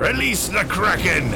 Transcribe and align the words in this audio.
Release 0.00 0.50
the 0.50 0.66
Kraken! 0.66 1.30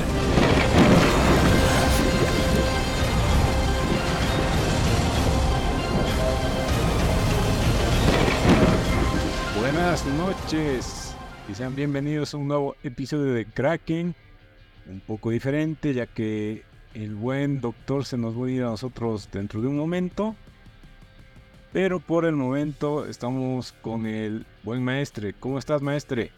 Buenas 9.60 10.06
noches 10.06 11.14
y 11.46 11.54
sean 11.54 11.76
bienvenidos 11.76 12.32
a 12.32 12.38
un 12.38 12.48
nuevo 12.48 12.74
episodio 12.82 13.34
de 13.34 13.44
Kraken. 13.44 14.14
Un 14.88 15.00
poco 15.00 15.28
diferente 15.28 15.92
ya 15.92 16.06
que 16.06 16.62
el 16.94 17.14
buen 17.14 17.60
doctor 17.60 18.06
se 18.06 18.16
nos 18.16 18.34
va 18.34 18.46
a 18.46 18.50
ir 18.50 18.62
a 18.62 18.70
nosotros 18.70 19.28
dentro 19.30 19.60
de 19.60 19.68
un 19.68 19.76
momento. 19.76 20.34
Pero 21.74 22.00
por 22.00 22.24
el 22.24 22.34
momento 22.34 23.04
estamos 23.04 23.72
con 23.82 24.06
el 24.06 24.46
buen 24.62 24.82
maestre. 24.82 25.34
¿Cómo 25.38 25.58
estás, 25.58 25.82
maestre? 25.82 26.32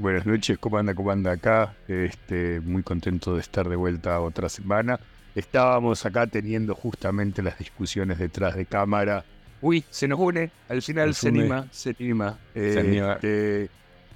Buenas 0.00 0.24
noches, 0.24 0.56
¿cómo 0.58 0.78
anda? 0.78 0.94
¿Cómo 0.94 1.10
anda 1.10 1.32
acá? 1.32 1.74
Este, 1.86 2.58
muy 2.60 2.82
contento 2.82 3.34
de 3.34 3.42
estar 3.42 3.68
de 3.68 3.76
vuelta 3.76 4.18
otra 4.22 4.48
semana. 4.48 4.98
Estábamos 5.34 6.06
acá 6.06 6.26
teniendo 6.26 6.74
justamente 6.74 7.42
las 7.42 7.58
discusiones 7.58 8.18
detrás 8.18 8.56
de 8.56 8.64
cámara. 8.64 9.26
Uy, 9.60 9.84
se 9.90 10.08
nos 10.08 10.18
une, 10.18 10.50
al 10.70 10.80
final 10.80 11.08
Nos 11.08 11.18
se 11.18 11.28
une. 11.28 11.40
anima, 11.40 11.66
se 11.70 11.90
anima. 11.90 12.38
Se 12.54 12.80
anima. 12.80 13.12
Este, 13.12 13.68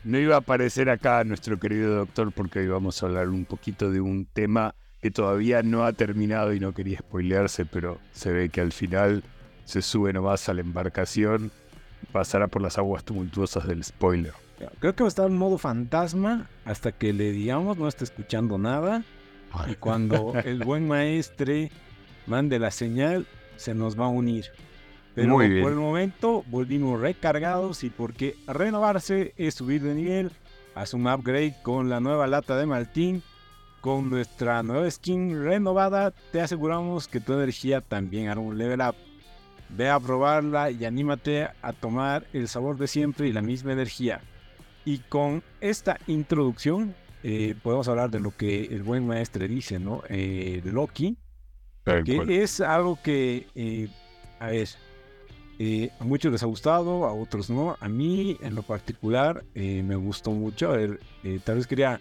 no 0.05 0.19
iba 0.19 0.37
a 0.37 0.39
aparecer 0.39 0.89
acá 0.89 1.23
nuestro 1.23 1.61
querido 1.61 1.97
doctor 1.97 2.33
porque 2.33 2.61
hoy 2.61 2.69
vamos 2.69 3.03
a 3.03 3.07
hablar 3.07 3.29
un 3.29 3.45
poquito 3.45 3.91
de 3.91 4.01
un 4.01 4.25
tema 4.25 4.75
que 5.03 5.11
todavía 5.11 5.63
no 5.63 5.85
ha 5.85 5.93
terminado 5.93 6.55
y 6.55 6.61
no 6.61 6.73
quería 6.73 7.01
spoilearse, 7.01 7.67
pero 7.67 8.01
se 8.13 8.33
ve 8.33 8.49
que 8.49 8.63
al 8.63 8.73
final 8.73 9.23
se 9.67 9.83
sube 9.83 10.15
nomás 10.15 10.49
a 10.49 10.55
la 10.55 10.63
embarcación 10.63 11.53
pasará 12.11 12.47
por 12.49 12.63
las 12.63 12.79
aguas 12.79 13.05
tumultuosas 13.05 13.67
del 13.69 13.85
spoiler. 13.85 14.33
Creo 14.79 14.95
que 14.95 15.03
va 15.03 15.07
a 15.07 15.09
estar 15.09 15.27
en 15.27 15.37
modo 15.37 15.59
fantasma 15.59 16.49
hasta 16.65 16.93
que 16.93 17.13
le 17.13 17.33
digamos 17.33 17.77
no 17.77 17.89
está 17.89 18.05
escuchando 18.05 18.59
nada. 18.59 19.03
Y 19.69 19.75
cuando 19.75 20.33
el 20.45 20.65
buen 20.65 20.89
maestre 20.89 21.71
mande 22.27 22.59
la 22.59 22.71
señal, 22.71 23.27
se 23.57 23.75
nos 23.75 23.99
va 23.99 24.07
a 24.07 24.09
unir. 24.09 24.47
Pero 25.15 25.29
Muy 25.29 25.49
bien. 25.49 25.63
por 25.63 25.73
el 25.73 25.79
momento 25.79 26.45
volvimos 26.49 27.01
recargados 27.01 27.85
y 27.85 27.91
porque 27.91 28.37
renovarse 28.49 29.33
es 29.37 29.55
subir 29.55 29.83
de 29.83 29.95
nivel, 29.95 30.33
haz 30.75 30.93
un 30.93 31.07
upgrade 31.07 31.55
con 31.63 31.89
la 31.89 32.01
nueva 32.01 32.27
lata 32.27 32.57
de 32.57 32.67
Martín. 32.67 33.23
Con 33.81 34.09
nuestra 34.09 34.63
nueva 34.63 34.91
skin 34.91 35.45
renovada, 35.45 36.11
te 36.33 36.41
aseguramos 36.41 37.07
que 37.07 37.21
tu 37.21 37.35
energía 37.35 37.83
también 37.83 38.29
hará 38.29 38.41
un 38.41 38.57
level 38.57 38.81
up. 38.81 38.95
Ve 39.69 39.91
a 39.91 40.01
probarla 40.01 40.71
y 40.71 40.87
anímate 40.87 41.49
a 41.61 41.73
tomar 41.75 42.27
el 42.33 42.49
sabor 42.49 42.79
de 42.79 42.87
siempre 42.87 43.29
y 43.29 43.33
la 43.33 43.43
misma 43.43 43.73
energía. 43.73 44.23
Y 44.85 44.99
con 44.99 45.43
esta 45.61 45.99
introducción 46.07 46.95
eh, 47.23 47.55
podemos 47.63 47.89
hablar 47.89 48.11
de 48.11 48.21
lo 48.21 48.37
que 48.37 48.65
el 48.67 48.83
buen 48.83 49.07
maestre 49.07 49.49
dice, 49.49 49.79
¿no? 49.79 50.03
Eh, 50.09 50.61
Loki, 50.65 51.17
Tal 51.85 52.05
que 52.05 52.17
cual. 52.17 52.31
es 52.31 52.61
algo 52.61 52.99
que, 53.03 53.47
eh, 53.55 53.89
a 54.41 54.49
ver, 54.49 54.69
eh, 55.59 55.91
a 56.01 56.05
muchos 56.05 56.33
les 56.33 56.43
ha 56.43 56.47
gustado, 56.47 57.07
a 57.07 57.15
otros 57.15 57.49
no. 57.49 57.77
A 57.81 57.89
mí, 57.89 58.37
en 58.43 58.55
lo 58.55 58.63
particular, 58.63 59.43
eh, 59.55 59.83
me 59.83 59.97
gustó 59.97 60.33
mucho. 60.33 60.71
A 60.71 60.77
ver, 60.77 61.01
tal 61.45 61.57
vez 61.57 61.67
quería... 61.67 62.01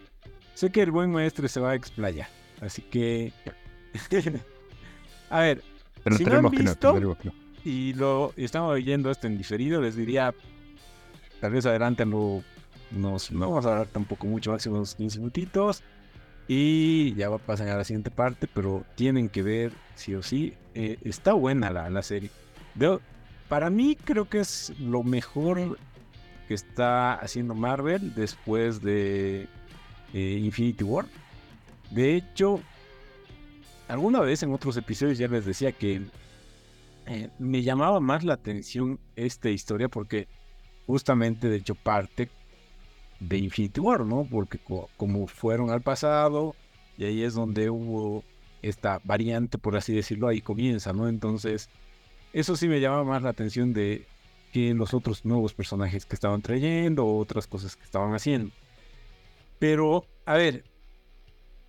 Sé 0.56 0.72
que 0.72 0.82
el 0.82 0.92
buen 0.92 1.12
maestre 1.12 1.48
se 1.48 1.60
va 1.60 1.72
a 1.72 1.76
explayar, 1.76 2.28
así 2.62 2.82
que... 2.82 3.32
a 5.30 5.40
ver, 5.40 5.64
Pero 6.04 6.18
si 6.18 6.26
no 6.26 6.32
han 6.36 6.52
que 6.52 6.64
no, 6.64 6.70
visto- 6.72 6.94
que 7.18 7.28
no. 7.30 7.34
y 7.64 7.94
lo 7.94 8.34
y 8.36 8.44
estamos 8.44 8.72
oyendo 8.72 9.10
esto 9.10 9.28
en 9.28 9.38
diferido, 9.38 9.82
les 9.82 9.96
diría, 9.96 10.34
tal 11.42 11.52
vez 11.54 11.66
adelántenlo, 11.66 12.44
nos, 12.94 13.32
no 13.32 13.50
vamos 13.50 13.66
a 13.66 13.72
hablar 13.72 13.88
tampoco 13.88 14.28
mucho, 14.28 14.52
máximo 14.52 14.76
unos 14.76 14.96
15 14.96 15.20
minutitos, 15.20 15.84
y 16.48 17.14
ya 17.16 17.30
va 17.30 17.38
a 17.38 17.40
pasar 17.40 17.70
a 17.70 17.78
la 17.78 17.84
siguiente 17.84 18.12
parte, 18.12 18.48
pero 18.54 18.86
tienen 18.96 19.30
que 19.30 19.44
ver, 19.44 19.72
sí 19.96 20.16
o 20.16 20.24
sí, 20.24 20.54
eh, 20.74 20.98
está 21.04 21.34
buena 21.34 21.70
la, 21.70 21.90
la 21.90 22.04
serie. 22.04 22.30
Para 23.50 23.70
mí 23.70 23.96
creo 23.96 24.28
que 24.28 24.40
es 24.40 24.74
lo 24.80 25.04
mejor 25.04 25.78
que 26.48 26.54
está 26.54 27.14
haciendo 27.14 27.54
Marvel 27.54 28.14
después 28.16 28.82
de 28.82 29.48
eh, 30.14 30.40
Infinity 30.42 30.84
War. 30.84 31.06
De 31.92 32.16
hecho, 32.16 32.60
alguna 33.88 34.22
vez 34.22 34.42
en 34.44 34.54
otros 34.54 34.76
episodios 34.78 35.18
ya 35.18 35.28
les 35.28 35.46
decía 35.46 35.72
que 35.72 36.02
eh, 37.06 37.30
me 37.38 37.62
llamaba 37.62 38.00
más 38.00 38.24
la 38.24 38.34
atención 38.34 39.00
esta 39.16 39.50
historia 39.50 39.90
porque 39.90 40.28
justamente 40.88 41.50
de 41.50 41.58
hecho 41.58 41.76
parte 41.76 42.30
de 43.28 43.38
Infinity 43.38 43.80
War, 43.80 44.06
¿no? 44.06 44.28
Porque 44.30 44.58
co- 44.60 44.90
como 44.98 45.28
fueron 45.28 45.70
al 45.70 45.82
pasado 45.82 46.56
y 46.98 47.06
ahí 47.06 47.24
es 47.24 47.34
donde 47.34 47.70
hubo 47.70 48.24
esta 48.62 49.00
variante, 49.04 49.58
por 49.58 49.76
así 49.76 49.94
decirlo, 49.94 50.28
ahí 50.28 50.42
comienza, 50.42 50.94
¿no? 50.94 51.08
Entonces, 51.08 51.70
eso 52.34 52.56
sí 52.56 52.68
me 52.68 52.80
llamaba 52.80 53.04
más 53.04 53.22
la 53.24 53.30
atención 53.30 53.74
de 53.74 54.06
que 54.52 54.74
los 54.74 54.94
otros 54.94 55.26
nuevos 55.26 55.54
personajes 55.54 56.06
que 56.06 56.16
estaban 56.16 56.42
trayendo 56.42 57.06
otras 57.06 57.48
cosas 57.48 57.76
que 57.76 57.84
estaban 57.84 58.14
haciendo. 58.14 58.52
Pero, 59.60 60.06
a 60.26 60.36
ver, 60.36 60.64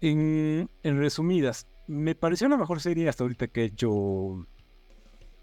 en, 0.00 0.68
en 0.82 0.98
resumidas, 0.98 1.66
me 1.86 2.14
pareció 2.14 2.48
la 2.48 2.56
mejor 2.56 2.80
serie 2.80 3.08
hasta 3.08 3.24
ahorita 3.24 3.48
que 3.48 3.62
he 3.62 3.64
hecho 3.66 4.46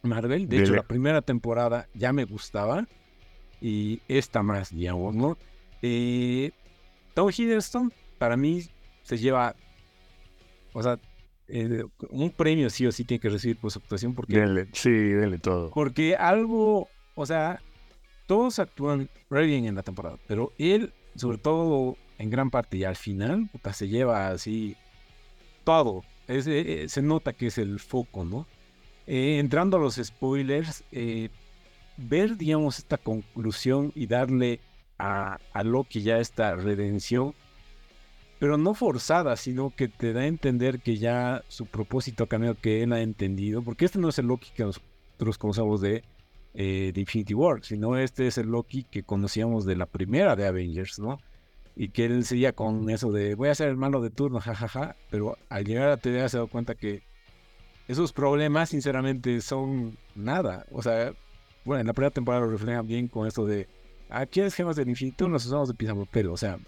Marvel. 0.04 0.48
De 0.48 0.58
hecho, 0.58 0.74
la 0.76 0.84
primera 0.84 1.22
temporada 1.22 1.88
ya 1.94 2.14
me 2.14 2.26
gustaba. 2.26 2.88
Y 3.60 4.02
esta 4.08 4.42
más, 4.42 4.72
digamos, 4.74 5.16
¿no? 5.16 5.38
Eh, 5.82 6.52
Tom 7.14 7.30
Hiddleston, 7.36 7.92
para 8.18 8.38
mí, 8.38 8.64
se 9.04 9.18
lleva. 9.18 9.56
O 10.74 10.82
sea, 10.82 11.00
eh, 11.48 11.84
un 12.10 12.30
premio 12.32 12.70
sí 12.70 12.86
o 12.86 12.92
sí 12.92 13.04
tiene 13.04 13.20
que 13.20 13.30
recibir 13.30 13.58
por 13.58 13.72
su 13.72 13.80
actuación. 13.80 14.14
Porque 14.14 14.40
Denle, 14.40 14.68
sí, 14.74 14.90
denle 14.90 15.38
todo. 15.40 15.72
porque 15.72 16.16
algo, 16.16 16.88
o 17.16 17.26
sea, 17.26 17.62
todos 18.28 18.60
actúan 18.60 19.10
re 19.30 19.46
bien 19.46 19.66
en 19.66 19.76
la 19.76 19.84
temporada, 19.84 20.18
pero 20.28 20.54
él, 20.58 20.94
sobre 21.16 21.38
todo 21.38 21.98
en 22.18 22.30
gran 22.30 22.50
parte 22.50 22.78
y 22.78 22.84
al 22.86 22.96
final, 22.96 23.50
puta, 23.52 23.74
se 23.74 23.90
lleva 23.90 24.30
así 24.30 24.78
todo. 25.66 26.04
Es, 26.28 26.48
eh, 26.48 26.84
eh, 26.84 26.90
se 26.90 27.02
nota 27.02 27.34
que 27.34 27.48
es 27.48 27.58
el 27.58 27.80
foco, 27.80 28.24
¿no? 28.24 28.48
Eh, 29.08 29.40
entrando 29.40 29.76
a 29.76 29.80
los 29.82 29.96
spoilers, 29.96 30.86
eh, 30.94 31.28
ver, 31.98 32.38
digamos, 32.38 32.78
esta 32.80 32.98
conclusión 32.98 33.92
y 33.96 34.08
darle 34.08 34.62
a, 35.02 35.40
a 35.54 35.64
Loki 35.64 36.02
ya 36.04 36.20
esta 36.20 36.56
redención, 36.56 37.34
pero 38.40 38.58
no 38.58 38.76
forzada, 38.76 39.36
sino 39.36 39.74
que 39.76 39.88
te 39.88 40.14
da 40.14 40.22
a 40.22 40.28
entender 40.28 40.80
que 40.80 40.98
ya 40.98 41.44
su 41.48 41.66
propósito 41.66 42.24
ha 42.24 42.28
cambiado, 42.28 42.56
que 42.56 42.84
él 42.84 42.94
ha 42.94 43.02
entendido, 43.02 43.64
porque 43.64 43.86
este 43.86 44.00
no 44.00 44.10
es 44.10 44.20
el 44.20 44.28
Loki 44.28 44.52
que 44.56 44.64
nosotros 44.64 45.38
conocemos 45.40 45.82
de, 45.82 46.04
eh, 46.54 46.92
de 46.94 47.02
Infinity 47.02 47.34
War, 47.34 47.64
sino 47.64 47.98
este 47.98 48.28
es 48.28 48.38
el 48.38 48.48
Loki 48.48 48.84
que 48.84 49.04
conocíamos 49.04 49.66
de 49.66 49.76
la 49.76 49.88
primera 49.88 50.36
de 50.36 50.46
Avengers, 50.46 51.00
¿no? 51.00 51.20
Y 51.76 51.90
que 51.90 52.06
él 52.06 52.24
seguía 52.26 52.54
con 52.54 52.90
eso 52.90 53.12
de 53.12 53.34
voy 53.34 53.50
a 53.50 53.56
ser 53.56 53.70
el 53.70 53.78
malo 53.78 54.02
de 54.02 54.12
turno, 54.12 54.40
jajaja, 54.40 54.96
pero 55.10 55.36
al 55.50 55.66
llegar 55.66 55.90
a 55.90 55.98
TV 55.98 56.18
se 56.30 56.38
ha 56.38 56.40
dado 56.40 56.48
cuenta 56.48 56.76
que 56.76 57.02
esos 57.88 58.14
problemas, 58.14 58.70
sinceramente, 58.70 59.42
son 59.42 59.98
nada. 60.16 60.66
O 60.72 60.82
sea, 60.82 61.14
bueno, 61.66 61.82
en 61.82 61.88
la 61.88 61.94
primera 61.94 62.12
temporada 62.12 62.46
lo 62.46 62.52
reflejan 62.52 62.88
bien 62.88 63.08
con 63.08 63.28
esto 63.28 63.46
de 63.46 63.68
aquí 64.12 64.42
es 64.42 64.54
gemas 64.54 64.76
del 64.76 64.90
infinito, 64.90 65.28
nos 65.28 65.46
usamos 65.46 65.70
de 65.70 65.74
papel, 65.74 66.28
o 66.28 66.38
sea, 66.38 66.60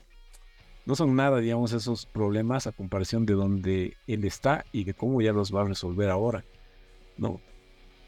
no 0.86 0.96
son 0.96 1.16
nada, 1.16 1.40
digamos, 1.40 1.72
esos 1.74 2.06
problemas 2.06 2.68
a 2.68 2.72
comparación 2.72 3.26
de 3.26 3.34
donde 3.34 3.98
él 4.08 4.26
está 4.26 4.66
y 4.72 4.84
de 4.84 4.94
cómo 4.94 5.22
ya 5.22 5.32
los 5.32 5.54
va 5.54 5.62
a 5.62 5.66
resolver 5.66 6.10
ahora. 6.10 6.44
No. 7.18 7.40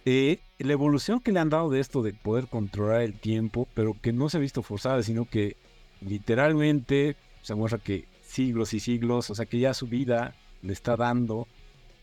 Eh, 0.06 0.40
la 0.60 0.74
evolución 0.74 1.20
que 1.20 1.32
le 1.32 1.40
han 1.40 1.50
dado 1.50 1.70
de 1.70 1.80
esto 1.80 2.04
de 2.04 2.14
poder 2.14 2.48
controlar 2.48 3.02
el 3.02 3.20
tiempo, 3.20 3.68
pero 3.74 3.96
que 4.02 4.14
no 4.14 4.30
se 4.30 4.38
ha 4.38 4.40
visto 4.42 4.62
forzada, 4.62 5.02
sino 5.04 5.26
que 5.26 5.58
literalmente 6.02 7.16
se 7.42 7.56
muestra 7.56 7.80
que 7.80 8.06
siglos 8.24 8.74
y 8.74 8.80
siglos, 8.80 9.30
o 9.30 9.36
sea 9.36 9.46
que 9.46 9.60
ya 9.60 9.74
su 9.74 9.88
vida 9.88 10.36
le 10.62 10.74
está 10.74 10.96
dando 10.96 11.48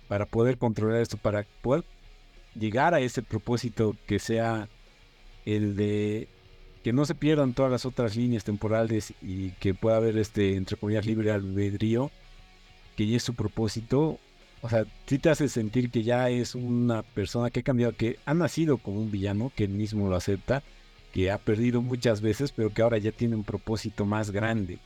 para 0.08 0.26
poder 0.26 0.58
controlar 0.58 1.00
esto, 1.00 1.16
para 1.16 1.44
poder 1.62 1.84
llegar 2.54 2.94
a 2.94 3.00
ese 3.00 3.22
propósito 3.22 3.96
que 4.06 4.18
sea 4.18 4.68
el 5.44 5.76
de 5.76 6.28
que 6.82 6.92
no 6.92 7.04
se 7.04 7.14
pierdan 7.14 7.54
todas 7.54 7.70
las 7.70 7.86
otras 7.86 8.16
líneas 8.16 8.44
temporales 8.44 9.14
y 9.22 9.50
que 9.52 9.74
pueda 9.74 9.96
haber 9.96 10.18
este, 10.18 10.56
entre 10.56 10.76
comillas, 10.76 11.06
libre 11.06 11.30
albedrío, 11.30 12.10
que 12.96 13.06
ya 13.06 13.16
es 13.16 13.22
su 13.22 13.34
propósito. 13.34 14.18
O 14.62 14.68
sea, 14.68 14.84
sí 15.06 15.18
te 15.18 15.30
hace 15.30 15.48
sentir 15.48 15.90
que 15.90 16.02
ya 16.02 16.28
es 16.28 16.54
una 16.54 17.02
persona 17.02 17.50
que 17.50 17.60
ha 17.60 17.64
cambiado, 17.64 17.96
que 17.96 18.18
ha 18.24 18.34
nacido 18.34 18.78
como 18.78 19.00
un 19.00 19.10
villano, 19.10 19.52
que 19.54 19.64
él 19.64 19.70
mismo 19.70 20.08
lo 20.08 20.16
acepta, 20.16 20.62
que 21.12 21.30
ha 21.30 21.38
perdido 21.38 21.82
muchas 21.82 22.20
veces, 22.20 22.52
pero 22.52 22.70
que 22.70 22.82
ahora 22.82 22.98
ya 22.98 23.12
tiene 23.12 23.36
un 23.36 23.44
propósito 23.44 24.04
más 24.04 24.30
grande. 24.30 24.78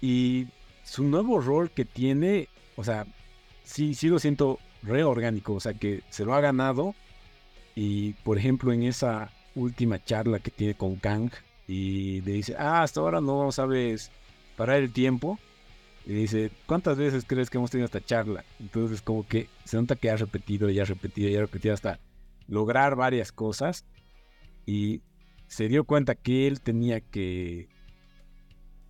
Y 0.00 0.48
su 0.84 1.04
nuevo 1.04 1.40
rol 1.40 1.70
que 1.70 1.84
tiene, 1.84 2.48
o 2.76 2.84
sea, 2.84 3.06
sí, 3.64 3.94
sí 3.94 4.08
lo 4.08 4.18
siento 4.18 4.58
reorgánico, 4.82 5.54
o 5.54 5.60
sea, 5.60 5.74
que 5.74 6.02
se 6.10 6.24
lo 6.24 6.34
ha 6.34 6.40
ganado. 6.40 6.94
Y 7.74 8.14
por 8.24 8.38
ejemplo, 8.38 8.72
en 8.72 8.82
esa 8.82 9.30
última 9.54 10.02
charla 10.02 10.38
que 10.38 10.50
tiene 10.50 10.74
con 10.74 10.96
Kang, 10.96 11.30
y 11.68 12.20
le 12.22 12.32
dice, 12.32 12.54
ah, 12.58 12.82
hasta 12.82 13.00
ahora 13.00 13.20
no 13.20 13.50
sabes 13.52 14.10
parar 14.56 14.82
el 14.82 14.92
tiempo 14.92 15.38
y 16.04 16.12
dice, 16.14 16.50
¿cuántas 16.66 16.98
veces 16.98 17.24
crees 17.26 17.48
que 17.48 17.58
hemos 17.58 17.70
tenido 17.70 17.86
esta 17.86 18.04
charla? 18.04 18.44
Entonces 18.58 19.02
como 19.02 19.26
que 19.26 19.48
se 19.64 19.76
nota 19.76 19.96
que 19.96 20.10
ha 20.10 20.16
repetido 20.16 20.68
y 20.68 20.80
ha 20.80 20.84
repetido 20.84 21.28
y 21.28 21.36
ha 21.36 21.40
repetido 21.40 21.74
hasta 21.74 22.00
lograr 22.48 22.96
varias 22.96 23.30
cosas. 23.30 23.84
Y 24.66 25.02
se 25.46 25.68
dio 25.68 25.84
cuenta 25.84 26.14
que 26.14 26.48
él 26.48 26.60
tenía 26.60 27.00
que, 27.00 27.68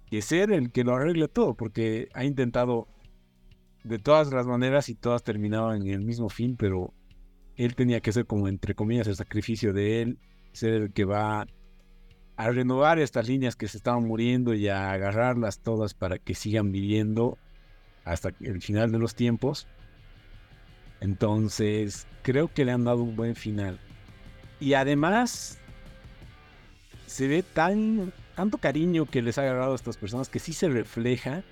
que 0.06 0.22
ser 0.22 0.52
el 0.52 0.70
que 0.72 0.84
lo 0.84 0.94
arregle 0.94 1.28
todo 1.28 1.54
porque 1.54 2.08
ha 2.14 2.24
intentado 2.24 2.88
de 3.84 3.98
todas 3.98 4.32
las 4.32 4.46
maneras 4.46 4.88
y 4.88 4.94
todas 4.94 5.22
terminaban 5.22 5.82
en 5.82 5.88
el 5.88 6.00
mismo 6.00 6.28
fin, 6.30 6.56
pero 6.56 6.94
él 7.56 7.74
tenía 7.74 8.00
que 8.00 8.12
ser 8.12 8.26
como 8.26 8.48
entre 8.48 8.74
comillas 8.74 9.06
el 9.06 9.16
sacrificio 9.16 9.72
de 9.72 10.02
él, 10.02 10.18
ser 10.52 10.74
el 10.74 10.92
que 10.92 11.04
va 11.04 11.46
a 12.36 12.50
renovar 12.50 12.98
estas 12.98 13.28
líneas 13.28 13.56
que 13.56 13.68
se 13.68 13.76
estaban 13.76 14.04
muriendo 14.04 14.54
y 14.54 14.68
a 14.68 14.92
agarrarlas 14.92 15.58
todas 15.58 15.94
para 15.94 16.18
que 16.18 16.34
sigan 16.34 16.72
viviendo 16.72 17.38
hasta 18.04 18.30
el 18.40 18.60
final 18.60 18.90
de 18.90 18.98
los 18.98 19.14
tiempos. 19.14 19.66
Entonces, 21.00 22.06
creo 22.22 22.48
que 22.52 22.64
le 22.64 22.72
han 22.72 22.84
dado 22.84 23.02
un 23.02 23.16
buen 23.16 23.34
final. 23.34 23.78
Y 24.60 24.74
además, 24.74 25.58
se 27.06 27.28
ve 27.28 27.42
tan, 27.42 28.12
tanto 28.34 28.58
cariño 28.58 29.06
que 29.06 29.22
les 29.22 29.38
ha 29.38 29.42
agarrado 29.42 29.72
a 29.72 29.76
estas 29.76 29.96
personas 29.96 30.28
que 30.28 30.38
sí 30.38 30.52
se 30.52 30.68
refleja 30.68 31.42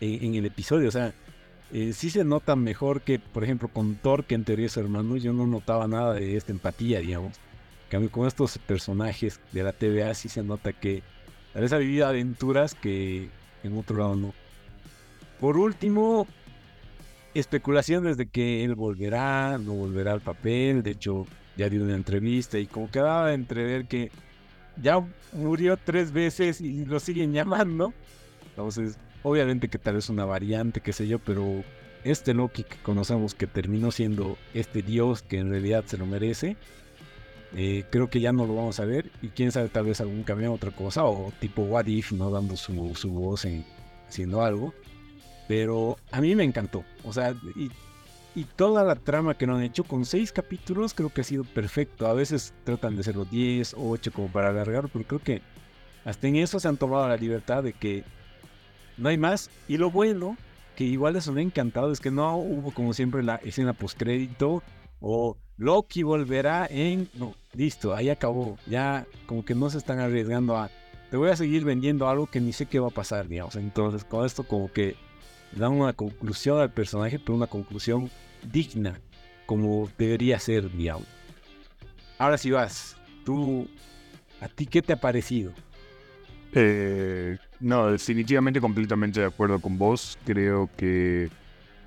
en, 0.00 0.34
el 0.34 0.46
episodio. 0.46 0.88
O 0.88 0.92
sea, 0.92 1.12
eh, 1.72 1.92
sí 1.92 2.10
se 2.10 2.24
nota 2.24 2.56
mejor 2.56 3.02
que, 3.02 3.18
por 3.18 3.44
ejemplo, 3.44 3.68
con 3.68 3.96
Thor, 3.96 4.24
que 4.24 4.34
en 4.34 4.44
teoría 4.44 4.66
es 4.66 4.76
hermano, 4.76 5.16
yo 5.16 5.32
no 5.32 5.46
notaba 5.46 5.88
nada 5.88 6.14
de 6.14 6.36
esta 6.36 6.52
empatía, 6.52 7.00
digamos 7.00 7.38
cambio, 7.88 8.10
con 8.10 8.26
estos 8.26 8.58
personajes 8.58 9.40
de 9.52 9.62
la 9.62 9.72
TVA 9.72 10.14
sí 10.14 10.28
se 10.28 10.42
nota 10.42 10.72
que 10.72 11.02
tal 11.52 11.62
vez 11.62 11.72
ha 11.72 11.78
vivido 11.78 12.06
aventuras 12.06 12.74
que 12.74 13.28
en 13.62 13.78
otro 13.78 13.98
lado 13.98 14.16
no. 14.16 14.34
Por 15.40 15.56
último, 15.56 16.26
especulaciones 17.34 18.16
de 18.16 18.26
que 18.26 18.64
él 18.64 18.74
volverá, 18.74 19.58
no 19.58 19.72
volverá 19.74 20.12
al 20.12 20.20
papel. 20.20 20.82
De 20.82 20.92
hecho, 20.92 21.26
ya 21.56 21.68
dio 21.68 21.82
una 21.82 21.94
entrevista 21.94 22.58
y 22.58 22.66
como 22.66 22.90
quedaba 22.90 23.28
de 23.28 23.34
entrever 23.34 23.86
que 23.86 24.10
ya 24.82 25.04
murió 25.32 25.76
tres 25.76 26.12
veces 26.12 26.60
y 26.60 26.84
lo 26.84 27.00
siguen 27.00 27.32
llamando. 27.32 27.92
Entonces, 28.50 28.98
obviamente 29.22 29.68
que 29.68 29.78
tal 29.78 29.94
vez 29.94 30.08
una 30.08 30.24
variante, 30.24 30.80
qué 30.80 30.92
sé 30.92 31.06
yo, 31.06 31.18
pero 31.18 31.64
este 32.04 32.34
Loki 32.34 32.64
que 32.64 32.76
conocemos 32.82 33.34
que 33.34 33.46
terminó 33.46 33.90
siendo 33.90 34.36
este 34.52 34.82
dios 34.82 35.22
que 35.22 35.38
en 35.38 35.50
realidad 35.50 35.84
se 35.86 35.98
lo 35.98 36.06
merece, 36.06 36.56
eh, 37.56 37.84
creo 37.90 38.10
que 38.10 38.20
ya 38.20 38.32
no 38.32 38.46
lo 38.46 38.54
vamos 38.56 38.80
a 38.80 38.84
ver. 38.84 39.10
Y 39.22 39.28
quién 39.28 39.52
sabe, 39.52 39.68
tal 39.68 39.86
vez 39.86 40.00
algún 40.00 40.22
cambio, 40.22 40.52
otra 40.52 40.70
cosa. 40.70 41.04
O 41.04 41.32
tipo 41.40 41.62
What 41.62 41.86
If, 41.86 42.12
¿no? 42.12 42.30
Dando 42.30 42.56
su, 42.56 42.94
su 42.94 43.10
voz 43.10 43.44
en, 43.44 43.64
haciendo 44.08 44.42
algo. 44.42 44.74
Pero 45.48 45.96
a 46.10 46.20
mí 46.20 46.34
me 46.34 46.44
encantó. 46.44 46.84
O 47.04 47.12
sea, 47.12 47.34
y, 47.54 47.70
y, 48.34 48.44
toda 48.44 48.82
la 48.82 48.96
trama 48.96 49.36
que 49.36 49.46
nos 49.46 49.58
han 49.58 49.64
hecho 49.64 49.84
con 49.84 50.04
seis 50.04 50.32
capítulos 50.32 50.94
creo 50.94 51.10
que 51.10 51.20
ha 51.20 51.24
sido 51.24 51.44
perfecto. 51.44 52.06
A 52.06 52.14
veces 52.14 52.54
tratan 52.64 52.94
de 52.94 53.02
hacerlo 53.02 53.24
10 53.24 53.74
o 53.74 53.90
8 53.90 54.12
como 54.12 54.28
para 54.28 54.48
alargar, 54.48 54.88
pero 54.92 55.06
creo 55.06 55.22
que 55.22 55.42
hasta 56.04 56.28
en 56.28 56.36
eso 56.36 56.58
se 56.60 56.68
han 56.68 56.76
tomado 56.76 57.08
la 57.08 57.16
libertad 57.16 57.62
de 57.62 57.72
que 57.72 58.04
no 58.96 59.08
hay 59.08 59.18
más. 59.18 59.50
Y 59.68 59.76
lo 59.76 59.90
bueno, 59.90 60.36
que 60.76 60.84
igual 60.84 61.16
eso 61.16 61.32
me 61.32 61.40
ha 61.40 61.44
encantado, 61.44 61.92
es 61.92 62.00
que 62.00 62.10
no 62.10 62.36
hubo 62.36 62.72
como 62.72 62.94
siempre 62.94 63.22
la 63.22 63.36
escena 63.36 63.74
postcrédito 63.74 64.62
o 65.00 65.36
Loki 65.56 66.02
volverá 66.02 66.66
en... 66.68 67.08
listo, 67.54 67.94
ahí 67.94 68.10
acabó. 68.10 68.58
Ya 68.66 69.06
como 69.26 69.44
que 69.44 69.54
no 69.54 69.70
se 69.70 69.78
están 69.78 70.00
arriesgando 70.00 70.56
a... 70.56 70.70
Te 71.10 71.16
voy 71.16 71.30
a 71.30 71.36
seguir 71.36 71.64
vendiendo 71.64 72.08
algo 72.08 72.26
que 72.26 72.40
ni 72.40 72.52
sé 72.52 72.66
qué 72.66 72.80
va 72.80 72.88
a 72.88 72.90
pasar, 72.90 73.28
digamos. 73.28 73.56
Entonces 73.56 74.04
con 74.04 74.26
esto 74.26 74.44
como 74.44 74.72
que 74.72 74.96
dan 75.52 75.72
una 75.72 75.92
conclusión 75.92 76.60
al 76.60 76.72
personaje, 76.72 77.18
pero 77.18 77.34
una 77.34 77.46
conclusión 77.46 78.10
digna, 78.52 79.00
como 79.46 79.88
debería 79.98 80.38
ser, 80.38 80.70
digamos. 80.70 81.06
Ahora 82.18 82.38
sí 82.38 82.50
vas, 82.50 82.96
tú, 83.24 83.68
¿a 84.40 84.48
ti 84.48 84.66
qué 84.66 84.82
te 84.82 84.92
ha 84.92 85.00
parecido? 85.00 85.52
Eh, 86.52 87.36
no, 87.60 87.90
definitivamente 87.90 88.60
completamente 88.60 89.20
de 89.20 89.26
acuerdo 89.26 89.60
con 89.60 89.78
vos. 89.78 90.18
Creo 90.24 90.70
que 90.76 91.28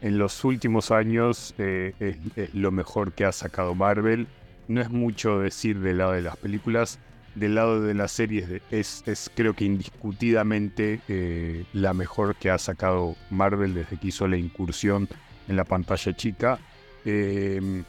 en 0.02 0.18
los 0.18 0.44
últimos 0.44 0.92
años 0.92 1.54
eh, 1.58 1.94
es, 2.36 2.54
lo 2.54 2.72
mejor 2.72 3.14
que 3.14 3.26
ha 3.26 3.32
sacado 3.32 3.76
Marvel. 3.76 4.28
No 4.68 4.82
es 4.82 4.90
mucho 4.90 5.40
decir 5.40 5.80
del 5.80 6.00
lado 6.00 6.12
de 6.14 6.22
las 6.22 6.38
películas. 6.38 7.00
Del 7.36 7.56
lado 7.56 7.82
de 7.82 7.94
las 7.94 8.12
series 8.12 8.62
es, 8.72 9.04
es 9.06 9.32
creo 9.36 9.54
que 9.54 9.66
indiscutidamente 9.66 11.02
eh, 11.08 11.66
la 11.74 11.94
mejor 11.94 12.36
que 12.36 12.50
ha 12.50 12.58
sacado 12.58 13.16
Marvel 13.30 13.76
desde 13.76 13.98
que 13.98 14.08
hizo 14.08 14.28
la 14.28 14.38
incursión 14.38 15.08
en 15.48 15.56
la 15.56 15.64
pantalla 15.64 16.16
chica. 16.16 16.60
Em, 17.06 17.84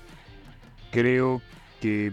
creo 0.93 1.41
que 1.81 2.13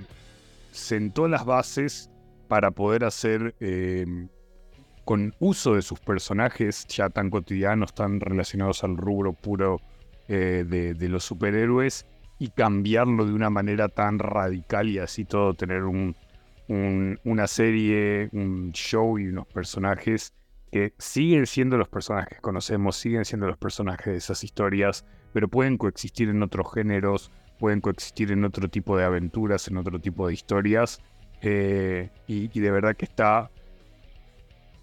sentó 0.72 1.28
las 1.28 1.46
bases 1.46 2.10
para 2.48 2.72
poder 2.72 3.04
hacer 3.04 3.54
em, 3.60 4.30
con 5.04 5.36
uso 5.40 5.76
de 5.76 5.82
sus 5.82 6.00
personajes 6.00 6.86
ya 6.88 7.10
tan 7.10 7.30
cotidianos, 7.30 7.94
tan 7.94 8.20
relacionados 8.20 8.84
al 8.84 8.98
rubro 8.98 9.34
puro 9.34 9.80
eh, 10.28 10.66
de, 10.68 11.10
los 11.10 11.24
superhéroes 11.24 12.06
y 12.40 12.50
cambiarlo 12.50 13.26
de 13.26 13.34
una 13.34 13.50
manera 13.50 13.88
tan 13.90 14.20
radical 14.20 14.90
y 14.90 15.00
así 15.00 15.26
todo 15.26 15.54
tener 15.54 15.84
un, 15.84 16.16
una 16.68 17.48
serie, 17.48 18.30
un 18.34 18.72
show 18.72 19.18
y 19.18 19.28
unos 19.28 19.48
personajes 19.48 20.34
que 20.72 20.94
siguen 20.98 21.46
siendo 21.46 21.78
los 21.78 21.88
personajes 21.88 22.36
que 22.36 22.42
conocemos, 22.42 22.98
siguen 22.98 23.24
siendo 23.24 23.48
los 23.48 23.58
personajes 23.58 24.08
de 24.08 24.18
esas 24.18 24.44
historias, 24.44 25.06
pero 25.32 25.48
pueden 25.48 25.78
coexistir 25.78 26.30
en 26.30 26.44
otros 26.44 26.74
géneros, 26.74 27.32
pueden 27.60 27.82
coexistir 27.82 28.32
en 28.32 28.44
otro 28.44 28.68
tipo 28.68 28.98
de 28.98 29.06
aventuras, 29.06 29.68
en 29.68 29.78
otro 29.78 30.00
tipo 30.00 30.28
de 30.28 30.34
historias. 30.34 31.00
Eh, 31.42 32.10
y, 32.28 32.48
de 32.48 32.72
verdad 32.72 32.96
que 32.96 33.06
está 33.06 33.52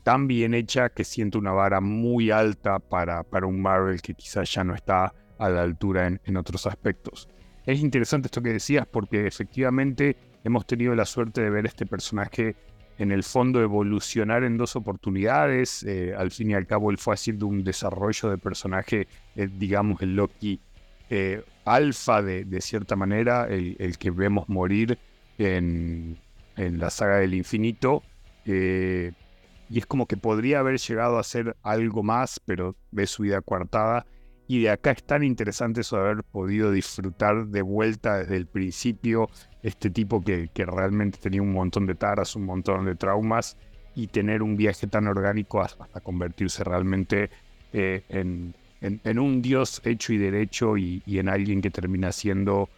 tan 0.03 0.27
bien 0.27 0.55
hecha 0.55 0.89
que 0.89 1.05
siento 1.05 1.39
una 1.39 1.53
vara 1.53 1.81
muy 1.81 2.31
alta 2.31 2.79
para, 2.79 3.23
para 3.23 3.47
un 3.47 3.61
Marvel 3.61 4.01
que 4.01 4.15
quizás 4.15 4.53
ya 4.53 4.65
no 4.65 4.75
está 4.75 5.13
a 5.39 5.49
la 5.49 5.63
altura 5.63 6.07
en, 6.07 6.37
otros 6.37 6.67
aspectos. 6.67 7.29
Es 7.67 7.81
interesante 7.81 8.27
esto 8.27 8.43
que 8.43 8.53
decías 8.53 8.87
porque 8.87 9.27
efectivamente 9.27 10.17
hemos 10.45 10.67
tenido 10.67 10.95
la 10.95 11.05
suerte 11.05 11.43
de 11.43 11.51
ver 11.51 11.67
este 11.67 11.87
personaje 11.87 12.57
en 12.99 13.13
el 13.13 13.23
fondo 13.23 13.61
evolucionar 13.61 14.45
en 14.45 14.57
dos 14.57 14.77
oportunidades. 14.77 15.83
Eh, 15.85 16.15
al 16.17 16.31
fin 16.31 16.51
y 16.51 16.55
al 16.55 16.67
cabo 16.67 16.91
él 16.91 16.99
fue 16.99 17.15
haciendo 17.15 17.47
un 17.47 17.65
desarrollo 17.65 18.31
de 18.31 18.39
personaje, 18.39 19.07
eh, 19.37 19.49
digamos 19.51 20.03
el 20.03 20.17
Loki 20.17 20.61
eh, 21.11 21.45
alfa 21.65 22.23
de, 22.23 22.61
cierta 22.61 22.97
manera, 22.97 23.47
el, 23.49 23.99
que 23.99 24.11
vemos 24.11 24.49
morir 24.49 24.99
en, 25.39 26.19
en 26.57 26.79
la 26.79 26.91
saga 26.91 27.19
del 27.19 27.35
infinito 27.35 28.03
y 28.45 29.79
es 29.79 29.87
como 29.87 30.07
que 30.07 30.19
podría 30.19 30.59
haber 30.59 30.79
llegado 30.79 31.19
a 31.19 31.23
ser 31.23 31.57
algo 31.63 32.03
más, 32.03 32.41
pero 32.45 32.77
ve 32.91 33.07
su 33.07 33.23
vida 33.23 33.41
coartada. 33.41 34.05
Y 34.53 34.61
de 34.61 34.69
acá 34.69 34.91
es 34.91 35.03
tan 35.03 35.25
interesante 35.25 35.81
eso 35.81 35.97
de 35.97 36.03
haber 36.03 36.25
podido 36.25 36.71
disfrutar 36.71 37.47
de 37.47 37.63
vuelta 37.63 38.19
desde 38.19 38.37
el 38.37 38.45
principio 38.45 39.31
este 39.63 39.89
tipo 39.89 40.21
que, 40.21 40.51
que 40.53 40.67
realmente 40.67 41.19
tenía 41.19 41.41
un 41.41 41.55
montón 41.55 41.87
de 41.87 41.95
taras, 41.95 42.37
un 42.37 42.45
montón 42.45 42.85
de 42.85 42.95
traumas 42.95 43.57
y 43.95 44.09
tener 44.09 44.43
un 44.43 44.59
viaje 44.59 44.87
tan 44.89 45.07
orgánico 45.07 45.63
hasta, 45.63 45.87
convertirse 46.01 46.65
realmente 46.65 47.31
eh, 47.73 48.03
en, 48.11 48.55
en, 48.83 49.19
un 49.19 49.41
dios 49.41 49.81
hecho 49.87 50.13
y 50.13 50.19
derecho 50.19 50.77
y, 50.77 51.03
en 51.07 51.31
alguien 51.31 51.63
que 51.63 51.71
termina 51.71 52.13
siendo 52.13 52.69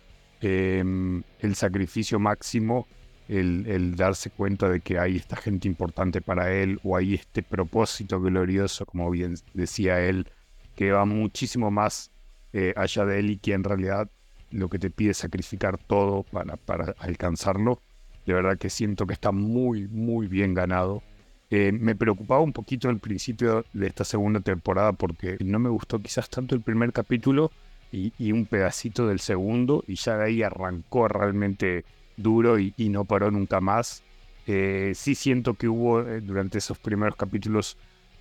em, 0.43 1.25
el 1.41 1.57
sacrificio 1.57 2.21
máximo 2.21 2.87
el, 3.27 3.97
darse 3.97 4.31
cuenta 4.31 4.69
de 4.69 4.79
que 4.79 5.01
hay 5.01 5.17
esta 5.17 5.35
gente 5.35 5.67
importante 5.67 6.21
para 6.21 6.53
él 6.53 6.79
o 6.85 6.97
hay 6.97 7.15
este 7.15 7.43
propósito 7.43 8.21
glorioso, 8.21 8.87
como 8.87 9.11
bien 9.11 9.35
decía 9.55 10.01
él, 10.01 10.29
que 10.75 10.93
va 10.93 11.05
muchísimo 11.05 11.71
más 11.71 12.11
eh, 12.53 12.73
allá 12.77 13.05
de 13.05 13.19
él 13.19 13.31
y 13.31 13.39
que 13.39 13.53
en 13.53 13.65
realidad 13.65 14.09
lo 14.51 14.69
que 14.69 14.79
te 14.79 14.91
pide 14.91 15.11
es 15.11 15.19
sacrificar 15.19 15.79
todo 15.79 16.23
para, 16.23 16.57
para 16.57 16.95
alcanzarlo. 16.99 17.81
De 18.27 18.33
verdad 18.33 18.59
que 18.59 18.71
siento 18.71 19.07
que 19.07 19.13
está 19.13 19.33
muy, 19.33 19.89
muy 19.89 20.29
bien 20.29 20.55
ganado. 20.55 21.03
Eh, 21.51 21.73
me 21.73 21.95
preocupaba 21.95 22.41
un 22.41 22.53
poquito 22.53 22.89
al 22.89 22.99
principio 22.99 23.65
de 23.73 23.87
esta 23.87 24.05
segunda 24.05 24.41
temporada 24.41 24.93
porque 24.93 25.37
no 25.41 25.59
me 25.59 25.69
gustó 25.69 26.01
quizás 26.01 26.29
tanto 26.31 26.55
el 26.55 26.63
primer 26.63 26.93
capítulo 26.93 27.51
y, 27.93 28.33
un 28.33 28.47
pedacito 28.47 29.07
del 29.07 29.21
segundo 29.21 29.85
y 29.87 29.95
ya 29.95 30.17
de 30.17 30.25
ahí 30.25 30.43
arrancó 30.43 31.07
realmente 31.07 31.85
duro 32.17 32.59
y, 32.59 32.73
no 32.89 33.05
paró 33.05 33.31
nunca 33.31 33.61
más. 33.61 34.03
Eh, 34.47 34.93
sí 34.95 35.15
siento 35.15 35.55
que 35.55 35.69
hubo 35.69 36.03
durante 36.03 36.59
esos 36.59 36.79
primeros 36.79 37.15
capítulos, 37.17 37.77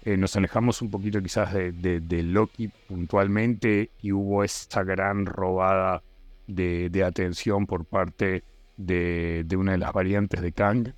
eh, 0.05 0.17
nos 0.17 0.36
alejamos 0.36 0.81
un 0.81 0.91
poquito 0.91 1.22
quizás 1.22 1.53
de, 1.53 2.24
Loki 2.24 2.67
puntualmente 2.67 3.89
y 4.01 4.12
hubo 4.12 4.43
esta 4.43 4.83
gran 4.83 5.25
robada 5.25 6.03
de, 6.45 7.03
atención 7.05 7.65
por 7.65 7.86
parte 7.86 8.43
de, 8.75 9.45
una 9.57 9.72
de 9.74 9.77
las 9.77 9.93
variantes 9.93 10.41
de 10.41 10.51
Kang. 10.51 10.93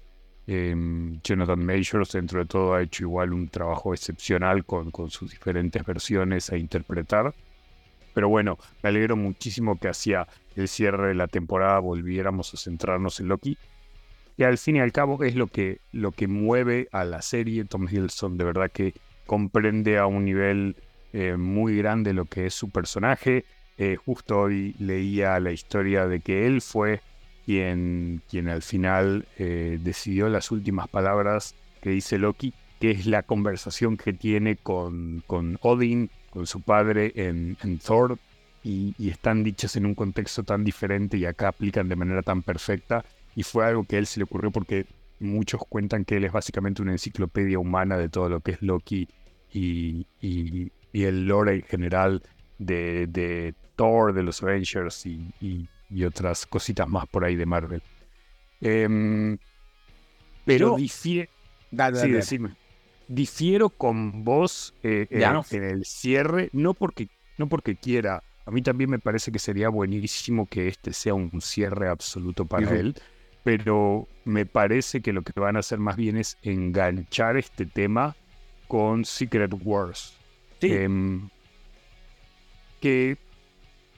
Em, 0.48 1.20
Jonathan 1.24 1.64
Majors, 1.64 2.14
dentro 2.14 2.40
de 2.40 2.46
todo, 2.46 2.74
ha 2.74 2.82
hecho 2.82 3.04
igual 3.04 3.34
un 3.34 3.48
trabajo 3.48 3.94
excepcional 3.94 4.66
con, 4.66 4.90
con 4.90 5.12
sus 5.12 5.30
diferentes 5.30 5.86
versiones 5.86 6.52
a 6.52 6.58
interpretar. 6.58 7.34
Pero 8.16 8.30
bueno, 8.30 8.58
me 8.82 8.90
alegro 8.90 9.16
muchísimo 9.16 9.78
que 9.78 9.90
hacia 9.90 10.28
el 10.56 10.68
cierre 10.68 11.10
de 11.10 11.16
la 11.16 11.28
temporada 11.28 11.78
volviéramos 11.80 12.54
a 12.54 12.58
centrarnos 12.58 13.20
en 13.20 13.28
Loki. 13.28 13.58
Y 14.38 14.44
al 14.44 14.58
fin 14.58 14.76
y 14.76 14.80
al 14.80 14.92
cabo 14.92 15.24
es 15.24 15.36
lo 15.36 15.48
que, 15.48 15.80
lo 15.92 16.12
que 16.12 16.28
mueve 16.28 16.88
a 16.92 17.06
la 17.06 17.22
serie. 17.22 17.66
Tom 17.66 17.88
Hiddleston 17.90 18.38
de 18.38 18.44
verdad 18.44 18.72
que 18.72 18.94
comprende 19.26 19.98
a 19.98 20.08
un 20.08 20.26
nivel 20.26 20.76
eh, 21.14 21.38
muy 21.38 21.78
grande 21.78 22.14
lo 22.14 22.26
que 22.26 22.48
es 22.48 22.54
su 22.54 22.70
personaje. 22.70 23.46
Eh, 23.78 23.96
justo 23.96 24.42
hoy 24.42 24.76
leía 24.80 25.40
la 25.40 25.52
historia 25.52 26.08
de 26.08 26.20
que 26.20 26.46
él 26.46 26.62
fue 26.62 27.02
quien, 27.46 28.22
quien 28.30 28.50
al 28.50 28.62
final 28.62 29.26
eh, 29.38 29.80
decidió 29.82 30.30
las 30.30 30.52
últimas 30.52 30.88
palabras 30.88 31.56
que 31.82 31.92
dice 31.92 32.18
Loki, 32.18 32.54
que 32.80 32.92
es 32.92 33.06
la 33.06 33.24
conversación 33.24 33.98
que 33.98 34.14
tiene 34.14 34.56
con, 34.58 35.24
con 35.28 35.58
Odin, 35.62 36.10
con 36.30 36.48
su 36.48 36.62
padre 36.62 37.14
en, 37.16 37.56
Thor, 37.80 38.18
y, 38.64 38.94
están 39.10 39.44
dichas 39.44 39.76
en 39.76 39.86
un 39.86 39.96
contexto 39.96 40.44
tan 40.44 40.64
diferente 40.64 41.18
y 41.18 41.26
acá 41.26 41.50
aplican 41.50 41.88
de 41.88 41.96
manera 41.96 42.24
tan 42.24 42.42
perfecta. 42.42 43.06
Y 43.36 43.44
fue 43.44 43.66
algo 43.66 43.84
que 43.84 43.98
a 43.98 44.00
él 44.00 44.08
se 44.08 44.20
le 44.20 44.24
ocurrió 44.24 44.52
porque 44.52 44.86
muchos 45.20 45.62
cuentan 45.68 46.06
que 46.06 46.18
él 46.18 46.24
es 46.24 46.32
básicamente 46.32 46.82
una 46.82 46.94
enciclopedia 46.94 47.60
humana 47.60 47.98
de 47.98 48.10
todo 48.10 48.30
lo 48.30 48.40
que 48.40 48.52
es 48.52 48.62
Loki 48.62 49.08
y, 49.52 50.08
y, 50.22 50.72
el 50.94 51.26
lore 51.28 51.56
en 51.56 51.62
general 51.64 52.24
de, 52.58 53.08
de, 53.08 53.54
Thor, 53.76 54.14
de 54.14 54.24
los 54.24 54.42
Avengers 54.42 55.06
y, 55.06 55.34
y 55.90 56.04
otras 56.04 56.46
cositas 56.46 56.88
más 56.88 57.08
por 57.08 57.26
ahí 57.26 57.36
de 57.36 57.46
Marvel. 57.46 57.82
Em, 58.62 59.38
pero 60.46 60.76
difiero. 60.76 61.30
Difiero 63.08 63.70
con 63.70 64.24
vos 64.24 64.74
eh, 64.82 65.08
en, 65.12 65.64
el 65.64 65.86
cierre, 65.86 66.50
no 66.54 66.74
porque, 66.74 67.10
no 67.38 67.48
porque 67.48 67.76
quiera. 67.76 68.24
A 68.46 68.52
mí 68.52 68.62
también 68.62 68.90
me 68.90 69.00
parece 69.00 69.32
que 69.32 69.40
sería 69.40 69.70
buenísimo 69.70 70.48
que 70.48 70.68
este 70.68 70.94
sea 70.94 71.14
un 71.14 71.42
cierre 71.42 71.88
absoluto 71.88 72.46
para 72.46 72.72
él, 72.72 72.96
pero 73.46 74.08
me 74.26 74.48
parece 74.48 75.02
que 75.02 75.14
lo 75.14 75.22
que 75.22 75.40
van 75.40 75.56
a 75.56 75.60
hacer 75.60 75.78
más 75.78 75.96
bien 75.96 76.18
es 76.18 76.36
enganchar 76.42 77.38
este 77.38 77.68
tema 77.68 78.16
con 78.68 79.06
Secret 79.06 79.54
Wars. 79.64 80.18
Em, 80.62 81.30
que 82.82 83.20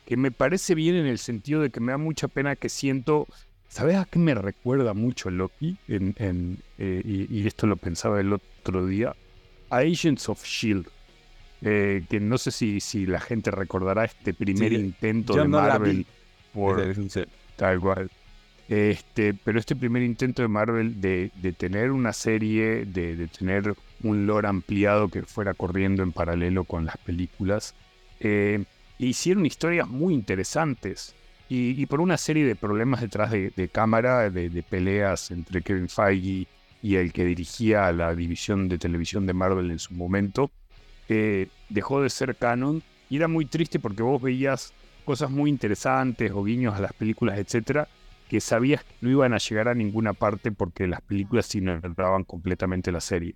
que 0.05 0.17
me 0.17 0.31
parece 0.31 0.75
bien 0.75 0.95
en 0.95 1.05
el 1.05 1.17
sentido 1.17 1.61
de 1.61 1.69
que 1.69 1.79
me 1.79 1.91
da 1.93 1.97
mucha 1.97 2.27
pena 2.27 2.55
que 2.55 2.69
siento, 2.69 3.27
¿sabes 3.67 3.95
a 3.95 4.05
qué 4.05 4.19
me 4.19 4.33
recuerda 4.33 4.93
mucho 4.93 5.29
Loki? 5.29 5.77
En, 5.87 6.59
eh, 6.77 7.01
y, 7.05 7.45
esto 7.45 7.67
lo 7.67 7.75
pensaba 7.75 8.19
el 8.21 8.31
otro 8.31 8.85
día, 8.85 9.15
a 9.69 9.77
Agents 9.77 10.29
of 10.29 10.43
Shield. 10.45 10.87
Eh, 11.61 12.05
que 12.09 12.19
no 12.19 12.37
sé 12.37 12.51
si, 12.51 12.79
si 12.79 13.05
la 13.05 13.19
gente 13.19 13.51
recordará 13.51 14.05
este 14.05 14.33
primer 14.33 14.71
intento 14.71 15.35
de 15.35 15.45
Marvel 15.45 16.05
por 16.53 16.81
tal 17.57 17.79
cual. 17.79 18.09
Este, 18.69 19.33
pero 19.33 19.59
este 19.59 19.75
primer 19.77 20.03
intento 20.03 20.41
de 20.41 20.49
Marvel 20.49 20.99
de, 20.99 21.31
de 21.41 21.53
tener 21.53 21.91
una 21.91 22.11
serie, 22.11 22.85
de, 22.85 23.15
de, 23.15 23.27
tener 23.27 23.73
un 24.03 24.27
lore 24.27 24.47
ampliado 24.49 25.07
que 25.07 25.23
fuera 25.23 25.53
corriendo 25.53 26.03
en 26.03 26.11
paralelo 26.11 26.65
con 26.65 26.85
las 26.85 26.97
películas, 26.97 27.75
eh, 28.19 28.65
hicieron 28.97 29.45
historias 29.45 29.87
muy 29.87 30.13
interesantes. 30.13 31.13
Y, 31.49 31.85
por 31.85 32.01
una 32.01 32.17
serie 32.17 32.45
de 32.45 32.57
problemas 32.57 32.99
detrás 32.99 33.31
de, 33.31 33.69
cámara, 33.71 34.29
de, 34.29 34.63
peleas 34.69 35.31
entre 35.31 35.61
Kevin 35.61 35.87
Feige 35.87 36.45
y 36.81 36.95
el 36.95 37.13
que 37.13 37.23
dirigía 37.23 37.89
la 37.93 38.13
división 38.13 38.67
de 38.67 38.77
televisión 38.77 39.25
de 39.25 39.31
Marvel 39.31 39.71
en 39.71 39.79
su 39.79 39.93
momento, 39.93 40.51
eh, 41.07 41.47
dejó 41.69 42.01
de 42.01 42.09
ser 42.09 42.35
canon. 42.35 42.83
Y 43.09 43.15
era 43.15 43.29
muy 43.29 43.45
triste 43.45 43.79
porque 43.79 44.03
vos 44.03 44.21
veías 44.21 44.73
cosas 45.05 45.31
muy 45.31 45.49
interesantes 45.49 46.33
o 46.33 46.43
guiños 46.43 46.75
a 46.75 46.81
las 46.81 46.91
películas, 46.91 47.39
etcétera, 47.39 47.87
que 48.29 48.41
sabías 48.41 48.83
que 48.83 48.93
no 49.01 49.09
iban 49.09 49.33
a 49.33 49.37
llegar 49.37 49.67
a 49.67 49.73
ninguna 49.73 50.13
parte 50.13 50.51
porque 50.51 50.87
las 50.87 51.01
películas 51.01 51.53
ignoraban 51.55 52.23
completamente 52.23 52.91
la 52.91 53.01
serie. 53.01 53.35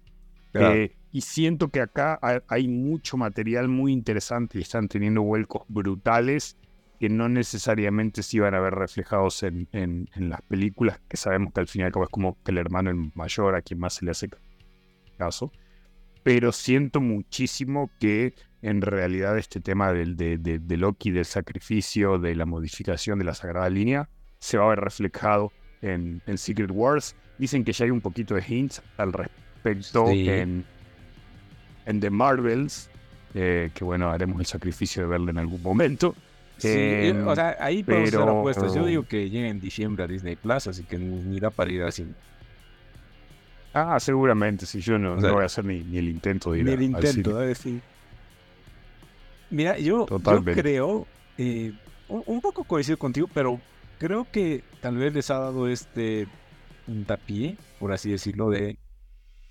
Eh, 0.54 0.96
y 1.12 1.22
siento 1.22 1.70
que 1.70 1.82
acá 1.82 2.20
hay 2.48 2.68
mucho 2.68 3.18
material 3.18 3.70
muy 3.70 3.94
interesante 3.94 4.58
y 4.58 4.62
están 4.62 4.88
teniendo 4.88 5.22
vuelcos 5.22 5.64
brutales 5.70 6.58
que 7.00 7.10
no 7.10 7.30
necesariamente 7.30 8.22
se 8.22 8.38
iban 8.38 8.54
a 8.54 8.60
ver 8.60 8.76
reflejados 8.76 9.42
en, 9.44 9.68
en, 9.72 10.08
las 10.30 10.42
películas, 10.44 11.02
que 11.08 11.18
sabemos 11.18 11.52
que 11.52 11.62
al 11.62 11.68
final 11.68 11.92
es 11.92 12.10
como 12.10 12.38
que 12.44 12.52
el 12.52 12.60
hermano 12.60 12.92
el 12.92 13.12
mayor 13.16 13.56
a 13.56 13.62
quien 13.64 13.80
más 13.80 13.96
se 13.96 14.06
le 14.06 14.12
hace 14.12 14.30
caso. 15.18 15.52
Pero 16.22 16.52
siento 16.52 17.02
muchísimo 17.02 17.90
que 18.00 18.36
en 18.62 18.82
realidad 18.82 19.38
este 19.40 19.60
tema 19.60 19.92
del, 19.92 20.16
de, 20.16 20.38
de, 20.38 20.78
Loki, 20.78 21.10
del 21.10 21.26
sacrificio, 21.26 22.20
de 22.20 22.36
la 22.36 22.46
modificación 22.46 23.18
de 23.18 23.26
la 23.26 23.34
Sagrada 23.34 23.70
Línea, 23.72 24.08
se 24.42 24.58
va 24.58 24.66
a 24.66 24.70
ver 24.70 24.80
reflejado 24.80 25.54
en, 25.82 26.22
en 26.26 26.38
Secret 26.38 26.72
Wars. 26.74 27.16
Dicen 27.38 27.64
que 27.64 27.72
ya 27.72 27.86
hay 27.86 27.92
un 27.92 28.02
poquito 28.02 28.34
de 28.36 28.44
hints 28.46 28.82
al 28.98 29.14
respecto 29.14 30.10
en, 30.10 30.66
en 31.86 32.00
The 32.00 32.10
Marvels, 32.10 32.90
eh, 33.36 33.70
que 33.74 33.84
bueno, 33.84 34.10
haremos 34.10 34.40
el 34.40 34.48
sacrificio 34.48 35.04
de 35.04 35.10
verlo 35.10 35.30
en 35.30 35.38
algún 35.38 35.62
momento. 35.62 36.16
Sí, 36.58 37.12
o 37.26 37.36
sea, 37.36 37.56
ahí 37.60 37.84
podemos 37.84 38.10
hacer 38.10 38.22
apuestas. 38.22 38.74
Yo 38.74 38.86
digo 38.86 39.04
que 39.04 39.30
llega 39.30 39.48
en 39.48 39.60
diciembre 39.60 40.04
a 40.04 40.08
Disney 40.08 40.36
Plus, 40.36 40.68
así 40.68 40.84
que 40.84 40.98
ni 40.98 41.40
da 41.40 41.52
para 41.52 41.72
ir 41.72 41.84
así. 41.84 42.08
Ah, 43.74 44.00
seguramente, 44.00 44.66
si 44.66 44.82
yo 44.82 44.98
no, 44.98 45.16
no 45.16 45.34
voy 45.34 45.44
a 45.44 45.46
hacer 45.46 45.66
ni, 45.66 45.98
el 45.98 46.10
intento 46.10 46.52
de 46.52 46.60
ir 46.60 46.66
Ni 46.66 46.72
el 46.72 46.82
intento, 46.82 47.38
de 47.38 47.48
decir. 47.48 47.82
Mira, 49.52 49.78
yo, 49.78 50.08
yo 50.08 50.44
creo, 50.44 51.08
eh, 51.38 51.74
un, 52.08 52.24
un, 52.26 52.42
poco 52.42 52.64
coincido 52.64 52.98
contigo, 52.98 53.30
pero 53.34 53.60
creo 54.02 54.26
que 54.32 54.64
tal 54.82 54.98
vez 54.98 55.14
les 55.14 55.30
ha 55.30 55.38
dado 55.38 55.68
este 55.68 56.28
puntapié, 56.88 57.56
por 57.80 57.94
así 57.94 58.10
decirlo, 58.10 58.50
de 58.50 58.80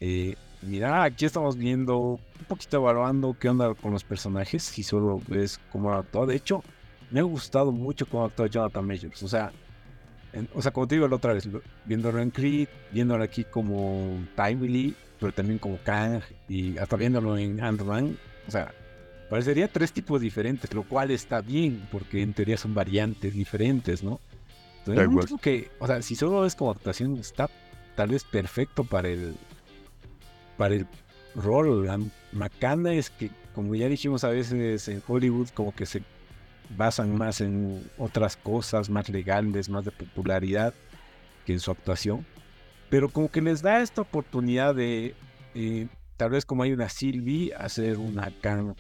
eh, 0.00 0.35
mira, 0.62 1.04
aquí 1.04 1.25
estamos 1.25 1.57
viendo, 1.57 1.99
un 2.00 2.45
poquito 2.49 2.78
evaluando 2.78 3.37
qué 3.38 3.49
onda 3.49 3.73
con 3.75 3.92
los 3.92 4.02
personajes, 4.02 4.64
si 4.64 4.83
solo 4.83 5.23
ves 5.28 5.61
cómo 5.71 5.92
actuado. 5.92 6.26
De 6.26 6.35
hecho, 6.35 6.64
me 7.12 7.21
ha 7.21 7.23
gustado 7.23 7.71
mucho 7.71 8.07
cómo 8.07 8.25
actuado 8.25 8.50
Jonathan 8.50 8.85
Majors. 8.85 9.23
O 9.23 9.28
sea, 9.28 9.52
o 10.52 10.61
sea, 10.61 10.73
como 10.73 10.88
te 10.88 10.97
digo 10.97 11.07
la 11.07 11.14
otra 11.14 11.33
vez, 11.33 11.49
viéndolo 11.85 12.21
en 12.21 12.33
Creed, 12.33 12.66
viéndolo 12.90 13.23
aquí 13.23 13.45
como 13.45 14.19
Timely, 14.35 14.97
pero 15.21 15.30
también 15.33 15.61
como 15.61 15.78
Kang, 15.85 16.23
y 16.49 16.76
hasta 16.76 16.97
viéndolo 16.97 17.38
en 17.38 17.62
Ant-Man, 17.62 18.19
o 18.49 18.50
sea, 18.50 18.75
parecería 19.28 19.69
tres 19.69 19.92
tipos 19.92 20.21
diferentes, 20.21 20.75
lo 20.75 20.83
cual 20.83 21.12
está 21.12 21.40
bien, 21.40 21.87
porque 21.92 22.21
en 22.21 22.33
teoría 22.33 22.57
son 22.57 22.75
variantes 22.75 23.33
diferentes, 23.33 24.02
¿no? 24.02 24.19
Entonces, 24.87 25.40
que, 25.40 25.70
o 25.78 25.87
sea, 25.87 26.02
si 26.02 26.14
solo 26.16 26.40
ves 26.42 26.54
como 26.54 26.70
actuación, 26.70 27.16
está 27.18 27.49
tal 27.96 28.10
vez 28.10 28.25
perfecto 28.25 28.84
para 28.84 29.08
el, 29.08 29.37
para 30.56 30.75
el 30.75 30.87
rol. 31.34 31.87
La 31.87 31.99
macana 32.32 32.92
es 32.94 33.10
que, 33.10 33.30
como 33.54 33.75
ya 33.75 33.88
dijimos 33.88 34.25
a 34.25 34.28
veces 34.28 34.88
en 34.88 35.02
Hollywood, 35.06 35.49
como 35.54 35.75
que 35.75 35.87
se 35.87 36.02
basan 36.76 37.16
más 37.16 37.40
en 37.40 37.82
otras 37.99 38.37
cosas 38.37 38.88
más 38.88 39.08
legales, 39.08 39.68
más 39.68 39.84
de 39.84 39.90
popularidad 39.90 40.72
que 41.44 41.52
en 41.52 41.60
su 41.60 41.70
actuación. 41.70 42.25
Pero 42.88 43.08
como 43.08 43.30
que 43.30 43.40
les 43.40 43.62
da 43.62 43.80
esta 43.80 44.02
oportunidad 44.02 44.75
de, 44.75 45.14
eh, 45.54 45.88
tal 46.16 46.30
vez 46.30 46.44
como 46.44 46.62
hay 46.62 46.72
una 46.72 46.88
Sylvie, 46.88 47.52
hacer 47.54 47.99
una 47.99 48.32
Kang 48.40 48.75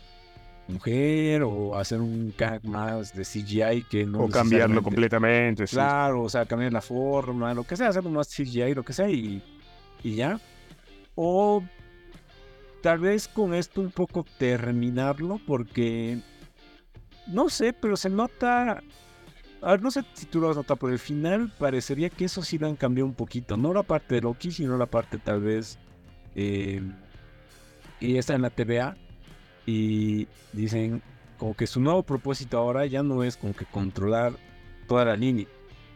mujer 0.70 1.42
o 1.42 1.76
hacer 1.76 2.00
un 2.00 2.32
Kang 2.36 2.64
más 2.64 3.14
de 3.14 3.24
CGI 3.24 3.84
que 3.90 4.06
no... 4.06 4.20
O 4.24 4.28
cambiarlo 4.28 4.82
completamente. 4.82 5.64
Claro, 5.66 6.22
o 6.22 6.28
sea, 6.28 6.46
cambiar 6.46 6.72
la 6.72 6.80
forma, 6.80 7.52
lo 7.54 7.64
que 7.64 7.76
sea, 7.76 7.88
hacer 7.88 8.02
más 8.04 8.28
CGI, 8.28 8.74
lo 8.74 8.84
que 8.84 8.92
sea 8.92 9.08
y, 9.10 9.42
y 10.02 10.14
ya. 10.14 10.40
O 11.14 11.62
tal 12.82 13.00
vez 13.00 13.28
con 13.28 13.54
esto 13.54 13.80
un 13.80 13.90
poco 13.90 14.24
terminarlo 14.38 15.38
porque 15.46 16.20
no 17.26 17.48
sé, 17.48 17.72
pero 17.72 17.96
se 17.96 18.10
nota. 18.10 18.82
A 19.62 19.70
ver, 19.72 19.82
no 19.82 19.90
sé 19.90 20.04
si 20.14 20.26
tú 20.26 20.40
lo 20.40 20.48
vas 20.48 20.56
a 20.56 20.60
notar, 20.60 20.78
pero 20.78 20.92
el 20.92 20.98
final 20.98 21.52
parecería 21.58 22.08
que 22.08 22.24
eso 22.24 22.42
sí 22.42 22.58
lo 22.58 22.66
han 22.66 22.76
cambiado 22.76 23.06
un 23.06 23.14
poquito. 23.14 23.56
No 23.56 23.72
la 23.74 23.82
parte 23.82 24.16
de 24.16 24.20
Loki, 24.22 24.50
sino 24.50 24.76
la 24.76 24.86
parte 24.86 25.18
tal 25.18 25.40
vez. 25.40 25.78
Eh, 26.34 26.80
y 28.00 28.16
está 28.16 28.34
en 28.34 28.42
la 28.42 28.50
TVA. 28.50 28.96
Y 29.66 30.26
dicen 30.52 31.02
como 31.38 31.54
que 31.54 31.66
su 31.66 31.80
nuevo 31.80 32.02
propósito 32.02 32.58
ahora 32.58 32.84
ya 32.86 33.02
no 33.02 33.24
es 33.24 33.36
como 33.36 33.54
que 33.54 33.64
controlar 33.64 34.34
toda 34.86 35.04
la 35.04 35.16
línea, 35.16 35.46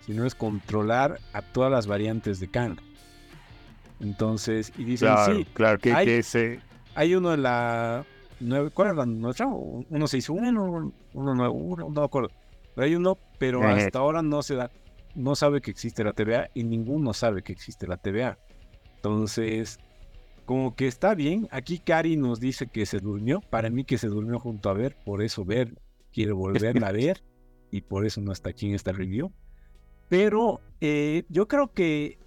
sino 0.06 0.25
es 0.25 0.35
controlar 0.35 1.21
a 1.33 1.42
todas 1.42 1.71
las 1.71 1.87
variantes 1.87 2.40
de 2.40 2.49
Kang. 2.49 2.78
Entonces, 4.00 4.73
y 4.78 4.85
dicen, 4.85 5.09
claro, 5.09 5.37
sí, 5.37 5.47
claro, 5.52 5.78
que, 5.78 6.18
ese... 6.18 6.61
hay 6.94 7.14
uno 7.14 7.35
en 7.35 7.42
la... 7.42 8.04
¿Cuál 8.73 8.90
es 8.90 8.97
la 8.97 9.06
nuestra? 9.06 9.47
Uno 9.47 10.06
se 10.06 10.18
hizo 10.18 10.33
uno, 10.33 10.92
uno 11.12 11.35
nuevo, 11.35 11.54
uno, 11.54 11.85
no 11.90 12.00
me 12.00 12.04
acuerdo. 12.04 12.30
Pero 12.75 12.85
hay 12.87 12.94
uno, 12.94 13.18
pero 13.38 13.62
hasta 13.66 13.99
ahora 13.99 14.23
no 14.23 14.42
se 14.42 14.56
da, 14.56 14.71
no 15.14 15.37
sabe 15.37 15.61
que 15.61 15.71
existe 15.71 16.04
la 16.04 16.12
TVA 16.12 16.50
y 16.54 16.64
ninguno 16.64 17.14
sabe 17.14 17.42
que 17.42 17.52
existe 17.52 17.87
la 17.87 17.97
TVA. 17.97 18.38
Entonces, 18.97 19.78
como 20.44 20.74
que 20.74 20.86
está 20.86 21.14
bien. 21.14 21.48
Aquí 21.50 21.78
Cari 21.78 22.16
nos 22.16 22.40
dice 22.40 22.66
que 22.66 22.86
se 22.86 23.00
durmió. 23.00 23.40
Para 23.40 23.70
mí 23.70 23.84
que 23.84 23.98
se 23.98 24.08
durmió 24.08 24.38
junto 24.38 24.70
a 24.70 24.74
ver, 24.74 24.96
por 25.04 25.22
eso 25.22 25.44
ver, 25.44 25.80
quiere 26.12 26.32
volverla 26.32 26.88
a 26.88 26.92
ver 26.92 27.22
y 27.70 27.82
por 27.82 28.06
eso 28.06 28.20
no 28.20 28.32
está 28.32 28.50
aquí 28.50 28.66
en 28.66 28.74
esta 28.74 28.92
review. 28.92 29.32
Pero 30.08 30.60
eh, 30.80 31.24
yo 31.28 31.48
creo 31.48 31.72
que 31.72 32.18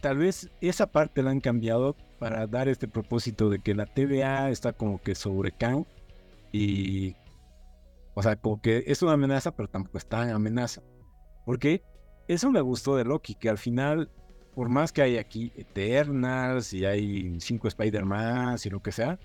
tal 0.00 0.18
vez 0.18 0.50
esa 0.60 0.86
parte 0.86 1.22
la 1.22 1.30
han 1.30 1.40
cambiado 1.40 1.96
para 2.18 2.46
dar 2.46 2.68
este 2.68 2.88
propósito 2.88 3.50
de 3.50 3.58
que 3.58 3.74
la 3.74 3.86
TVA 3.86 4.50
está 4.50 4.72
como 4.72 5.00
que 5.00 5.14
sobre 5.14 5.50
Kang 5.52 5.84
y 6.52 7.16
o 8.14 8.22
sea, 8.22 8.36
como 8.36 8.60
que 8.60 8.84
es 8.86 9.02
una 9.02 9.12
amenaza, 9.12 9.54
pero 9.54 9.68
tampoco 9.68 9.98
es 9.98 10.06
tan 10.06 10.30
amenaza. 10.30 10.82
Porque 11.44 11.82
eso 12.28 12.50
me 12.50 12.60
gustó 12.60 12.96
de 12.96 13.04
Loki, 13.04 13.34
que 13.34 13.48
al 13.48 13.58
final, 13.58 14.10
por 14.54 14.68
más 14.68 14.92
que 14.92 15.02
hay 15.02 15.18
aquí 15.18 15.52
Eternals 15.56 16.72
y 16.72 16.84
hay 16.84 17.36
cinco 17.40 17.68
Spider-Man 17.68 18.56
y 18.64 18.70
lo 18.70 18.80
que 18.80 18.92
sea, 18.92 19.18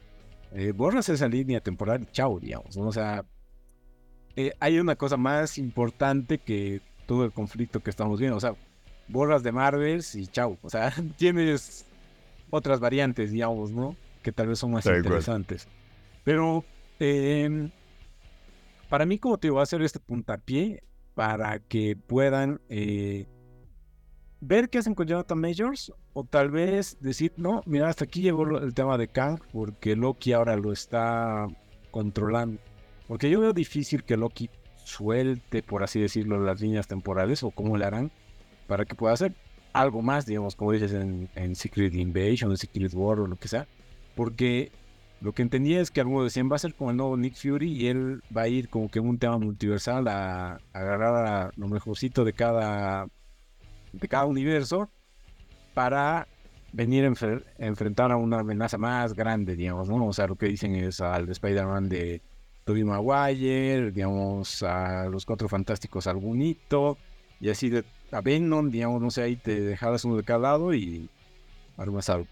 eh, 0.53 0.71
borras 0.71 1.09
esa 1.09 1.27
línea 1.27 1.61
temporal 1.61 2.03
y 2.03 2.11
chao, 2.11 2.39
digamos. 2.39 2.75
O 2.77 2.91
sea, 2.91 3.25
eh, 4.35 4.53
hay 4.59 4.79
una 4.79 4.95
cosa 4.95 5.17
más 5.17 5.57
importante 5.57 6.39
que 6.39 6.81
todo 7.05 7.25
el 7.25 7.31
conflicto 7.31 7.81
que 7.81 7.89
estamos 7.89 8.19
viendo. 8.19 8.37
O 8.37 8.39
sea, 8.39 8.55
borras 9.07 9.43
de 9.43 9.51
Marvels 9.51 10.15
y 10.15 10.27
chao. 10.27 10.57
O 10.61 10.69
sea, 10.69 10.93
tienes 11.17 11.85
otras 12.49 12.79
variantes, 12.79 13.31
digamos, 13.31 13.71
¿no? 13.71 13.95
Que 14.23 14.31
tal 14.31 14.47
vez 14.47 14.59
son 14.59 14.71
más 14.71 14.85
interesantes. 14.85 15.67
Pero 16.23 16.63
eh, 16.99 17.69
para 18.89 19.05
mí, 19.05 19.19
como 19.19 19.37
te 19.37 19.47
digo, 19.47 19.57
va 19.57 19.63
a 19.63 19.67
ser 19.67 19.81
este 19.81 19.99
puntapié 19.99 20.83
para 21.13 21.59
que 21.59 21.95
puedan 21.95 22.59
eh, 22.69 23.27
ver 24.41 24.69
qué 24.69 24.77
hacen 24.77 24.95
con 24.95 25.07
Jonathan 25.07 25.39
Majors 25.39 25.93
o 26.13 26.23
tal 26.23 26.49
vez 26.51 26.97
decir, 26.99 27.33
no, 27.37 27.61
mira, 27.65 27.89
hasta 27.89 28.05
aquí 28.05 28.21
llegó 28.21 28.57
el 28.57 28.73
tema 28.73 28.97
de 28.97 29.07
Kang 29.07 29.39
porque 29.51 29.95
Loki 29.95 30.33
ahora 30.33 30.55
lo 30.55 30.71
está 30.71 31.47
controlando. 31.91 32.61
Porque 33.07 33.29
yo 33.29 33.39
veo 33.39 33.53
difícil 33.53 34.03
que 34.03 34.17
Loki 34.17 34.49
suelte, 34.83 35.63
por 35.63 35.83
así 35.83 35.99
decirlo, 35.99 36.39
las 36.39 36.61
líneas 36.61 36.87
temporales 36.87 37.43
o 37.43 37.51
cómo 37.51 37.77
le 37.77 37.85
harán 37.85 38.11
para 38.67 38.85
que 38.85 38.95
pueda 38.95 39.13
hacer 39.13 39.33
algo 39.73 40.01
más, 40.01 40.25
digamos, 40.25 40.55
como 40.55 40.71
dices 40.71 40.93
en, 40.93 41.29
en 41.35 41.55
Secret 41.55 41.93
Invasion, 41.93 42.51
en 42.51 42.57
Secret 42.57 42.93
War 42.93 43.19
o 43.19 43.27
lo 43.27 43.35
que 43.35 43.47
sea. 43.47 43.67
Porque 44.15 44.71
lo 45.21 45.33
que 45.33 45.41
entendía 45.41 45.81
es 45.81 45.91
que 45.91 46.01
algunos 46.01 46.25
decían 46.25 46.49
va 46.51 46.55
a 46.55 46.59
ser 46.59 46.73
como 46.73 46.91
el 46.91 46.97
nuevo 46.97 47.17
Nick 47.17 47.35
Fury 47.35 47.71
y 47.71 47.87
él 47.87 48.21
va 48.35 48.43
a 48.43 48.47
ir 48.47 48.69
como 48.69 48.89
que 48.89 48.99
en 48.99 49.07
un 49.07 49.17
tema 49.17 49.37
multiversal 49.37 50.07
a, 50.07 50.59
agarrar 50.71 51.25
a 51.25 51.51
lo 51.55 51.67
mejorcito 51.67 52.23
de 52.23 52.33
cada, 52.33 53.07
de 53.91 54.07
cada 54.07 54.25
universo 54.25 54.89
para 55.73 56.27
venir 56.71 57.05
a, 57.05 57.13
enfrentar 57.57 58.11
a 58.11 58.17
una 58.17 58.39
amenaza 58.39 58.77
más 58.77 59.13
grande, 59.13 59.55
digamos, 59.55 59.89
¿no? 59.89 60.07
O 60.07 60.13
sea, 60.13 60.27
lo 60.27 60.35
que 60.35 60.47
dicen 60.47 60.75
es 60.75 61.01
al 61.01 61.29
Spider-Man 61.29 61.89
de 61.89 62.21
Tobey 62.65 62.83
Maguire, 62.83 63.91
digamos, 63.91 64.61
a 64.63 65.05
los 65.05 65.25
Cuatro 65.25 65.47
Fantásticos 65.47 66.07
algún 66.07 66.41
hito, 66.41 66.97
y 67.39 67.49
así 67.49 67.69
de 67.69 67.83
a 68.11 68.21
Venom, 68.21 68.69
digamos, 68.69 69.01
no 69.01 69.11
sé, 69.11 69.23
ahí 69.23 69.35
te 69.35 69.59
dejabas 69.61 70.03
uno 70.05 70.17
de 70.17 70.23
cada 70.23 70.39
lado 70.39 70.73
y 70.73 71.09
armas 71.77 72.09
algo. 72.09 72.27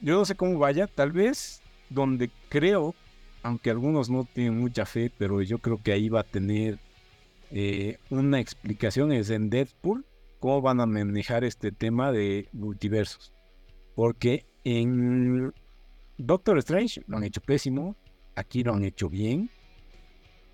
Yo 0.00 0.18
no 0.18 0.24
sé 0.24 0.34
cómo 0.34 0.58
vaya, 0.58 0.86
tal 0.86 1.12
vez 1.12 1.62
donde 1.90 2.30
creo, 2.48 2.94
aunque 3.42 3.70
algunos 3.70 4.10
no 4.10 4.24
tienen 4.24 4.58
mucha 4.58 4.86
fe, 4.86 5.10
pero 5.16 5.42
yo 5.42 5.58
creo 5.58 5.80
que 5.82 5.92
ahí 5.92 6.08
va 6.08 6.20
a 6.20 6.24
tener 6.24 6.78
eh, 7.50 7.98
una 8.10 8.40
explicación 8.40 9.12
es 9.12 9.30
en 9.30 9.50
Deadpool, 9.50 10.04
cómo 10.44 10.60
van 10.60 10.78
a 10.78 10.84
manejar 10.84 11.42
este 11.42 11.72
tema 11.72 12.12
de 12.12 12.50
multiversos. 12.52 13.32
Porque 13.94 14.44
en 14.62 15.54
Doctor 16.18 16.58
Strange 16.58 17.02
lo 17.06 17.16
han 17.16 17.24
hecho 17.24 17.40
pésimo, 17.40 17.96
aquí 18.36 18.62
lo 18.62 18.74
han 18.74 18.84
hecho 18.84 19.08
bien, 19.08 19.48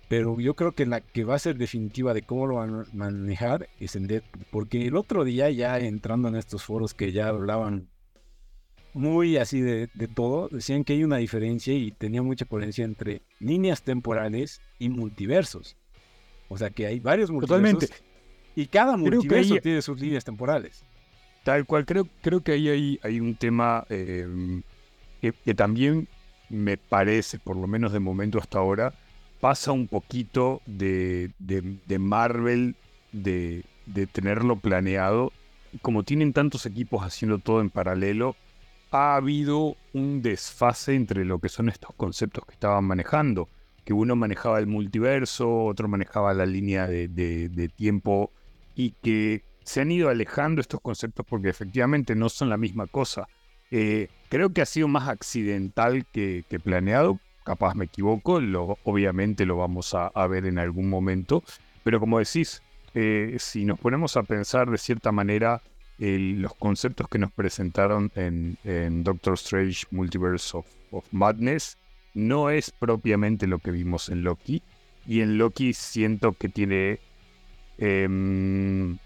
pero 0.07 0.39
yo 0.39 0.55
creo 0.55 0.71
que 0.71 0.85
la 0.85 1.01
que 1.01 1.25
va 1.25 1.35
a 1.35 1.39
ser 1.39 1.57
definitiva 1.57 2.13
de 2.13 2.21
cómo 2.21 2.47
lo 2.47 2.55
van 2.55 2.73
a 2.73 2.85
manejar 2.93 3.67
es 3.81 3.97
en 3.97 4.07
Deadpool, 4.07 4.45
porque 4.49 4.87
el 4.87 4.95
otro 4.95 5.25
día 5.25 5.49
ya 5.49 5.77
entrando 5.77 6.29
en 6.29 6.37
estos 6.37 6.63
foros 6.63 6.93
que 6.93 7.11
ya 7.11 7.27
hablaban 7.27 7.89
muy 8.93 9.35
así 9.35 9.59
de, 9.59 9.89
todo, 10.15 10.47
decían 10.47 10.85
que 10.85 10.93
hay 10.93 11.03
una 11.03 11.17
diferencia 11.17 11.73
y 11.73 11.91
tenía 11.91 12.21
mucha 12.21 12.45
potencia 12.45 12.85
entre 12.85 13.23
líneas 13.39 13.83
temporales 13.83 14.61
y 14.79 14.87
multiversos. 14.87 15.75
O 16.47 16.57
sea 16.57 16.69
que 16.69 16.85
hay 16.85 17.01
varios 17.01 17.29
multiversos. 17.29 17.89
Totalmente. 17.89 18.10
Y 18.55 18.67
cada 18.67 18.97
multiverso 18.97 19.57
tiene 19.57 19.81
sus 19.81 19.99
líneas 19.99 20.23
temporales. 20.23 20.83
Tal 21.43 21.65
cual, 21.65 21.85
creo, 21.85 22.07
creo 22.21 22.41
que 22.41 22.51
ahí 22.51 22.69
hay, 22.69 22.99
hay 23.03 23.19
un 23.19 23.35
tema 23.35 23.85
em, 23.89 24.61
que, 25.21 25.53
también 25.53 26.07
me 26.49 26.77
parece, 26.77 27.39
por 27.39 27.55
lo 27.55 27.67
menos 27.67 27.93
de 27.93 27.99
momento 27.99 28.37
hasta 28.37 28.59
ahora, 28.59 28.93
pasa 29.39 29.71
un 29.71 29.87
poquito 29.87 30.61
de, 30.65 31.31
de, 31.39 31.99
Marvel 31.99 32.75
de, 33.11 33.63
de 33.87 34.05
tenerlo 34.05 34.57
planeado. 34.57 35.31
Como 35.81 36.03
tienen 36.03 36.33
tantos 36.33 36.65
equipos 36.65 37.03
haciendo 37.03 37.39
todo 37.39 37.61
en 37.61 37.69
paralelo, 37.69 38.35
ha 38.91 39.15
habido 39.15 39.77
un 39.93 40.21
desfase 40.21 40.95
entre 40.95 41.25
lo 41.25 41.39
que 41.39 41.49
son 41.49 41.69
estos 41.69 41.95
conceptos 41.95 42.45
que 42.45 42.53
estaban 42.53 42.83
manejando, 42.83 43.47
que 43.85 43.93
uno 43.93 44.15
manejaba 44.15 44.59
el 44.59 44.67
multiverso, 44.67 45.65
otro 45.65 45.87
manejaba 45.87 46.33
la 46.33 46.45
línea 46.45 46.87
de, 46.87 47.71
tiempo 47.75 48.31
y 48.75 48.91
que 49.01 49.43
se 49.63 49.81
han 49.81 49.91
ido 49.91 50.09
alejando 50.09 50.61
estos 50.61 50.81
conceptos 50.81 51.25
porque 51.27 51.49
efectivamente 51.49 52.15
no 52.15 52.29
son 52.29 52.49
la 52.49 52.57
misma 52.57 52.87
cosa. 52.87 53.27
Eh, 53.69 54.09
creo 54.29 54.51
que 54.51 54.61
ha 54.61 54.65
sido 54.65 54.87
más 54.87 55.07
accidental 55.07 56.05
que, 56.11 56.43
planeado, 56.63 57.19
capaz 57.43 57.75
me 57.75 57.85
equivoco, 57.85 58.39
obviamente 58.83 59.45
lo 59.45 59.57
vamos 59.57 59.93
a, 59.93 60.27
ver 60.27 60.45
en 60.45 60.59
algún 60.59 60.89
momento, 60.89 61.43
pero 61.83 61.99
como 61.99 62.19
decís, 62.19 62.61
eh, 62.93 63.37
si 63.39 63.65
nos 63.65 63.79
ponemos 63.79 64.17
a 64.17 64.23
pensar 64.23 64.69
de 64.69 64.77
cierta 64.77 65.11
manera 65.11 65.61
los 66.01 66.55
conceptos 66.55 67.07
que 67.07 67.19
nos 67.19 67.31
presentaron 67.31 68.11
en, 68.15 69.03
Doctor 69.03 69.35
Strange 69.35 69.85
Multiverse 69.91 70.57
of, 70.57 71.05
Madness 71.11 71.77
no 72.13 72.49
es 72.49 72.71
propiamente 72.71 73.47
lo 73.47 73.59
que 73.59 73.71
vimos 73.71 74.09
en 74.09 74.23
Loki. 74.23 74.63
Y 75.05 75.21
en 75.21 75.37
Loki 75.37 75.73
siento 75.73 76.33
que 76.33 76.49
tiene 76.49 76.99
em, 77.81 78.97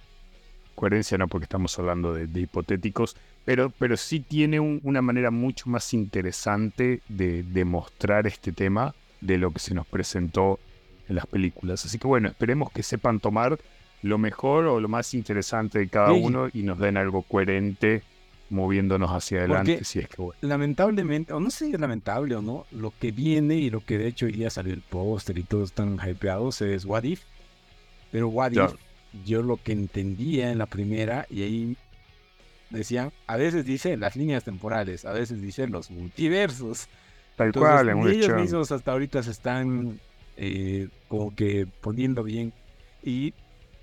coherencia, 0.75 1.17
no 1.17 1.27
porque 1.27 1.45
estamos 1.45 1.77
hablando 1.79 2.13
de, 2.13 2.39
hipotéticos, 2.39 3.15
pero, 3.45 3.71
pero 3.79 3.97
sí 3.97 4.19
tiene 4.19 4.59
una 4.59 5.01
manera 5.01 5.31
mucho 5.31 5.69
más 5.69 5.93
interesante 5.93 7.01
de, 7.07 7.43
de 7.43 7.65
mostrar 7.65 8.27
este 8.27 8.51
tema 8.51 8.93
de 9.21 9.37
lo 9.37 9.51
que 9.51 9.59
se 9.59 9.73
nos 9.73 9.87
presentó 9.87 10.59
en 11.07 11.15
las 11.15 11.25
películas. 11.25 11.85
Así 11.85 11.97
que 11.97 12.07
bueno, 12.07 12.27
esperemos 12.27 12.71
que 12.71 12.83
sepan 12.83 13.19
tomar 13.19 13.57
lo 14.01 14.17
mejor 14.17 14.65
o 14.65 14.79
lo 14.79 14.87
más 14.87 15.13
interesante 15.13 15.79
de 15.79 15.87
cada 15.87 16.13
uno 16.13 16.49
y 16.53 16.63
nos 16.63 16.77
den 16.77 16.97
algo 16.97 17.23
coherente 17.23 18.03
moviéndonos 18.49 19.09
hacia 19.09 19.39
adelante, 19.39 19.83
si 19.83 19.99
es 19.99 20.07
que 20.07 20.23
Lamentablemente, 20.41 21.33
o 21.33 21.39
no 21.39 21.49
sé 21.49 21.65
si 21.65 21.73
es 21.73 21.79
lamentable 21.79 22.35
o 22.35 22.41
no, 22.41 22.65
lo 22.71 22.93
que 22.99 23.11
viene 23.11 23.55
y 23.55 23.71
lo 23.71 23.83
que 23.83 23.97
de 23.97 24.07
hecho 24.07 24.27
ya 24.27 24.51
salió 24.51 24.73
el 24.73 24.81
póster 24.81 25.39
y 25.39 25.43
todos 25.43 25.69
están 25.69 25.97
hypeados 25.97 26.61
es 26.61 26.85
What 26.85 27.03
If. 27.03 27.23
Pero 28.15 28.29
What 28.29 28.53
If, 28.53 28.75
yo 29.25 29.43
lo 29.43 29.57
que 29.57 29.73
entendía 29.73 30.49
en 30.49 30.57
la 30.57 30.67
primera, 30.67 31.27
y 31.29 31.41
ahí 31.43 31.77
decían, 32.69 33.11
a 33.27 33.35
veces 33.35 33.65
dice 33.65 33.97
las 33.97 34.15
líneas 34.15 34.45
temporales, 34.45 35.03
a 35.03 35.11
veces 35.11 35.41
dice 35.41 35.67
los 35.67 35.91
multiversos. 35.91 36.87
Tal 37.35 37.51
cual, 37.51 37.89
ellos 38.07 38.33
mismos 38.39 38.71
hasta 38.71 38.93
ahorita 38.93 39.21
se 39.21 39.31
están 39.31 39.99
eh, 40.37 40.87
como 41.09 41.35
que 41.35 41.67
poniendo 41.81 42.23
bien. 42.23 42.53
Y 43.03 43.33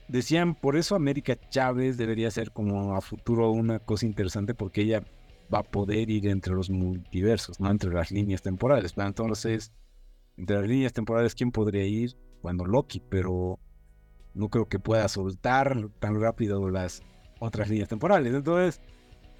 decían, 0.08 0.54
por 0.54 0.78
eso 0.78 0.94
América 0.94 1.36
Chávez 1.50 1.98
debería 1.98 2.30
ser 2.30 2.52
como 2.52 2.96
a 2.96 3.02
futuro 3.02 3.50
una 3.50 3.80
cosa 3.80 4.06
interesante 4.06 4.54
porque 4.54 4.80
ella 4.80 5.04
va 5.52 5.58
a 5.58 5.62
poder 5.62 6.08
ir 6.08 6.26
entre 6.28 6.54
los 6.54 6.70
multiversos, 6.70 7.60
no 7.60 7.70
entre 7.70 7.92
las 7.92 8.10
líneas 8.10 8.40
temporales. 8.40 8.94
Entonces, 8.96 9.74
entre 10.38 10.56
las 10.56 10.66
líneas 10.66 10.94
temporales, 10.94 11.34
¿quién 11.34 11.52
podría 11.52 11.84
ir? 11.84 12.16
Bueno, 12.40 12.64
Loki, 12.64 12.98
pero 12.98 13.60
no 14.34 14.48
creo 14.48 14.66
que 14.66 14.78
pueda 14.78 15.08
soltar 15.08 15.88
tan 15.98 16.20
rápido 16.20 16.70
las 16.70 17.02
otras 17.38 17.68
líneas 17.68 17.88
temporales. 17.88 18.34
Entonces, 18.34 18.80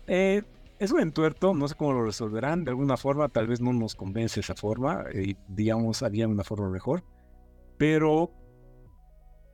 eh, 0.07 0.43
es 0.79 0.91
un 0.91 1.01
entuerto, 1.01 1.55
no 1.55 1.69
sé 1.69 1.75
cómo 1.75 1.93
lo 1.93 2.05
resolverán. 2.05 2.65
De 2.65 2.71
alguna 2.71 2.97
forma, 2.97 3.29
tal 3.29 3.47
vez 3.47 3.61
no 3.61 3.73
nos 3.73 3.95
convence 3.95 4.41
esa 4.41 4.55
forma, 4.55 5.05
y 5.15 5.37
digamos, 5.49 6.03
haría 6.03 6.27
una 6.27 6.45
forma 6.45 6.69
mejor. 6.69 7.05
Pero 7.79 8.33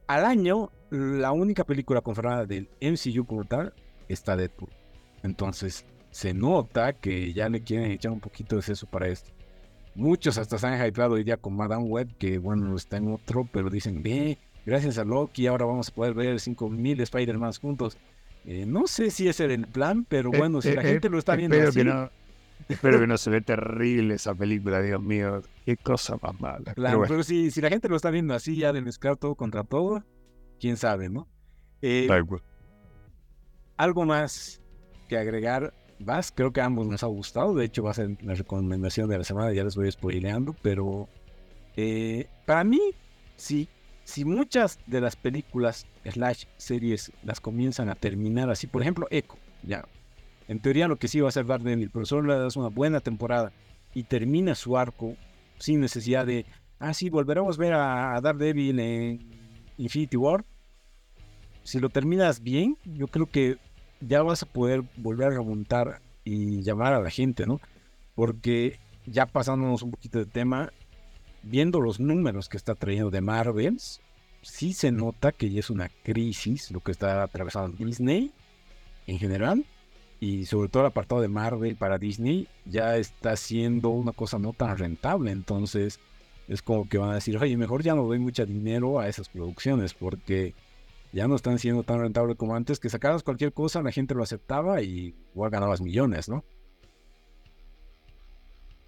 al 0.06 0.24
año, 0.24 0.70
la 0.90 1.32
única 1.32 1.64
película 1.64 2.00
confirmada 2.00 2.46
del 2.46 2.70
MCU 2.80 3.26
como 3.26 3.44
tal 3.44 3.74
está 4.08 4.36
Deadpool. 4.36 4.70
Entonces, 5.22 5.84
se 6.10 6.32
nota 6.32 6.94
que 6.94 7.32
ya 7.34 7.48
le 7.48 7.62
quieren 7.62 7.90
echar 7.90 8.12
un 8.12 8.20
poquito 8.20 8.56
de 8.56 8.62
seso 8.62 8.86
para 8.86 9.08
esto. 9.08 9.30
Muchos 9.94 10.38
hasta 10.38 10.58
se 10.58 10.66
han 10.66 10.86
hypeado 10.86 11.14
hoy 11.14 11.24
día 11.24 11.36
con 11.36 11.56
Madame 11.56 11.84
Web, 11.84 12.16
que 12.18 12.38
bueno, 12.38 12.74
está 12.76 12.96
en 12.96 13.12
otro, 13.12 13.46
pero 13.52 13.68
dicen, 13.68 14.02
ve, 14.02 14.38
gracias 14.68 14.98
a 14.98 15.04
Loki, 15.04 15.46
ahora 15.46 15.64
vamos 15.64 15.88
a 15.88 15.94
poder 15.94 16.14
ver 16.14 16.38
5000 16.38 17.00
Spider-Man 17.00 17.52
juntos. 17.60 17.96
Eh, 18.44 18.64
no 18.66 18.86
sé 18.86 19.10
si 19.10 19.28
ese 19.28 19.44
era 19.44 19.54
el 19.54 19.66
plan, 19.66 20.04
pero 20.04 20.32
Eh, 20.32 20.38
bueno, 20.38 20.62
si 20.62 20.68
eh, 20.68 20.74
la 20.74 20.82
gente 20.82 21.08
lo 21.08 21.18
está 21.18 21.36
viendo 21.36 21.56
espero 21.56 21.68
así, 21.70 21.78
que 21.78 21.84
no, 21.84 22.10
espero 22.68 23.00
que 23.00 23.06
no 23.06 23.18
se 23.18 23.30
ve 23.30 23.40
terrible 23.40 24.14
esa 24.14 24.34
película, 24.34 24.80
Dios 24.80 25.02
mío. 25.02 25.42
Qué 25.64 25.76
cosa 25.76 26.18
más 26.22 26.38
mala. 26.40 26.60
Pero 26.64 26.74
claro, 26.74 26.98
bueno, 26.98 27.10
pero 27.10 27.22
si, 27.22 27.50
si 27.50 27.60
la 27.60 27.70
gente 27.70 27.88
lo 27.88 27.96
está 27.96 28.10
viendo 28.10 28.34
así 28.34 28.56
ya 28.56 28.72
de 28.72 28.80
mezclar 28.80 29.16
todo 29.16 29.34
contra 29.34 29.64
todo, 29.64 30.04
quién 30.60 30.76
sabe, 30.76 31.08
¿no? 31.08 31.26
Algo 33.76 34.04
más 34.04 34.60
que 35.08 35.16
agregar, 35.16 35.72
Vas, 36.00 36.32
creo 36.32 36.52
que 36.52 36.60
a 36.60 36.64
ambos 36.64 36.86
nos 36.86 37.02
ha 37.02 37.08
gustado, 37.08 37.54
de 37.54 37.64
hecho 37.64 37.82
va 37.82 37.90
a 37.90 37.94
ser 37.94 38.16
la 38.22 38.34
recomendación 38.34 39.08
de 39.08 39.18
la 39.18 39.24
semana, 39.24 39.52
ya 39.52 39.64
les 39.64 39.74
voy 39.74 39.90
spoileando, 39.90 40.54
pero 40.62 41.08
eh, 41.76 42.28
para 42.46 42.62
mí, 42.62 42.80
sí, 43.36 43.68
si 44.08 44.24
muchas 44.24 44.78
de 44.86 45.02
las 45.02 45.16
películas 45.16 45.86
slash 46.02 46.44
series 46.56 47.12
las 47.24 47.40
comienzan 47.40 47.90
a 47.90 47.94
terminar 47.94 48.48
así, 48.48 48.66
por 48.66 48.80
ejemplo, 48.80 49.06
Echo, 49.10 49.36
ya, 49.62 49.84
en 50.48 50.60
teoría 50.60 50.88
lo 50.88 50.96
que 50.96 51.08
sí 51.08 51.20
va 51.20 51.28
a 51.28 51.32
ser 51.32 51.44
Daredevil, 51.44 51.90
pero 51.90 52.06
solo 52.06 52.32
le 52.32 52.40
das 52.40 52.56
una 52.56 52.68
buena 52.68 53.00
temporada 53.00 53.52
y 53.92 54.04
termina 54.04 54.54
su 54.54 54.78
arco 54.78 55.14
sin 55.58 55.80
necesidad 55.80 56.24
de, 56.24 56.46
ah, 56.78 56.94
sí, 56.94 57.10
volveremos 57.10 57.58
a 57.58 57.60
ver 57.60 57.74
a, 57.74 58.16
a 58.16 58.20
Daredevil 58.22 58.80
en 58.80 59.30
Infinity 59.76 60.16
War. 60.16 60.42
Si 61.62 61.78
lo 61.78 61.90
terminas 61.90 62.42
bien, 62.42 62.78
yo 62.86 63.08
creo 63.08 63.26
que 63.26 63.58
ya 64.00 64.22
vas 64.22 64.42
a 64.42 64.46
poder 64.46 64.84
volver 64.96 65.26
a 65.26 65.36
remontar 65.36 66.00
y 66.24 66.62
llamar 66.62 66.94
a 66.94 67.02
la 67.02 67.10
gente, 67.10 67.44
¿no? 67.44 67.60
Porque 68.14 68.80
ya 69.04 69.26
pasándonos 69.26 69.82
un 69.82 69.90
poquito 69.90 70.18
de 70.18 70.24
tema, 70.24 70.72
viendo 71.42 71.80
los 71.80 72.00
números 72.00 72.48
que 72.48 72.56
está 72.56 72.74
trayendo 72.74 73.10
de 73.10 73.20
Marvels, 73.20 74.00
sí 74.42 74.72
se 74.72 74.92
nota 74.92 75.32
que 75.32 75.50
ya 75.50 75.60
es 75.60 75.70
una 75.70 75.88
crisis 76.02 76.70
lo 76.70 76.80
que 76.80 76.92
está 76.92 77.22
atravesando 77.22 77.76
Disney 77.76 78.32
en 79.06 79.18
general 79.18 79.64
y 80.20 80.46
sobre 80.46 80.68
todo 80.68 80.82
el 80.82 80.88
apartado 80.88 81.20
de 81.20 81.28
Marvel 81.28 81.76
para 81.76 81.98
Disney 81.98 82.48
ya 82.64 82.96
está 82.96 83.36
siendo 83.36 83.90
una 83.90 84.12
cosa 84.12 84.38
no 84.38 84.52
tan 84.52 84.76
rentable, 84.76 85.30
entonces 85.30 86.00
es 86.48 86.62
como 86.62 86.88
que 86.88 86.98
van 86.98 87.10
a 87.10 87.14
decir, 87.14 87.36
oye, 87.36 87.56
mejor 87.56 87.82
ya 87.82 87.94
no 87.94 88.04
doy 88.04 88.18
mucho 88.18 88.46
dinero 88.46 88.98
a 88.98 89.08
esas 89.08 89.28
producciones 89.28 89.94
porque 89.94 90.54
ya 91.12 91.28
no 91.28 91.36
están 91.36 91.58
siendo 91.58 91.82
tan 91.82 92.00
rentables 92.00 92.36
como 92.36 92.54
antes, 92.54 92.80
que 92.80 92.90
sacabas 92.90 93.22
cualquier 93.22 93.52
cosa, 93.52 93.82
la 93.82 93.92
gente 93.92 94.14
lo 94.14 94.22
aceptaba 94.22 94.82
y 94.82 95.14
igual 95.34 95.50
ganabas 95.50 95.80
millones, 95.80 96.28
¿no? 96.28 96.44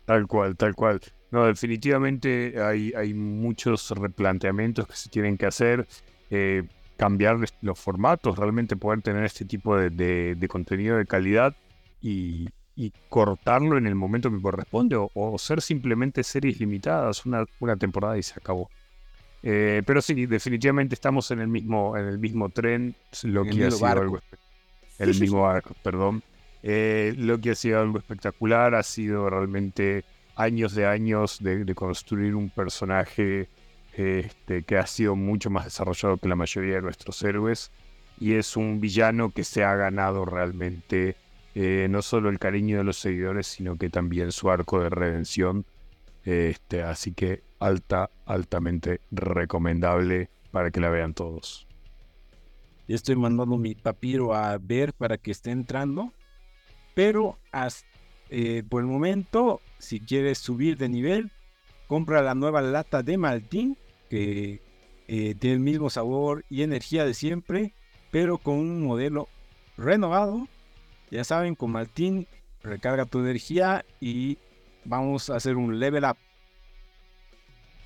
Tal 0.05 0.27
cual, 0.27 0.57
tal 0.57 0.75
cual. 0.75 1.01
No, 1.31 1.47
definitivamente 1.47 2.55
hay, 2.63 2.93
hay 2.97 3.15
muchos 3.15 3.91
replanteamientos 3.91 4.87
que 4.87 4.95
se 4.97 5.09
tienen 5.09 5.37
que 5.39 5.47
hacer. 5.47 5.87
eh, 6.31 6.63
cambiar 6.97 7.39
los 7.63 7.79
formatos, 7.81 8.39
realmente 8.39 8.77
poder 8.77 9.01
tener 9.01 9.25
este 9.25 9.47
tipo 9.47 9.75
de, 9.75 9.89
de- 9.89 10.35
de 10.35 10.49
contenido 10.49 10.99
de 10.99 11.07
calidad 11.07 11.57
y, 12.03 12.47
y 12.77 12.93
cortarlo 13.09 13.79
en 13.79 13.87
el 13.87 13.95
momento 13.95 14.31
que 14.31 14.39
corresponde 14.43 14.97
o, 14.97 15.11
o 15.15 15.39
ser 15.39 15.63
simplemente 15.63 16.23
series 16.23 16.61
limitadas, 16.61 17.25
una, 17.25 17.47
una 17.59 17.75
temporada 17.77 18.19
y 18.19 18.23
se 18.23 18.35
acabó. 18.37 18.69
Eh, 19.43 19.83
pero 19.87 20.03
sí, 20.03 20.27
definitivamente 20.27 20.95
estamos 20.95 21.31
en 21.31 21.41
el 21.41 21.49
mismo, 21.49 21.97
en 21.97 22.07
el 22.07 22.19
mismo 22.19 22.51
tren, 22.51 22.95
lo 23.23 23.45
que 23.45 23.65
ha 23.65 23.71
sido 23.71 23.89
barco. 23.89 24.03
algo 24.03 24.17
espe- 24.19 24.39
el 24.99 25.19
mismo 25.19 25.41
barco, 25.43 25.75
perdón. 25.83 26.23
Eh, 26.63 27.15
lo 27.17 27.39
que 27.41 27.53
ha 27.53 27.55
sido 27.55 27.81
algo 27.81 27.97
espectacular 27.99 28.75
ha 28.75 28.83
sido 28.83 29.31
realmente 29.31 30.05
años 30.41 30.75
de 30.75 30.87
años 30.87 31.39
de, 31.41 31.75
construir 31.75 32.35
un 32.35 32.51
personaje 32.51 33.49
este, 33.95 34.63
que 34.63 34.79
ha 34.79 34.87
sido 34.87 35.17
mucho 35.17 35.51
más 35.51 35.65
desarrollado 35.65 36.17
que 36.17 36.29
la 36.29 36.37
mayoría 36.37 36.77
de 36.77 36.83
nuestros 36.83 37.23
héroes 37.23 37.71
y 38.19 38.35
es 38.35 38.57
un 38.57 38.81
villano 38.81 39.31
que 39.31 39.45
se 39.45 39.65
ha 39.65 39.75
ganado 39.75 40.25
realmente 40.25 41.17
eh, 41.55 41.89
no 41.91 42.03
solo 42.03 42.29
el 42.29 42.39
cariño 42.39 42.79
de 42.79 42.85
los 42.85 42.99
seguidores, 42.99 43.47
sino 43.47 43.77
que 43.77 43.91
también 43.91 44.31
su 44.31 44.51
arco 44.51 44.81
de 44.81 44.91
redención. 44.91 45.65
Este, 46.25 46.83
así 46.83 47.13
que 47.13 47.43
alta, 47.59 48.11
altamente 48.27 49.01
recomendable 49.11 50.29
para 50.51 50.71
que 50.71 50.81
la 50.81 50.91
vean 50.91 51.15
todos. 51.15 51.67
Estoy 52.87 53.17
mandando 53.17 53.57
mi 53.57 53.75
papiro 53.75 54.35
a 54.35 54.59
ver 54.59 54.93
para 54.93 55.17
que 55.17 55.31
esté 55.31 55.51
entrando. 55.51 56.13
Pero 56.95 57.39
as- 57.53 57.85
eh, 58.31 58.63
por 58.69 58.81
el 58.81 58.87
momento, 58.87 59.61
si 59.79 60.01
quieres 60.01 60.39
subir 60.39 60.77
de 60.77 60.89
nivel, 60.89 61.33
compra 61.89 62.23
la 62.23 62.35
nueva 62.35 62.63
lata 62.63 63.03
de 63.03 63.19
Maltín, 63.19 63.77
que 64.09 64.63
eh, 65.09 65.35
tiene 65.35 65.55
el 65.55 65.61
mismo 65.61 65.91
sabor 65.91 66.45
y 66.49 66.63
energía 66.63 67.05
de 67.05 67.15
siempre, 67.15 67.75
pero 68.13 68.39
con 68.39 68.55
un 68.55 68.85
modelo 68.85 69.29
renovado. 69.77 70.47
Ya 71.11 71.25
saben, 71.25 71.57
con 71.57 71.73
Maltín 71.73 72.29
recarga 72.63 73.05
tu 73.05 73.19
energía 73.19 73.85
y 74.01 74.39
vamos 74.85 75.31
a 75.31 75.37
hacer 75.37 75.57
un 75.57 75.81
level 75.81 76.05
up. 76.05 76.17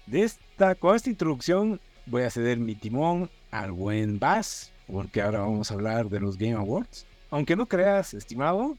De 0.06 0.22
esta, 0.22 0.74
con 0.74 0.94
esta 0.94 1.08
introducción 1.08 1.80
voy 2.04 2.22
a 2.22 2.30
ceder 2.30 2.58
mi 2.58 2.74
timón 2.74 3.30
al 3.50 3.72
buen 3.72 4.18
Bass, 4.18 4.70
porque 4.86 5.22
ahora 5.22 5.40
vamos 5.40 5.70
a 5.70 5.74
hablar 5.74 6.10
de 6.10 6.20
los 6.20 6.36
Game 6.36 6.52
Awards. 6.52 7.06
Aunque 7.30 7.56
no 7.56 7.66
creas, 7.66 8.12
estimado, 8.12 8.76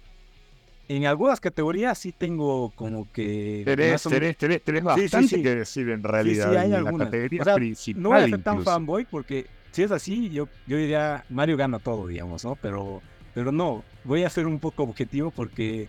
en 0.88 1.06
algunas 1.06 1.40
categorías 1.40 1.98
sí 1.98 2.12
tengo 2.12 2.72
como 2.76 3.12
que... 3.12 3.64
Tenés, 3.66 4.04
tenés, 4.04 4.38
tenés, 4.38 4.62
tenés 4.64 4.84
Sí, 4.84 4.90
sí, 4.96 5.02
bastante 5.02 5.28
sí. 5.28 5.42
que 5.44 5.56
decir 5.56 5.90
en 5.90 6.02
Sí, 6.02 6.08
realidad 6.08 6.52
sí, 6.52 6.58
hay 6.58 6.66
en 6.66 6.72
la 6.72 6.78
algunas. 6.78 7.08
categoría 7.08 7.42
O 7.42 7.46
sea, 7.46 7.56
principal. 7.56 8.04
no 8.04 8.10
voy 8.10 8.22
a 8.22 8.28
ser 8.28 8.44
tan 8.44 8.54
incluso. 8.56 8.72
fanboy 8.72 9.06
porque 9.06 9.48
si 9.72 9.84
es 9.84 9.92
así, 9.92 10.30
yo, 10.30 10.48
yo 10.68 10.78
diría 10.78 11.26
Mario 11.30 11.58
gana 11.58 11.80
todo, 11.80 12.08
digamos, 12.08 12.46
¿no? 12.46 12.56
Pero, 12.56 13.02
pero 13.34 13.52
no, 13.52 13.84
voy 14.04 14.24
a 14.24 14.30
ser 14.30 14.46
un 14.48 14.60
poco 14.60 14.84
objetivo 14.84 15.32
porque 15.32 15.88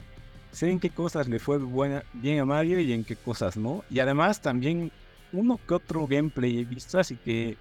sé 0.50 0.70
en 0.70 0.80
qué 0.80 0.90
cosas 0.90 1.28
le 1.28 1.38
fue 1.38 1.59
buena, 1.59 2.02
bien 2.14 2.40
a 2.40 2.44
Mario 2.44 2.80
y 2.80 2.92
en 2.92 3.04
qué 3.04 3.16
cosas 3.16 3.56
no. 3.56 3.85
Y 3.90 4.00
además 4.00 4.40
también 4.40 4.90
uno 5.32 5.61
que 5.68 5.74
otro 5.74 6.06
gameplay 6.06 6.61
he 6.61 6.64
visto, 6.64 6.98
así 6.98 7.16
que 7.16 7.56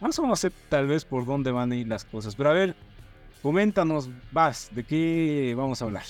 más 0.00 0.18
o 0.18 0.22
menos 0.22 0.40
sé 0.40 0.50
tal 0.68 0.86
vez 0.86 1.04
por 1.04 1.26
dónde 1.26 1.50
van 1.50 1.72
a 1.72 1.76
ir 1.76 1.88
las 1.88 2.04
cosas. 2.04 2.36
Pero 2.36 2.50
a 2.50 2.54
ver, 2.54 2.74
coméntanos, 3.42 4.08
Vas, 4.32 4.70
¿de 4.72 4.84
qué 4.84 5.54
vamos 5.56 5.82
a 5.82 5.86
hablar? 5.86 6.04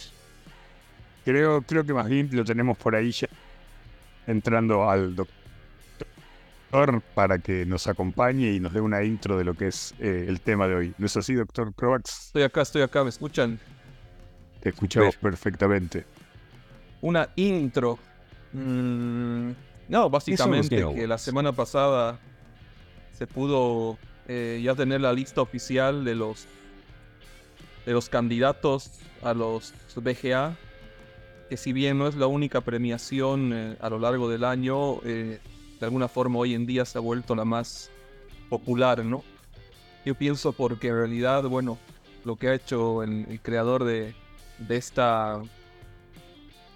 Creo, 1.24 1.62
creo 1.62 1.84
que 1.84 1.92
más 1.92 2.08
bien 2.08 2.28
lo 2.32 2.44
tenemos 2.44 2.78
por 2.78 2.94
ahí 2.94 3.12
ya 3.12 3.28
entrando 4.26 4.88
al 4.88 5.14
doctor 5.14 5.40
para 7.14 7.38
que 7.38 7.66
nos 7.66 7.88
acompañe 7.88 8.52
y 8.52 8.60
nos 8.60 8.72
dé 8.72 8.80
una 8.80 9.02
intro 9.02 9.36
de 9.36 9.44
lo 9.44 9.54
que 9.54 9.68
es 9.68 9.92
eh, 9.98 10.26
el 10.28 10.40
tema 10.40 10.68
de 10.68 10.74
hoy. 10.74 10.94
¿No 10.98 11.06
es 11.06 11.16
así, 11.16 11.34
doctor 11.34 11.74
Croax? 11.74 12.26
Estoy 12.26 12.42
acá, 12.44 12.62
estoy 12.62 12.82
acá, 12.82 13.02
¿me 13.02 13.10
escuchan? 13.10 13.58
Te 14.60 14.68
escuchamos 14.68 15.16
perfectamente. 15.16 16.04
Una 17.00 17.28
intro. 17.34 17.98
Mm, 18.52 19.50
no, 19.88 20.10
básicamente 20.10 20.84
que 20.94 21.06
la 21.06 21.18
semana 21.18 21.52
pasada 21.52 22.20
se 23.16 23.26
pudo 23.26 23.98
eh, 24.28 24.60
ya 24.62 24.74
tener 24.74 25.00
la 25.00 25.12
lista 25.12 25.40
oficial 25.40 26.04
de 26.04 26.14
los 26.14 26.46
de 27.84 27.92
los 27.92 28.08
candidatos 28.08 29.00
a 29.22 29.34
los 29.34 29.74
BGA. 29.96 30.56
Que 31.50 31.56
si 31.56 31.72
bien 31.72 31.98
no 31.98 32.06
es 32.06 32.14
la 32.14 32.28
única 32.28 32.60
premiación 32.60 33.52
eh, 33.52 33.76
a 33.80 33.90
lo 33.90 33.98
largo 33.98 34.28
del 34.28 34.44
año, 34.44 35.02
eh, 35.02 35.40
de 35.80 35.84
alguna 35.84 36.06
forma 36.06 36.38
hoy 36.38 36.54
en 36.54 36.64
día 36.64 36.84
se 36.84 36.96
ha 36.96 37.00
vuelto 37.00 37.34
la 37.34 37.44
más 37.44 37.90
popular, 38.48 39.04
¿no? 39.04 39.24
Yo 40.06 40.14
pienso 40.14 40.52
porque 40.52 40.88
en 40.88 40.94
realidad, 40.94 41.42
bueno, 41.42 41.76
lo 42.24 42.36
que 42.36 42.48
ha 42.48 42.54
hecho 42.54 43.02
el, 43.02 43.40
creador 43.42 43.82
de, 43.82 44.14
de 44.58 44.76
esta 44.76 45.42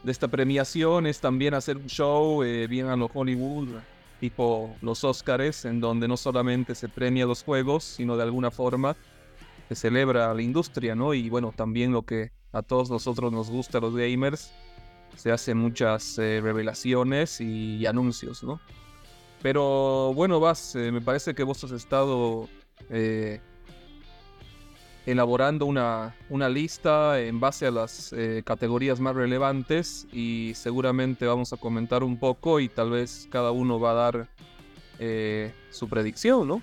de 0.02 0.12
esta 0.12 0.26
premiación 0.26 1.06
es 1.06 1.20
también 1.20 1.54
hacer 1.54 1.76
un 1.76 1.86
show 1.86 2.42
eh, 2.42 2.66
bien 2.66 2.88
a 2.88 2.96
lo 2.96 3.08
Hollywood, 3.14 3.68
tipo 4.18 4.74
los 4.82 5.04
Oscars, 5.04 5.66
en 5.66 5.80
donde 5.80 6.08
no 6.08 6.16
solamente 6.16 6.74
se 6.74 6.88
premia 6.88 7.26
los 7.26 7.44
juegos, 7.44 7.84
sino 7.84 8.16
de 8.16 8.24
alguna 8.24 8.50
forma 8.50 8.96
se 9.68 9.76
celebra 9.76 10.34
la 10.34 10.42
industria, 10.42 10.96
¿no? 10.96 11.14
Y 11.14 11.30
bueno, 11.30 11.54
también 11.56 11.92
lo 11.92 12.02
que 12.02 12.32
a 12.52 12.62
todos 12.62 12.90
nosotros 12.90 13.32
nos 13.32 13.50
gusta, 13.50 13.80
los 13.80 13.96
gamers, 13.96 14.52
se 15.16 15.32
hacen 15.32 15.58
muchas 15.58 16.18
eh, 16.18 16.40
revelaciones 16.42 17.40
y, 17.40 17.76
y 17.76 17.86
anuncios, 17.86 18.42
¿no? 18.42 18.60
Pero 19.42 20.12
bueno, 20.14 20.40
Vas, 20.40 20.74
eh, 20.74 20.90
me 20.90 21.00
parece 21.00 21.34
que 21.34 21.42
vos 21.42 21.62
has 21.64 21.72
estado 21.72 22.48
eh, 22.88 23.40
elaborando 25.06 25.66
una, 25.66 26.14
una 26.30 26.48
lista 26.48 27.20
en 27.20 27.40
base 27.40 27.66
a 27.66 27.70
las 27.70 28.12
eh, 28.14 28.42
categorías 28.44 29.00
más 29.00 29.14
relevantes 29.14 30.06
y 30.12 30.52
seguramente 30.54 31.26
vamos 31.26 31.52
a 31.52 31.56
comentar 31.56 32.02
un 32.02 32.18
poco 32.18 32.60
y 32.60 32.68
tal 32.68 32.90
vez 32.90 33.28
cada 33.30 33.50
uno 33.50 33.78
va 33.78 33.90
a 33.90 33.94
dar 33.94 34.28
eh, 34.98 35.52
su 35.70 35.88
predicción, 35.88 36.48
¿no? 36.48 36.62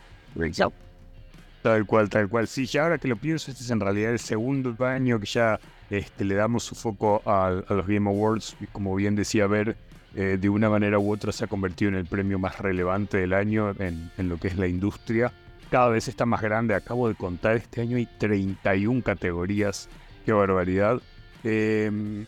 Tal 1.61 1.85
cual, 1.85 2.09
tal 2.09 2.27
cual. 2.27 2.47
Sí, 2.47 2.65
ya 2.65 2.83
ahora 2.83 2.97
que 2.97 3.07
lo 3.07 3.15
pienso, 3.15 3.51
este 3.51 3.63
es 3.63 3.69
en 3.69 3.79
realidad 3.79 4.11
el 4.11 4.19
segundo 4.19 4.75
año 4.83 5.19
que 5.19 5.27
ya 5.27 5.59
este, 5.91 6.25
le 6.25 6.35
damos 6.35 6.63
su 6.63 6.73
foco 6.73 7.21
a, 7.25 7.51
los 7.69 7.85
Game 7.85 8.09
Awards. 8.09 8.55
Y 8.59 8.65
como 8.65 8.95
bien 8.95 9.15
decía 9.15 9.45
Ver, 9.45 9.75
eh, 10.15 10.37
de 10.39 10.49
una 10.49 10.69
manera 10.69 10.97
u 10.97 11.11
otra 11.11 11.31
se 11.31 11.43
ha 11.43 11.47
convertido 11.47 11.89
en 11.89 11.95
el 11.95 12.05
premio 12.05 12.39
más 12.39 12.57
relevante 12.59 13.17
del 13.17 13.33
año 13.33 13.75
en, 13.77 14.09
en 14.17 14.29
lo 14.29 14.37
que 14.37 14.47
es 14.47 14.57
la 14.57 14.67
industria. 14.67 15.31
cada 15.69 15.89
vez 15.89 16.07
está 16.07 16.25
más 16.25 16.41
grande. 16.41 16.73
Acabo 16.73 17.07
de 17.07 17.15
contar, 17.15 17.57
este 17.57 17.81
año 17.81 17.97
hay 17.97 18.07
31 18.17 19.03
categorías. 19.03 19.89
Qué 20.25 20.31
barbaridad. 20.31 21.01
Em, 21.43 22.25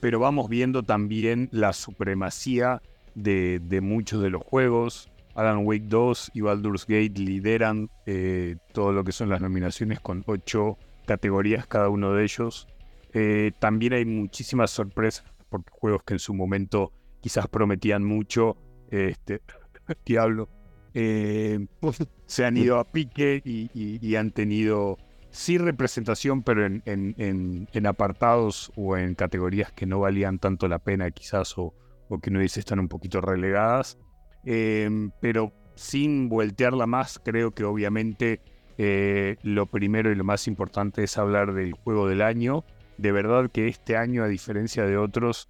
pero 0.00 0.18
vamos 0.18 0.48
viendo 0.48 0.82
también 0.82 1.48
la 1.52 1.72
supremacía 1.72 2.82
de, 3.14 3.60
muchos 3.82 4.22
de 4.22 4.30
los 4.30 4.42
juegos. 4.42 5.08
Alan 5.34 5.66
Wake 5.66 5.86
2 5.86 6.32
y 6.34 6.40
Baldur's 6.42 6.86
Gate 6.86 7.14
lideran 7.16 7.90
eh, 8.06 8.56
todo 8.72 8.92
lo 8.92 9.02
que 9.04 9.12
son 9.12 9.28
las 9.28 9.40
nominaciones 9.40 10.00
con 10.00 10.22
8 10.26 10.78
categorías 11.06 11.66
cada 11.66 11.88
uno 11.88 12.12
de 12.12 12.24
ellos. 12.24 12.66
Eh, 13.14 13.52
también 13.58 13.94
hay 13.94 14.04
muchísimas 14.04 14.70
sorpresas 14.70 15.24
porque 15.48 15.70
juegos 15.70 16.02
que 16.02 16.14
en 16.14 16.18
su 16.18 16.34
momento 16.34 16.92
quizás 17.20 17.48
prometían 17.48 18.04
mucho, 18.04 18.56
este, 18.90 19.40
diablo, 20.04 20.48
eh, 20.94 21.66
se 22.26 22.44
han 22.44 22.56
ido 22.56 22.78
a 22.78 22.84
pique 22.84 23.40
y, 23.44 24.16
han 24.16 24.30
tenido 24.30 24.98
sí 25.30 25.58
representación, 25.58 26.42
pero 26.42 26.66
en, 26.66 27.86
apartados 27.86 28.72
o 28.76 28.96
en 28.96 29.14
categorías 29.14 29.72
que 29.72 29.86
no 29.86 30.00
valían 30.00 30.38
tanto 30.38 30.68
la 30.68 30.78
pena 30.78 31.10
quizás 31.10 31.54
o, 31.56 31.74
que 32.22 32.30
no 32.30 32.38
dice 32.38 32.60
están 32.60 32.78
un 32.78 32.88
poquito 32.88 33.20
relegadas. 33.20 33.98
Eh, 34.44 35.10
pero 35.20 35.52
sin 35.74 36.28
voltearla 36.28 36.86
más, 36.86 37.20
creo 37.24 37.52
que 37.52 37.64
obviamente 37.64 38.40
eh, 38.78 39.36
lo 39.42 39.66
primero 39.66 40.10
y 40.10 40.14
lo 40.14 40.24
más 40.24 40.46
importante 40.48 41.04
es 41.04 41.18
hablar 41.18 41.54
del 41.54 41.72
juego 41.72 42.08
del 42.08 42.22
año. 42.22 42.64
De 42.98 43.12
verdad 43.12 43.50
que 43.50 43.68
este 43.68 43.96
año, 43.96 44.22
a 44.22 44.28
diferencia 44.28 44.84
de 44.84 44.96
otros, 44.96 45.48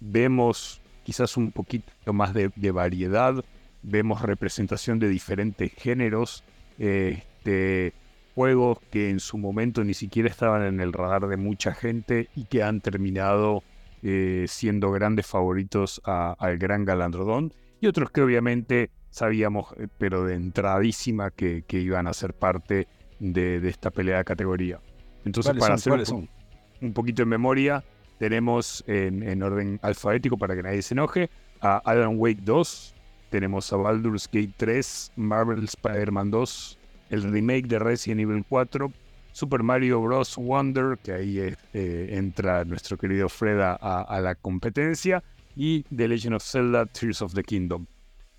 vemos 0.00 0.80
quizás 1.02 1.36
un 1.36 1.50
poquito 1.52 2.12
más 2.12 2.32
de 2.34 2.70
variedad 2.70 3.44
vemos 3.82 4.22
representación 4.22 4.98
de 4.98 5.08
diferentes 5.08 5.72
géneros, 5.74 6.44
este, 6.78 7.92
juegos 8.34 8.78
que 8.90 9.10
en 9.10 9.20
su 9.20 9.36
momento 9.36 9.84
ni 9.84 9.94
siquiera 9.94 10.28
estaban 10.28 10.62
en 10.62 10.80
el 10.80 10.92
radar 10.92 11.26
de 11.26 11.36
mucha 11.36 11.74
gente 11.74 12.28
y 12.34 12.44
que 12.44 12.62
han 12.62 12.80
terminado 12.80 13.62
eh, 14.02 14.46
siendo 14.48 14.90
grandes 14.90 15.26
favoritos 15.26 16.00
al 16.04 16.58
gran 16.58 16.84
Galandrodón, 16.84 17.52
y 17.80 17.86
otros 17.88 18.10
que 18.10 18.22
obviamente 18.22 18.90
sabíamos, 19.10 19.74
eh, 19.76 19.88
pero 19.98 20.24
de 20.24 20.34
entradísima, 20.34 21.30
que, 21.30 21.64
iban 21.70 22.06
a 22.06 22.14
ser 22.14 22.34
parte 22.34 22.88
de, 23.18 23.68
esta 23.68 23.90
pelea 23.90 24.18
de 24.18 24.24
categoría. 24.24 24.80
Entonces, 25.24 25.54
para 25.56 25.74
hacer 25.74 25.92
un, 26.80 26.92
poquito 26.92 27.22
de 27.22 27.26
memoria, 27.26 27.84
tenemos 28.18 28.82
en, 28.86 29.22
en, 29.22 29.42
orden 29.42 29.78
alfabético, 29.82 30.36
para 30.36 30.54
que 30.54 30.62
nadie 30.62 30.82
se 30.82 30.94
enoje, 30.94 31.30
a 31.60 31.78
Alan 31.78 32.14
Wake 32.18 32.40
2, 32.42 32.94
tenemos 33.30 33.72
a 33.72 33.76
Baldur's 33.76 34.28
Gate 34.30 34.52
3, 34.56 35.12
Marvel 35.16 35.64
Spider-Man 35.64 36.30
2, 36.30 36.78
el 37.10 37.22
remake 37.22 37.66
de 37.66 37.78
Resident 37.78 38.20
Evil 38.20 38.44
4, 38.48 38.92
Super 39.32 39.62
Mario 39.62 40.00
Bros. 40.00 40.36
Wonder, 40.36 40.98
que 41.02 41.12
ahí 41.12 41.38
eh, 41.38 42.08
entra 42.10 42.64
nuestro 42.64 42.96
querido 42.96 43.28
Fred 43.28 43.60
a, 43.60 44.20
la 44.20 44.34
competencia, 44.34 45.22
y 45.56 45.82
The 45.94 46.08
Legend 46.08 46.34
of 46.36 46.42
Zelda 46.42 46.86
Tears 46.86 47.22
of 47.22 47.34
the 47.34 47.42
Kingdom. 47.42 47.86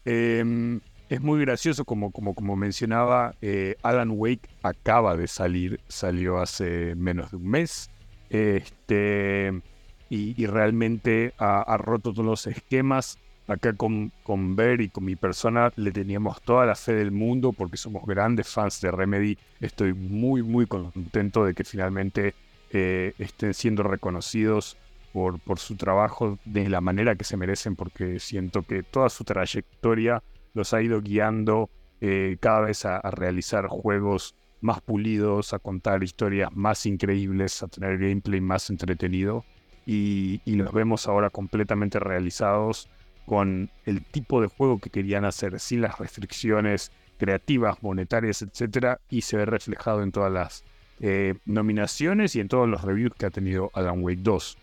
Em, 0.06 0.80
es 1.14 1.22
muy 1.22 1.42
gracioso, 1.42 1.86
como, 1.86 2.12
como, 2.12 2.34
como 2.34 2.56
mencionaba, 2.56 3.36
eh, 3.40 3.76
Alan 3.84 4.10
Wake 4.12 4.50
acaba 4.64 5.16
de 5.16 5.28
salir, 5.28 5.80
salió 5.88 6.40
hace 6.40 6.96
menos 6.96 7.30
de 7.30 7.38
un 7.38 7.48
mes. 7.48 7.92
Este, 8.32 9.62
y, 10.10 10.46
realmente 10.48 11.34
ha, 11.38 11.78
roto 11.78 12.14
todos 12.14 12.26
los 12.26 12.48
esquemas 12.48 13.20
acá 13.48 13.74
con, 13.74 14.12
con 14.24 14.56
Ver 14.56 14.82
y 14.82 14.90
con 14.90 15.06
mi 15.06 15.16
persona 15.16 15.72
le 15.76 15.92
teníamos 15.92 16.42
toda 16.42 16.66
la 16.66 16.76
fe 16.76 16.94
del 16.94 17.12
mundo 17.12 17.54
porque 17.54 17.78
somos 17.78 18.06
grandes 18.08 18.48
fans 18.48 18.82
de 18.82 18.90
Remedy. 18.90 19.38
Estoy 19.62 19.94
muy, 19.94 20.42
muy 20.42 20.66
contento 20.66 21.46
de 21.46 21.54
que 21.54 21.64
finalmente 21.64 22.34
eh, 22.72 23.14
estén 23.20 23.54
siendo 23.54 23.84
reconocidos 23.84 24.78
por, 25.12 25.40
por 25.40 25.60
su 25.60 25.76
trabajo 25.76 26.40
de 26.44 26.70
la 26.70 26.82
manera 26.82 27.16
que 27.16 27.24
se 27.24 27.38
merecen 27.38 27.76
porque 27.76 28.20
siento 28.20 28.64
que 28.64 28.82
toda 28.82 29.10
su 29.10 29.24
trayectoria 29.24 30.24
los 30.54 30.74
ha 30.74 30.82
ido 30.82 31.02
guiando 31.02 31.70
eh, 32.02 32.38
cada 32.40 32.62
vez 32.62 32.86
a, 32.86 33.00
realizar 33.12 33.68
juegos 33.68 34.36
más 34.62 34.82
pulidos, 34.82 35.54
a 35.54 35.60
contar 35.60 36.04
historias 36.04 36.50
más 36.54 36.86
increíbles, 36.86 37.62
a 37.64 37.68
tener 37.68 37.98
gameplay 37.98 38.42
más 38.42 38.70
entretenido 38.70 39.46
y, 39.86 40.42
y 40.46 40.56
los 40.56 40.72
vemos 40.72 41.08
ahora 41.08 41.30
completamente 41.30 42.00
realizados 42.00 42.90
con 43.26 43.70
el 43.86 44.04
tipo 44.04 44.42
de 44.42 44.48
juego 44.48 44.80
que 44.80 44.90
querían 44.90 45.26
hacer, 45.26 45.60
sin 45.60 45.82
las 45.82 45.98
restricciones 45.98 46.92
creativas, 47.18 47.82
monetarias, 47.82 48.42
etcétera, 48.42 49.00
y 49.10 49.22
se 49.22 49.38
ve 49.38 49.46
reflejado 49.46 50.04
en 50.04 50.12
todas 50.12 50.32
las 50.32 50.64
eh, 51.00 51.36
nominaciones 51.46 52.36
y 52.36 52.40
en 52.40 52.48
todos 52.48 52.68
los 52.68 52.82
reviews 52.82 53.14
que 53.18 53.26
ha 53.26 53.30
tenido 53.30 53.72
Alan 53.74 54.04
Wake 54.04 54.22
2. 54.22 54.58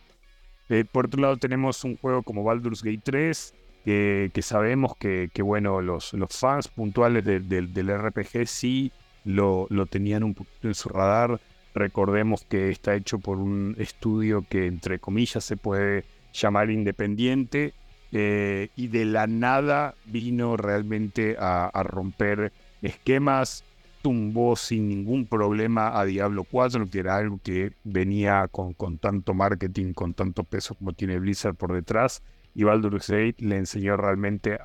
Eh, 0.71 0.85
por 0.91 1.07
otro 1.07 1.21
lado, 1.21 1.37
tenemos 1.37 1.83
un 1.85 1.97
juego 1.97 2.23
como 2.23 2.45
Baldur's 2.45 2.83
Gate 2.83 3.03
3, 3.03 3.55
que 3.85 4.41
sabemos 4.43 4.97
que, 4.97 5.31
bueno, 5.43 5.81
los, 5.81 6.13
los, 6.13 6.37
fans 6.37 6.69
puntuales 6.69 7.25
del 7.25 7.99
RPG 7.99 8.47
sí 8.47 8.93
lo, 9.25 9.67
lo 9.71 9.87
tenían 9.87 10.23
un 10.23 10.35
poquito 10.35 10.69
en 10.69 10.75
su 10.75 10.89
radar. 10.89 11.41
Recordemos 11.75 12.45
que 12.45 12.71
está 12.71 12.95
hecho 12.95 13.19
por 13.19 13.39
un 13.39 13.77
estudio 13.79 14.45
que, 14.49 14.67
entre 14.67 14.99
comillas, 14.99 15.45
se 15.45 15.57
puede 15.57 16.05
llamar 16.33 16.71
independiente 16.71 17.75
eh, 18.13 18.71
y 18.75 18.89
de 18.89 19.05
la 19.05 19.27
nada 19.27 19.95
vino 20.07 20.57
realmente 20.57 21.37
a, 21.39 21.71
romper 21.85 22.53
esquemas, 22.83 23.65
tumbó 24.03 24.57
sin 24.57 24.89
ningún 24.89 25.27
problema 25.27 25.99
a 25.99 26.05
Diablo 26.05 26.45
4, 26.45 26.91
que 26.91 26.99
era 26.99 27.17
algo 27.17 27.39
que 27.43 27.73
venía 27.85 28.49
con, 28.51 28.73
con 28.73 28.99
tanto 28.99 29.35
marketing, 29.35 29.93
con 29.93 30.15
tanto 30.15 30.43
peso 30.43 30.75
como 30.75 30.93
tiene 30.93 31.19
Blizzard 31.19 31.55
por 31.55 31.73
detrás, 31.73 32.23
y 32.55 32.65
Baldur's 32.65 33.09
Gate 33.09 33.37
le 33.39 33.57
enseñó 33.57 33.97
realmente, 33.97 34.59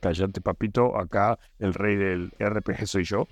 callate 0.00 0.40
papito, 0.40 0.98
acá 0.98 1.38
el 1.58 1.74
rey 1.74 1.96
del 1.96 2.32
RPG 2.38 2.86
soy 2.86 3.04
yo. 3.04 3.28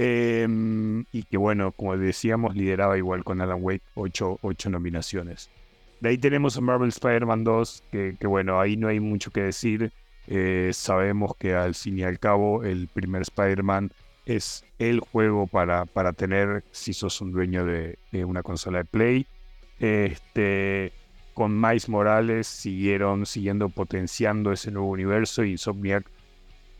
Em, 0.00 1.04
y 1.10 1.24
que 1.24 1.36
bueno, 1.36 1.72
como 1.72 1.96
decíamos, 1.96 2.54
lideraba 2.54 2.96
igual 2.96 3.24
con 3.24 3.40
Alan 3.40 3.58
Wake 3.60 3.82
8, 3.94 4.38
8 4.42 4.70
nominaciones. 4.70 5.50
De 6.00 6.10
ahí 6.10 6.18
tenemos 6.18 6.56
a 6.56 6.60
Marvel 6.60 6.90
Spider-Man 6.90 7.42
2, 7.42 7.82
que, 7.90 8.26
bueno, 8.26 8.60
ahí 8.60 8.76
no 8.76 8.86
hay 8.86 9.00
mucho 9.00 9.32
que 9.32 9.42
decir. 9.42 9.92
Eh, 10.28 10.70
sabemos 10.72 11.34
que 11.36 11.54
al 11.54 11.74
fin 11.74 11.98
y 11.98 12.04
al 12.04 12.20
cabo 12.20 12.62
el 12.62 12.86
primer 12.86 13.22
Spider-Man 13.22 13.90
es 14.24 14.64
el 14.78 15.00
juego 15.00 15.46
para, 15.46 15.86
para 15.86 16.12
tener 16.12 16.62
si 16.70 16.92
sos 16.92 17.20
un 17.20 17.32
dueño 17.32 17.64
de, 17.64 17.98
una 18.24 18.44
consola 18.44 18.78
de 18.78 18.84
Play. 18.84 19.26
Este, 19.80 20.92
con 21.38 21.60
Miles 21.60 21.88
Morales 21.88 22.48
siguieron 22.48 23.24
siguiendo 23.24 23.68
potenciando 23.68 24.50
ese 24.50 24.72
nuevo 24.72 24.88
universo 24.88 25.44
y 25.44 25.52
Insomniac 25.52 26.04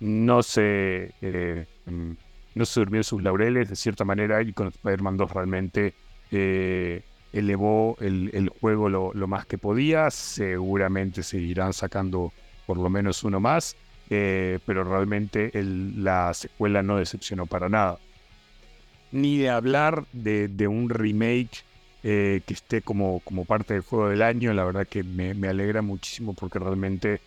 no 0.01 0.43
se, 0.43 1.15
eh, 1.21 1.65
mm, 1.87 2.11
no 2.57 2.65
se 2.65 2.81
durmió 2.81 2.99
en 2.99 3.05
sus 3.05 3.23
laureles 3.23 3.69
de 3.69 3.77
cierta 3.77 4.05
manera 4.05 4.43
y 4.43 4.53
con 4.53 4.67
Spider-Man 4.67 5.17
2 5.17 5.31
realmente 5.31 5.95
eh, 6.33 7.03
elevó 7.33 7.97
el, 8.01 8.51
juego 8.61 8.89
lo, 8.89 9.27
más 9.29 9.47
que 9.47 9.59
podía. 9.59 10.11
Seguramente 10.11 11.23
seguirán 11.23 11.73
sacando 11.73 12.33
por 12.67 12.79
lo 12.79 12.91
menos 12.91 13.23
uno 13.23 13.39
más, 13.39 13.77
eh, 14.11 14.59
pero 14.67 14.83
realmente 14.83 15.53
la 15.55 16.35
secuela 16.35 16.83
no 16.83 16.97
decepcionó 16.97 17.47
para 17.47 17.69
nada. 17.69 18.01
Ni 19.13 19.39
de 19.39 19.51
hablar 19.51 20.05
de, 20.13 20.67
un 20.67 20.91
remake 20.91 21.63
eh, 22.03 22.43
que 22.47 22.55
esté 22.55 22.83
como, 22.83 23.21
como 23.21 23.45
parte 23.45 23.75
del 23.75 23.83
juego 23.83 24.09
del 24.09 24.23
año, 24.23 24.53
la 24.53 24.65
verdad 24.65 24.87
que 24.87 25.03
me, 25.03 25.31
alegra 25.49 25.83
muchísimo 25.83 26.35
porque 26.35 26.59
realmente 26.59 27.21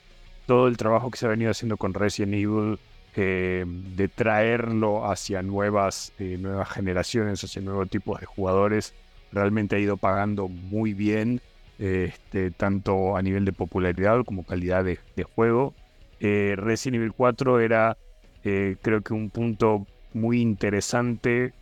todo 0.45 0.67
el 0.67 0.77
trabajo 0.77 1.11
que 1.11 1.17
se 1.17 1.25
ha 1.25 1.29
venido 1.29 1.51
haciendo 1.51 1.77
con 1.77 1.93
Resident 1.93 2.33
Evil, 2.33 2.79
eh, 3.15 3.65
de 3.67 4.07
traerlo 4.07 5.09
hacia 5.09 5.41
nuevas, 5.41 6.13
nuevas 6.17 6.69
generaciones, 6.69 7.43
hacia 7.43 7.61
nuevos 7.61 7.89
tipos 7.89 8.19
de 8.19 8.25
jugadores, 8.25 8.93
realmente 9.31 9.75
ha 9.75 9.79
ido 9.79 9.97
pagando 9.97 10.47
muy 10.47 10.93
bien, 10.93 11.41
este, 11.79 12.51
tanto 12.51 13.17
a 13.17 13.21
nivel 13.21 13.45
de 13.45 13.53
popularidad 13.53 14.23
como 14.23 14.43
calidad 14.43 14.83
de, 14.83 14.99
juego. 15.23 15.73
Eh, 16.19 16.55
Resident 16.57 16.97
Evil 16.97 17.13
4 17.13 17.59
era, 17.59 17.97
eh, 18.43 18.75
creo 18.81 19.01
que 19.01 19.13
un 19.13 19.29
punto 19.29 19.87
muy 20.13 20.41
interesante, 20.41 21.53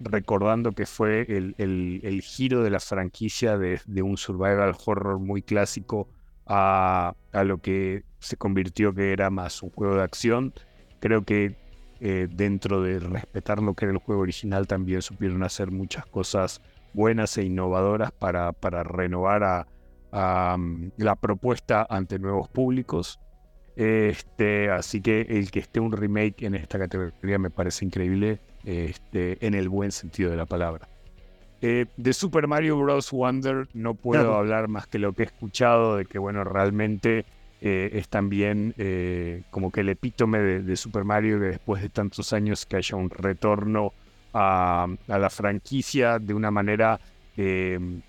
recordando 0.00 0.72
que 0.72 0.86
fue 0.86 1.26
el, 1.28 2.22
giro 2.22 2.62
de 2.62 2.70
la 2.70 2.80
franquicia 2.80 3.58
de, 3.58 4.02
un 4.02 4.16
survival 4.16 4.74
horror 4.84 5.18
muy 5.18 5.42
clásico 5.42 6.08
a, 6.46 7.14
lo 7.32 7.58
que 7.58 8.04
se 8.18 8.36
convirtió 8.36 8.94
que 8.94 9.12
era 9.12 9.30
más 9.30 9.62
un 9.62 9.70
juego 9.70 9.96
de 9.96 10.02
acción. 10.02 10.52
Creo 11.00 11.24
que 11.24 11.56
eh, 12.00 12.28
dentro 12.30 12.82
de 12.82 12.98
respetar 12.98 13.62
lo 13.62 13.74
que 13.74 13.86
era 13.86 13.92
el 13.92 13.98
juego 13.98 14.22
original 14.22 14.66
también 14.66 15.00
supieron 15.02 15.42
hacer 15.42 15.70
muchas 15.70 16.04
cosas 16.06 16.60
buenas 16.92 17.36
e 17.38 17.44
innovadoras 17.44 18.12
para, 18.12 18.52
para 18.52 18.82
renovar 18.82 19.66
a, 20.12 20.56
mm, 20.56 20.92
la 20.98 21.16
propuesta 21.16 21.86
ante 21.88 22.18
nuevos 22.18 22.48
públicos. 22.48 23.20
Este, 23.76 24.70
así 24.70 25.02
que 25.02 25.20
el 25.20 25.50
que 25.50 25.60
esté 25.60 25.80
un 25.80 25.92
remake 25.92 26.44
en 26.44 26.54
esta 26.54 26.78
categoría 26.78 27.38
me 27.38 27.50
parece 27.50 27.84
increíble, 27.84 28.40
este, 28.64 29.44
en 29.46 29.54
el 29.54 29.68
buen 29.68 29.92
sentido 29.92 30.30
de 30.30 30.36
la 30.36 30.46
palabra. 30.46 30.88
Eh, 31.60 31.86
de 31.96 32.12
Super 32.12 32.46
Mario 32.48 32.78
Bros. 32.78 33.10
Wonder 33.10 33.68
no 33.74 33.94
puedo 33.94 34.34
hablar 34.34 34.68
más 34.68 34.86
que 34.86 34.98
lo 34.98 35.12
que 35.12 35.22
he 35.22 35.26
escuchado, 35.26 35.96
de 35.96 36.06
que 36.06 36.18
bueno, 36.18 36.42
realmente 36.44 37.24
eh, 37.60 37.90
es 37.92 38.08
también 38.08 38.74
eh, 38.78 39.42
como 39.50 39.70
que 39.70 39.80
el 39.80 39.90
epítome 39.90 40.38
de, 40.38 40.76
Super 40.76 41.04
Mario, 41.04 41.38
que 41.38 41.46
después 41.46 41.82
de 41.82 41.90
tantos 41.90 42.32
años 42.32 42.66
que 42.66 42.76
haya 42.76 42.96
un 42.96 43.10
retorno 43.10 43.92
a, 44.32 44.86
la 45.06 45.30
franquicia 45.30 46.18
de 46.18 46.34
una 46.34 46.50
manera 46.50 47.00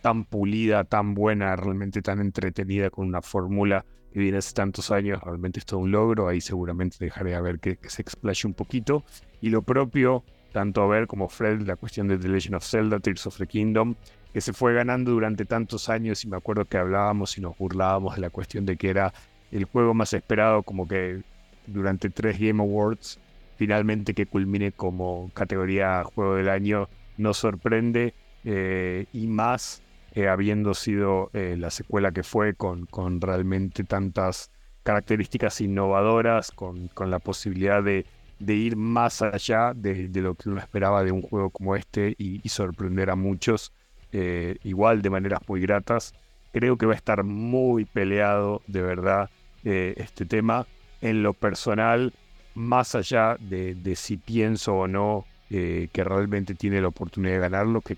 tan 0.01 0.23
pulida, 0.23 0.86
tan 0.86 1.13
buena, 1.13 1.58
realmente 1.58 2.01
tan 2.01 2.21
entretenida, 2.21 2.89
con 2.89 3.08
una 3.08 3.21
fórmula 3.21 3.84
viene 4.13 4.38
hace 4.38 4.54
tantos 4.54 4.91
años, 4.91 5.22
realmente 5.24 5.60
es 5.60 5.65
todo 5.65 5.80
un 5.82 5.91
logro. 5.91 6.28
Ahí 6.28 6.41
seguramente 6.41 6.98
dejaré 7.00 7.36
a 7.36 7.41
ver 7.41 7.60
que, 7.60 7.78
que 7.78 7.89
se 7.89 8.02
explaye 8.02 8.48
un 8.48 8.54
poquito. 8.54 9.04
Y 9.41 9.50
lo 9.50 9.62
propio 9.62 10.24
tanto 10.52 10.82
a 10.82 10.88
ver 10.88 11.06
como 11.08 11.30
Fred 11.30 11.62
la 11.62 11.76
cuestión 11.76 12.08
de 12.08 12.17
The 12.17 12.28
Legend 12.28 12.56
of 12.56 12.65
Zelda, 12.65 13.00
Tears 13.00 13.28
of 13.28 13.38
the 13.38 13.46
Kingdom, 13.46 13.96
que 14.34 14.41
se 14.41 14.54
fue 14.54 14.74
ganando 14.74 15.12
durante 15.12 15.46
tantos 15.46 15.88
años 15.88 16.24
y 16.24 16.28
me 16.28 16.38
acuerdo 16.38 16.65
que 16.65 16.78
hablábamos 16.78 17.38
y 17.38 17.41
nos 17.41 17.58
burlábamos 17.58 18.15
de 18.15 18.22
la 18.22 18.30
cuestión 18.30 18.65
de 18.65 18.76
que 18.76 18.89
era 18.89 19.13
el 19.52 19.65
juego 19.65 19.93
más 19.93 20.13
esperado 20.13 20.63
como 20.63 20.88
que 20.88 21.22
durante 21.67 22.10
tres 22.10 22.39
Game 22.39 22.62
Awards, 22.62 23.20
finalmente 23.58 24.13
que 24.13 24.26
culmine 24.26 24.72
como 24.72 25.30
categoría 25.34 26.04
Juego 26.04 26.36
del 26.36 26.50
Año, 26.50 26.89
nos 27.17 27.38
sorprende 27.38 28.13
eh, 28.43 29.06
y 29.13 29.28
más 29.28 29.84
habiendo 30.25 30.73
sido 30.73 31.30
eh, 31.34 31.56
la 31.58 31.69
secuela 31.69 32.12
que 32.12 32.23
fue 32.23 32.56
con, 32.56 32.86
con 32.86 33.21
realmente 33.21 33.84
tantas 33.84 34.51
características 34.84 35.62
innovadoras, 35.62 36.51
con, 36.51 36.88
con 36.88 37.12
la 37.12 37.19
posibilidad 37.19 37.84
de 37.84 38.06
de 38.39 38.53
ir 38.53 38.75
más 38.75 39.21
allá 39.21 39.73
de, 39.73 40.10
lo 40.13 40.36
que 40.36 40.49
uno 40.49 40.60
esperaba 40.60 41.03
de 41.03 41.12
un 41.12 41.21
juego 41.21 41.49
como 41.49 41.75
este 41.75 42.15
y, 42.17 42.47
sorprender 42.49 43.10
a 43.10 43.15
muchos, 43.15 43.73
eh, 44.12 44.58
igual 44.63 45.01
de 45.01 45.10
maneras 45.10 45.41
muy 45.47 45.62
gratas. 45.62 46.13
Creo 46.53 46.77
que 46.77 46.86
va 46.86 46.93
a 46.93 46.95
estar 46.95 47.23
muy 47.23 47.86
peleado 47.86 48.62
de 48.67 48.82
verdad 48.82 49.30
eh, 49.63 49.95
este 49.97 50.25
tema. 50.25 50.67
En 51.01 51.23
lo 51.23 51.34
personal, 51.34 52.13
más 52.56 52.95
allá 52.95 53.38
de, 53.39 53.95
si 53.95 54.17
pienso 54.17 54.75
o 54.75 54.88
no 54.88 55.25
que 55.49 56.03
realmente 56.03 56.56
tiene 56.56 56.82
la 56.82 56.89
oportunidad 56.89 57.36
de 57.36 57.39
ganarlo, 57.39 57.82
que 57.82 57.97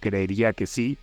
creería 0.00 0.52
que 0.52 0.66
sí. 0.66 0.98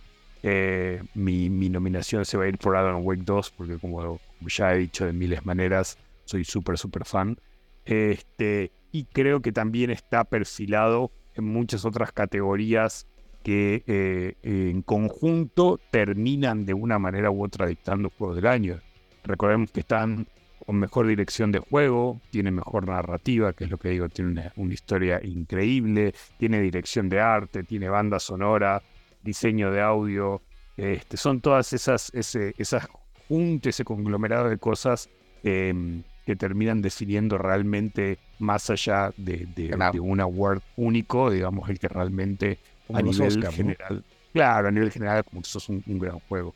Mi, 1.14 1.48
mi, 1.48 1.68
nominación 1.68 2.24
se 2.24 2.36
va 2.36 2.44
a 2.44 2.48
ir 2.48 2.58
por 2.58 2.76
Alan 2.76 3.00
Wake 3.02 3.22
2, 3.24 3.50
porque 3.56 3.78
como 3.78 4.20
ya 4.46 4.74
he 4.74 4.78
dicho 4.78 5.06
de 5.06 5.12
miles 5.12 5.44
maneras, 5.46 5.98
soy 6.24 6.44
súper, 6.44 6.78
súper 6.78 7.04
fan. 7.04 7.38
Este, 7.84 8.72
y 8.92 9.04
creo 9.04 9.40
que 9.40 9.52
también 9.52 9.90
está 9.90 10.24
perfilado 10.24 11.10
en 11.34 11.44
muchas 11.44 11.84
otras 11.84 12.12
categorías 12.12 13.06
que 13.42 13.82
eh, 13.86 14.34
en 14.42 14.82
conjunto 14.82 15.78
terminan 15.90 16.64
de 16.64 16.74
una 16.74 16.98
manera 16.98 17.30
u 17.30 17.44
otra 17.44 17.66
dictando 17.66 18.10
juegos 18.10 18.36
del 18.36 18.46
año. 18.46 18.80
Recordemos 19.24 19.70
que 19.70 19.80
están 19.80 20.26
con 20.64 20.76
mejor 20.76 21.06
dirección 21.06 21.52
de 21.52 21.58
juego, 21.58 22.20
tiene 22.30 22.50
mejor 22.50 22.88
narrativa, 22.88 23.52
que 23.52 23.64
es 23.64 23.70
lo 23.70 23.76
que 23.76 23.90
digo, 23.90 24.08
tiene 24.08 24.50
una, 24.56 24.72
historia 24.72 25.20
increíble, 25.22 26.14
tiene 26.38 26.60
dirección 26.60 27.10
de 27.10 27.20
arte, 27.20 27.64
tiene 27.64 27.88
banda 27.90 28.18
sonora, 28.18 28.82
diseño 29.24 29.70
de 29.70 29.80
audio, 29.80 30.42
este, 30.76 31.16
son 31.16 31.40
todas 31.40 31.72
esas, 31.72 32.12
ese, 32.14 32.54
esas 32.58 32.86
juntas, 33.28 33.70
ese 33.70 33.84
conglomerado 33.84 34.48
de 34.48 34.58
cosas 34.58 35.08
em, 35.42 36.02
que 36.26 36.36
terminan 36.36 36.82
decidiendo 36.82 37.38
realmente 37.38 38.18
más 38.38 38.70
allá 38.70 39.12
de, 39.16 39.46
de, 39.54 40.00
un 40.00 40.20
award 40.20 40.62
único, 40.76 41.30
digamos, 41.30 41.68
el 41.68 41.78
que 41.78 41.88
realmente 41.88 42.58
a 42.92 43.02
nivel 43.02 43.46
general, 43.50 44.04
claro, 44.32 44.68
a 44.68 44.70
nivel 44.70 44.90
general, 44.90 45.24
como 45.24 45.42
que 45.42 45.48
eso 45.48 45.58
es 45.58 45.68
un, 45.68 45.82
gran 45.86 46.18
juego. 46.20 46.54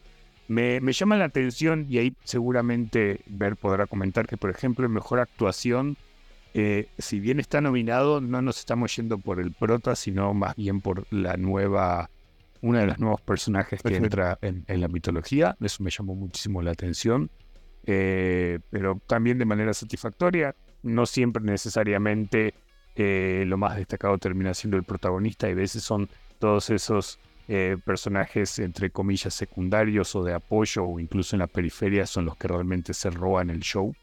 Me, 0.48 0.80
me, 0.80 0.92
llama 0.92 1.16
la 1.16 1.26
atención, 1.26 1.86
y 1.88 1.98
ahí 1.98 2.14
seguramente 2.24 3.20
Ver 3.26 3.56
podrá 3.56 3.86
comentar 3.86 4.26
que, 4.26 4.38
por 4.38 4.50
ejemplo, 4.50 4.86
en 4.86 4.92
mejor 4.92 5.20
actuación, 5.20 5.98
eh, 6.54 6.88
si 6.98 7.20
bien 7.20 7.38
está 7.38 7.60
nominado, 7.60 8.20
no 8.20 8.40
nos 8.40 8.58
estamos 8.58 8.94
yendo 8.96 9.18
por 9.18 9.40
el 9.40 9.52
prota, 9.52 9.94
sino 9.94 10.32
más 10.34 10.56
bien 10.56 10.80
por 10.80 11.06
la 11.12 11.36
nueva, 11.36 12.10
una 12.62 12.80
de 12.80 12.86
los 12.86 12.98
nuevos 12.98 13.20
personajes 13.20 13.82
que 13.82 13.96
entra 13.96 14.38
en, 14.42 14.64
en 14.66 14.80
la 14.80 14.88
mitología. 14.88 15.56
Eso 15.60 15.82
me 15.82 15.90
llamó 15.90 16.14
muchísimo 16.14 16.62
la 16.62 16.72
atención. 16.72 17.30
Eh, 17.90 18.58
pero 18.68 19.00
también 19.06 19.38
de 19.38 19.46
manera 19.46 19.72
satisfactoria. 19.72 20.54
No 20.82 21.06
siempre 21.06 21.42
necesariamente 21.42 22.54
eh, 22.94 23.44
lo 23.46 23.56
más 23.56 23.76
destacado 23.76 24.18
termina 24.18 24.52
siendo 24.52 24.76
el 24.76 24.84
protagonista, 24.84 25.48
y 25.48 25.52
a 25.52 25.54
veces 25.54 25.82
son 25.82 26.08
todos 26.38 26.68
esos 26.70 27.18
eh, 27.48 27.76
personajes, 27.84 28.58
entre 28.58 28.90
comillas, 28.90 29.32
secundarios 29.32 30.14
o 30.14 30.22
de 30.22 30.34
apoyo, 30.34 30.84
o 30.84 31.00
incluso 31.00 31.34
en 31.34 31.40
la 31.40 31.46
periferia, 31.46 32.06
son 32.06 32.26
los 32.26 32.36
que 32.36 32.48
realmente 32.48 32.92
se 32.92 33.10
roban 33.10 33.50
el 33.50 33.60
show. 33.60 33.94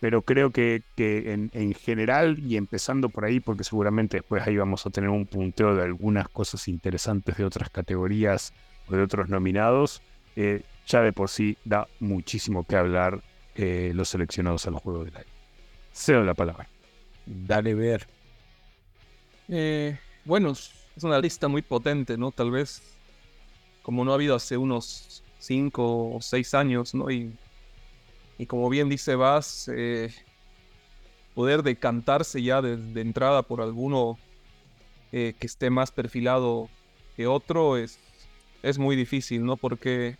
Pero 0.00 0.22
creo 0.22 0.50
que, 0.50 0.82
que 0.94 1.32
en, 1.32 1.50
en, 1.54 1.72
general, 1.72 2.38
y 2.38 2.56
empezando 2.56 3.08
por 3.08 3.24
ahí, 3.24 3.40
porque 3.40 3.64
seguramente 3.64 4.18
después 4.18 4.46
ahí 4.46 4.56
vamos 4.56 4.84
a 4.86 4.90
tener 4.90 5.10
un 5.10 5.26
punteo 5.26 5.74
de 5.74 5.82
algunas 5.82 6.28
cosas 6.28 6.68
interesantes 6.68 7.36
de 7.36 7.44
otras 7.44 7.70
categorías 7.70 8.52
o 8.88 8.96
de 8.96 9.02
otros 9.02 9.28
nominados, 9.28 10.02
ya 10.86 11.00
de 11.00 11.12
por 11.12 11.30
sí 11.30 11.56
da 11.64 11.88
muchísimo 11.98 12.64
que 12.64 12.76
hablar 12.76 13.22
eh, 13.54 13.92
los 13.94 14.10
seleccionados 14.10 14.66
al 14.66 14.74
juego 14.74 15.04
del 15.04 15.16
año. 15.16 15.32
Cedo 15.92 16.24
la 16.24 16.34
palabra. 16.34 16.68
Dale 17.24 17.74
ver. 17.74 18.06
Eh, 19.48 19.98
bueno, 20.24 20.50
es 20.50 20.72
una 21.02 21.18
lista 21.18 21.48
muy 21.48 21.62
potente, 21.62 22.18
¿no? 22.18 22.32
Tal 22.32 22.50
vez 22.50 22.82
como 23.82 24.04
no 24.04 24.12
ha 24.12 24.14
habido 24.16 24.34
hace 24.34 24.56
unos 24.56 25.22
5 25.38 26.16
o 26.16 26.20
6 26.20 26.54
años, 26.54 26.94
¿no? 26.94 27.10
Y, 27.10 27.32
y 28.38 28.46
como 28.46 28.68
bien 28.68 28.88
dice 28.88 29.14
Vaz, 29.14 29.70
eh, 29.74 30.14
poder 31.34 31.62
decantarse 31.62 32.42
ya 32.42 32.62
de, 32.62 33.00
entrada 33.00 33.42
por 33.42 33.60
alguno 33.60 34.18
que 35.10 35.34
esté 35.40 35.70
más 35.70 35.92
perfilado 35.92 36.68
que 37.16 37.26
otro 37.26 37.78
es, 37.78 37.98
es 38.62 38.76
muy 38.78 38.96
difícil, 38.96 39.46
¿no? 39.46 39.56
Porque 39.56 40.18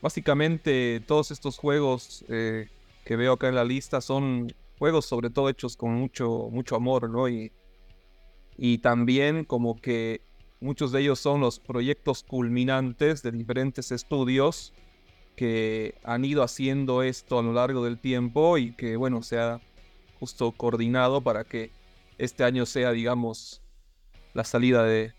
Básicamente 0.00 1.02
todos 1.06 1.32
estos 1.32 1.58
juegos 1.58 2.24
eh, 2.28 2.68
que 3.04 3.16
veo 3.16 3.32
acá 3.32 3.48
en 3.48 3.56
la 3.56 3.64
lista 3.64 4.00
son 4.00 4.52
juegos 4.78 5.06
sobre 5.06 5.28
todo 5.28 5.48
hechos 5.48 5.76
con 5.76 5.92
mucho, 5.94 6.48
mucho 6.52 6.76
amor, 6.76 7.10
¿no? 7.10 7.28
Y, 7.28 7.50
y 8.56 8.78
también 8.78 9.44
como 9.44 9.80
que 9.80 10.20
muchos 10.60 10.92
de 10.92 11.00
ellos 11.00 11.18
son 11.18 11.40
los 11.40 11.58
proyectos 11.58 12.22
culminantes 12.22 13.22
de 13.22 13.32
diferentes 13.32 13.90
estudios 13.90 14.72
que 15.38 15.94
han 16.02 16.24
ido 16.24 16.42
haciendo 16.42 17.02
esto 17.02 17.38
a 17.38 17.42
lo 17.42 17.52
largo 17.52 17.84
del 17.84 17.98
tiempo 17.98 18.58
y 18.58 18.72
que, 18.72 18.96
bueno, 18.96 19.22
se 19.22 19.38
ha 19.38 19.60
justo 20.18 20.52
coordinado 20.52 21.20
para 21.20 21.44
que 21.44 21.70
este 22.18 22.42
año 22.44 22.66
sea, 22.66 22.90
digamos, 22.90 23.62
la 24.34 24.42
salida 24.44 24.82
de, 24.84 25.14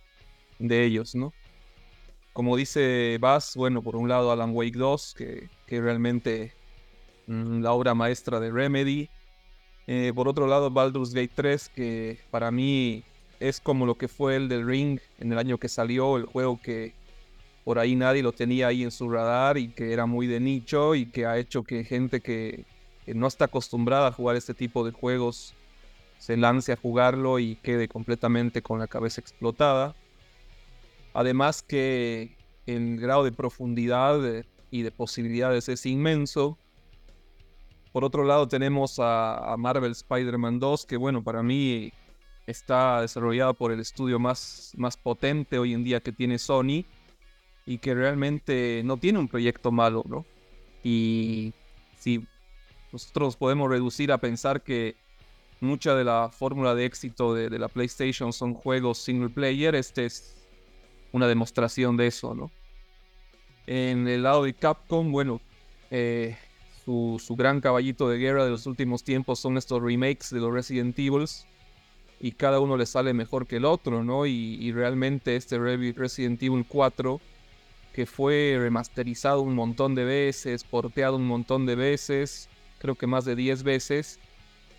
de 0.59 0.85
ellos, 0.85 1.15
¿no? 1.15 1.33
como 2.39 2.55
dice 2.55 3.17
Bass, 3.19 3.57
bueno, 3.57 3.81
por 3.81 3.97
un 3.97 4.07
lado 4.07 4.31
Alan 4.31 4.51
Wake 4.55 4.77
2, 4.77 5.13
que, 5.17 5.49
que 5.67 5.81
realmente 5.81 6.53
mm, 7.27 7.61
la 7.61 7.73
obra 7.73 7.93
maestra 7.93 8.39
de 8.39 8.49
Remedy. 8.49 9.09
Eh, 9.87 10.13
por 10.15 10.29
otro 10.29 10.47
lado, 10.47 10.71
Baldur's 10.71 11.13
Gate 11.13 11.33
3, 11.35 11.67
que 11.67 12.19
para 12.31 12.49
mí 12.49 13.03
es 13.41 13.59
como 13.59 13.85
lo 13.85 13.95
que 13.95 14.07
fue 14.07 14.37
el 14.37 14.47
del 14.47 14.65
Ring 14.65 15.01
en 15.19 15.33
el 15.33 15.37
año 15.37 15.57
que 15.57 15.67
salió, 15.67 16.15
el 16.15 16.27
juego 16.27 16.61
que 16.61 16.93
por 17.69 17.77
ahí 17.77 17.95
nadie 17.95 18.23
lo 18.23 18.31
tenía 18.31 18.65
ahí 18.65 18.81
en 18.81 18.89
su 18.89 19.07
radar 19.11 19.59
y 19.59 19.67
que 19.67 19.93
era 19.93 20.07
muy 20.07 20.25
de 20.25 20.39
nicho 20.39 20.95
y 20.95 21.05
que 21.05 21.27
ha 21.27 21.37
hecho 21.37 21.61
que 21.61 21.83
gente 21.83 22.19
que, 22.19 22.65
no 23.05 23.27
está 23.27 23.45
acostumbrada 23.45 24.07
a 24.07 24.11
jugar 24.11 24.35
este 24.35 24.55
tipo 24.55 24.83
de 24.83 24.91
juegos 24.91 25.53
se 26.17 26.35
lance 26.35 26.71
a 26.71 26.77
jugarlo 26.77 27.37
y 27.37 27.57
quede 27.57 27.87
completamente 27.87 28.63
con 28.63 28.79
la 28.79 28.87
cabeza 28.87 29.21
explotada. 29.21 29.93
Además 31.13 31.61
que 31.61 32.35
el 32.65 32.99
grado 32.99 33.23
de 33.23 33.33
profundidad 33.33 34.17
y 34.71 34.81
de 34.81 34.89
posibilidades 34.89 35.69
es 35.69 35.85
inmenso. 35.85 36.57
Por 37.91 38.03
otro 38.03 38.23
lado 38.23 38.47
tenemos 38.47 38.95
a, 38.97 39.55
Marvel 39.59 39.91
Spider-Man 39.91 40.59
2, 40.59 40.87
que 40.87 40.97
bueno, 40.97 41.23
para 41.23 41.43
mí 41.43 41.93
está 42.47 43.01
desarrollado 43.01 43.53
por 43.53 43.71
el 43.71 43.79
estudio 43.79 44.17
más, 44.17 44.73
más 44.75 44.97
potente 44.97 45.59
hoy 45.59 45.75
en 45.75 45.83
día 45.83 45.99
que 45.99 46.11
tiene 46.11 46.39
Sony 46.39 46.83
y 47.69 47.77
que 47.77 47.93
realmente 47.93 48.81
no 48.83 48.97
tiene 48.97 49.19
un 49.19 49.27
proyecto 49.27 49.71
malo, 49.71 50.03
¿no? 50.07 50.25
Y 50.83 51.53
si 51.99 52.25
nosotros 52.91 53.35
podemos 53.35 53.69
reducir 53.69 54.11
a 54.11 54.17
pensar 54.17 54.63
que 54.63 54.95
mucha 55.59 55.93
de 55.93 56.03
la 56.03 56.29
fórmula 56.29 56.73
de 56.73 56.85
éxito 56.85 57.35
de, 57.35 57.59
la 57.59 57.67
PlayStation 57.67 58.33
son 58.33 58.55
juegos 58.55 58.97
single 58.97 59.29
player, 59.29 59.75
este 59.75 60.07
es 60.07 60.35
una 61.11 61.27
demostración 61.27 61.95
de 61.95 62.07
eso, 62.07 62.33
¿no? 62.33 62.49
En 63.67 64.07
el 64.07 64.23
lado 64.23 64.45
de 64.45 64.55
Capcom, 64.55 65.11
bueno, 65.11 65.39
eh, 65.91 66.35
su, 66.85 67.19
gran 67.37 67.61
caballito 67.61 68.09
de 68.09 68.17
guerra 68.17 68.45
de 68.45 68.49
los 68.49 68.65
últimos 68.65 69.03
tiempos 69.03 69.37
son 69.37 69.59
estos 69.59 69.79
remakes 69.79 70.31
de 70.31 70.39
los 70.39 70.51
Resident 70.51 70.97
Evils 70.97 71.45
y 72.19 72.31
cada 72.31 72.59
uno 72.59 72.77
le 72.77 72.87
sale 72.87 73.13
mejor 73.13 73.45
que 73.45 73.57
el 73.57 73.65
otro, 73.65 74.03
¿no? 74.03 74.25
Y, 74.25 74.57
y 74.59 74.71
realmente 74.71 75.35
este 75.35 75.59
Re- 75.59 75.93
Resident 75.95 76.41
Evil 76.41 76.65
4, 76.67 77.21
que 77.99 78.05
fue 78.05 78.55
remasterizado 78.57 79.41
un 79.41 79.55
montón 79.55 79.93
de 79.93 80.05
veces, 80.05 80.63
porteado 80.63 81.17
un 81.17 81.27
montón 81.27 81.65
de 81.65 81.75
veces, 81.75 82.47
creo 82.77 82.95
que 82.95 83.07
más 83.07 83.25
de 83.25 83.35
10 83.35 83.63
veces, 83.63 84.21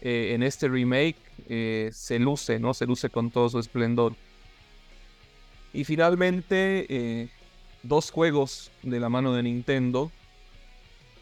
eh, 0.01 0.33
en 0.35 0.43
este 0.43 0.69
remake 0.69 1.19
eh, 1.47 1.91
se 1.93 2.19
luce, 2.19 2.59
¿no? 2.59 2.73
Se 2.73 2.87
luce 2.87 3.11
con 3.11 3.31
todo 3.31 3.51
su 3.51 3.59
esplendor. 3.59 4.15
Y 5.75 5.85
finalmente, 5.85 6.87
eh, 6.89 7.29
dos 7.83 8.11
juegos 8.11 8.71
de 8.83 8.99
la 8.99 9.11
mano 9.11 9.35
de 9.35 9.43
Nintendo 9.43 10.11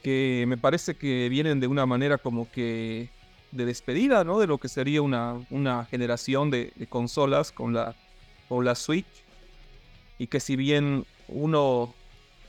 que 0.05 0.45
me 0.47 0.57
parece 0.57 0.95
que 0.95 1.29
vienen 1.29 1.59
de 1.59 1.67
una 1.67 1.85
manera 1.85 2.17
como 2.17 2.49
que 2.49 3.09
de 3.51 3.65
despedida, 3.65 4.23
¿no? 4.23 4.39
De 4.39 4.47
lo 4.47 4.59
que 4.59 4.69
sería 4.69 5.03
una, 5.03 5.45
una 5.51 5.85
generación 5.87 6.53
de, 6.53 6.73
de 6.77 6.87
consolas 6.87 7.51
con 7.51 7.75
la, 7.75 7.97
con 8.49 8.65
la 8.65 8.77
Switch. 8.77 9.25
Y 10.17 10.29
que 10.29 10.39
si 10.39 10.55
bien 10.55 11.05
uno 11.29 11.95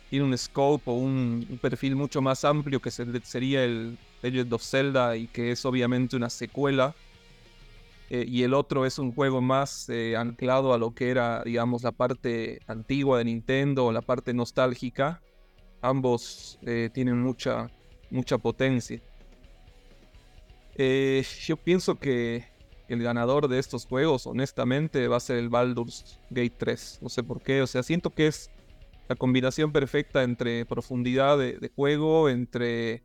tiene 0.09 0.25
un 0.25 0.37
scope 0.37 0.89
o 0.89 0.93
un, 0.93 1.59
perfil 1.61 1.95
mucho 1.95 2.21
más 2.21 2.43
amplio 2.43 2.81
que 2.81 2.91
se- 2.91 3.05
sería 3.23 3.63
el 3.63 3.97
Legend 4.21 4.53
of 4.53 4.63
Zelda 4.63 5.15
y 5.15 5.27
que 5.27 5.51
es 5.51 5.65
obviamente 5.65 6.15
una 6.15 6.29
secuela, 6.29 6.95
eh, 8.09 8.25
y 8.27 8.41
el 8.41 8.55
otro 8.55 8.87
es 8.87 8.97
un 8.97 9.13
juego 9.13 9.39
más 9.39 9.87
eh, 9.89 10.15
anclado 10.17 10.73
a 10.73 10.79
lo 10.79 10.95
que 10.95 11.11
era, 11.11 11.43
digamos, 11.43 11.83
la 11.83 11.91
parte 11.91 12.59
antigua 12.65 13.19
de 13.19 13.25
Nintendo 13.25 13.85
o 13.85 13.91
la 13.91 14.01
parte 14.01 14.33
nostálgica. 14.33 15.21
Ambos 15.81 16.57
eh, 16.63 16.89
tienen 16.91 17.21
mucha, 17.21 17.69
mucha 18.09 18.39
potencia. 18.39 18.99
Yo 20.75 21.57
pienso 21.57 21.99
que 21.99 22.45
el 22.87 23.03
ganador 23.03 23.47
de 23.47 23.59
estos 23.59 23.85
juegos, 23.85 24.25
honestamente, 24.25 25.07
va 25.07 25.17
a 25.17 25.19
ser 25.19 25.37
el 25.37 25.49
Baldur's 25.49 26.19
Gate 26.29 26.55
3. 26.57 26.99
No 27.01 27.09
sé 27.09 27.21
por 27.21 27.41
qué, 27.41 27.61
o 27.61 27.67
sea, 27.67 27.83
siento 27.83 28.09
que 28.09 28.27
es 28.27 28.49
la 29.09 29.15
combinación 29.15 29.71
perfecta 29.71 30.23
entre 30.23 30.65
profundidad 30.65 31.37
de, 31.37 31.57
de 31.57 31.69
juego, 31.75 32.29
entre 32.29 33.03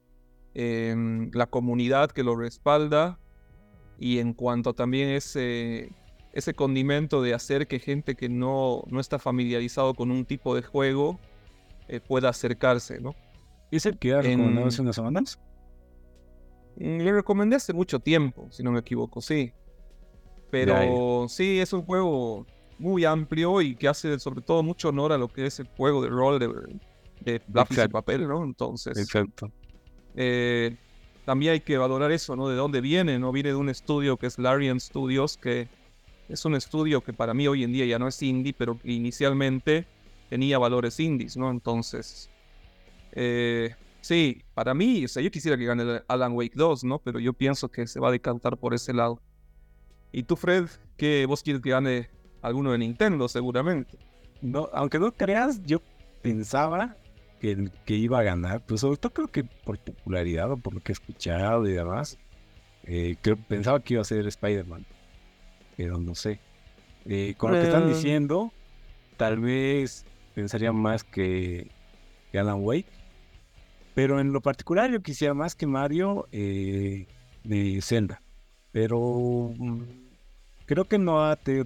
em, 0.55 1.31
la 1.33 1.47
comunidad 1.47 2.11
que 2.11 2.23
lo 2.23 2.37
respalda 2.37 3.19
y 3.99 4.19
en 4.19 4.35
cuanto 4.35 4.71
a 4.71 4.73
también 4.75 5.09
ese, 5.09 5.91
ese 6.33 6.55
condimento 6.55 7.23
de 7.23 7.33
hacer 7.33 7.67
que 7.67 7.79
gente 7.81 8.15
que 8.17 8.29
no, 8.29 8.83
no 8.89 9.01
está 9.01 9.19
familiarizado 9.19 9.95
con 9.95 10.11
un 10.11 10.27
tipo 10.27 10.55
de 10.55 10.63
juego 10.63 11.19
eh, 11.89 12.01
pueda 12.07 12.29
acercarse, 12.29 13.01
¿no? 13.01 13.15
¿Es 13.71 13.87
el 13.87 13.99
que 13.99 14.13
ha 14.13 14.21
En- 14.21 14.29
recomendado 14.31 14.67
hace 14.69 14.83
unas 14.83 14.97
semanas? 14.97 15.39
Mm, 16.77 16.99
Le 17.01 17.13
recomendé 17.13 17.57
hace 17.57 17.73
mucho 17.73 17.99
tiempo, 17.99 18.47
si 18.51 18.63
no 18.63 18.73
me 18.73 18.81
equivoco, 18.81 19.23
sí. 19.23 19.53
Pero 20.51 21.27
sí, 21.29 21.59
es 21.61 21.73
un 21.73 21.83
juego 21.83 22.47
muy 22.85 23.05
amplio 23.07 23.63
y 23.63 23.75
que 23.75 23.89
hace 23.89 24.19
sobre 24.19 24.43
todo 24.43 24.63
mucho 24.63 24.91
honor 24.91 25.13
a 25.13 25.19
lo 25.19 25.29
que 25.29 25.47
es 25.47 25.59
el 25.59 25.67
juego 25.69 26.03
de 26.03 26.11
rol 26.11 26.39
de, 26.39 26.49
de 27.21 27.43
lápiz 27.53 27.79
y 27.83 27.89
papel, 27.89 28.29
¿no? 28.29 28.45
Entonces, 28.45 28.97
Exacto. 28.99 29.51
eh, 30.15 30.77
también 31.25 31.53
hay 31.53 31.61
que 31.61 31.79
valorar 31.79 32.13
eso, 32.13 32.37
¿no? 32.37 32.49
De 32.49 32.57
dónde 32.57 32.83
viene, 32.83 33.19
¿no? 33.19 33.33
Viene 33.33 33.49
de 33.49 33.55
un 33.55 33.71
estudio 33.71 34.19
que 34.19 34.27
es 34.27 34.39
Larian 34.39 34.79
Studios, 34.79 35.39
que 35.39 35.67
es 36.29 36.45
un 36.45 36.55
estudio 36.55 37.01
que 37.01 37.15
para 37.15 37.33
mí 37.33 37.49
hoy 37.49 37.65
en 37.65 37.73
día 37.73 37.87
ya 37.87 37.99
no 37.99 38.07
es 38.07 38.23
indie, 38.23 38.53
pero 38.53 38.79
que 38.79 38.93
inicialmente 38.93 39.87
tenía 40.29 40.59
valores 40.59 41.01
indies, 41.01 41.39
¿no? 41.39 41.51
Entonces, 41.51 42.29
eh, 43.13 43.75
sí, 44.03 44.43
para 44.53 44.75
mí, 44.75 45.07
o 45.07 45.09
sea, 45.09 45.23
yo 45.23 45.31
quisiera 45.31 45.57
que 45.57 45.65
gane 45.65 46.03
Alan 46.07 46.33
Wake 46.33 46.55
2, 46.55 46.85
¿no? 46.85 46.99
Pero 46.99 47.19
yo 47.19 47.33
pienso 47.33 47.71
que 47.71 47.87
se 47.87 47.99
va 47.99 48.09
a 48.09 48.13
decantar 48.13 48.59
por 48.59 48.75
ese 48.75 48.93
lado. 48.93 49.23
¿Y 50.13 50.25
tú, 50.25 50.37
Fred, 50.37 50.67
qué 50.99 51.25
vos 51.27 51.43
quieres 51.43 51.63
que 51.63 51.71
gane 51.71 52.11
alguno 52.45 52.73
de 52.73 52.79
Nintendo, 52.79 53.27
seguramente? 53.27 53.99
No, 54.43 54.69
aunque 54.75 54.99
no 54.99 55.13
creas, 55.13 55.65
yo 55.65 55.81
pensaba 56.21 56.97
que, 57.41 57.71
iba 57.87 58.19
a 58.19 58.23
ganar, 58.23 58.61
pues 58.61 58.83
sobre 58.83 58.99
todo 58.99 59.13
creo 59.13 59.29
que 59.29 59.45
por 59.45 59.79
popularidad 59.79 60.51
o 60.53 60.57
por 60.57 60.75
lo 60.75 60.81
que 60.81 60.93
he 60.93 60.95
escuchado 60.95 61.67
y 61.67 61.73
demás, 61.73 62.19
eh, 62.85 63.17
creo, 63.21 63.37
pensaba 63.37 63.81
que 63.81 63.95
iba 63.95 64.03
a 64.03 64.05
ser 64.05 64.27
Spider-Man, 64.27 64.85
pero 65.77 65.99
no 65.99 66.15
sé. 66.15 66.39
Eh, 67.07 67.35
con 67.37 67.53
lo 67.53 67.59
que 67.59 67.65
están 67.65 67.85
Eh. 67.85 67.95
diciendo, 67.95 68.53
tal 69.17 69.41
vez 69.41 70.05
pensaría 70.35 70.73
más 70.73 71.03
que, 71.03 71.71
que 72.31 72.39
Alan 72.39 72.59
Wake, 72.61 72.89
pero 73.95 74.21
en 74.21 74.33
lo 74.33 74.41
particular 74.41 74.91
yo 74.91 75.01
quisiera 75.03 75.33
más 75.33 75.55
que 75.55 75.67
Mario 75.67 76.27
eh, 76.33 77.07
de 77.43 77.81
Zelda, 77.81 78.21
pero 78.73 79.53
mm, 79.57 79.83
creo 80.67 80.85
que 80.85 80.99
no 80.99 81.25
ha 81.25 81.37
tenido 81.37 81.65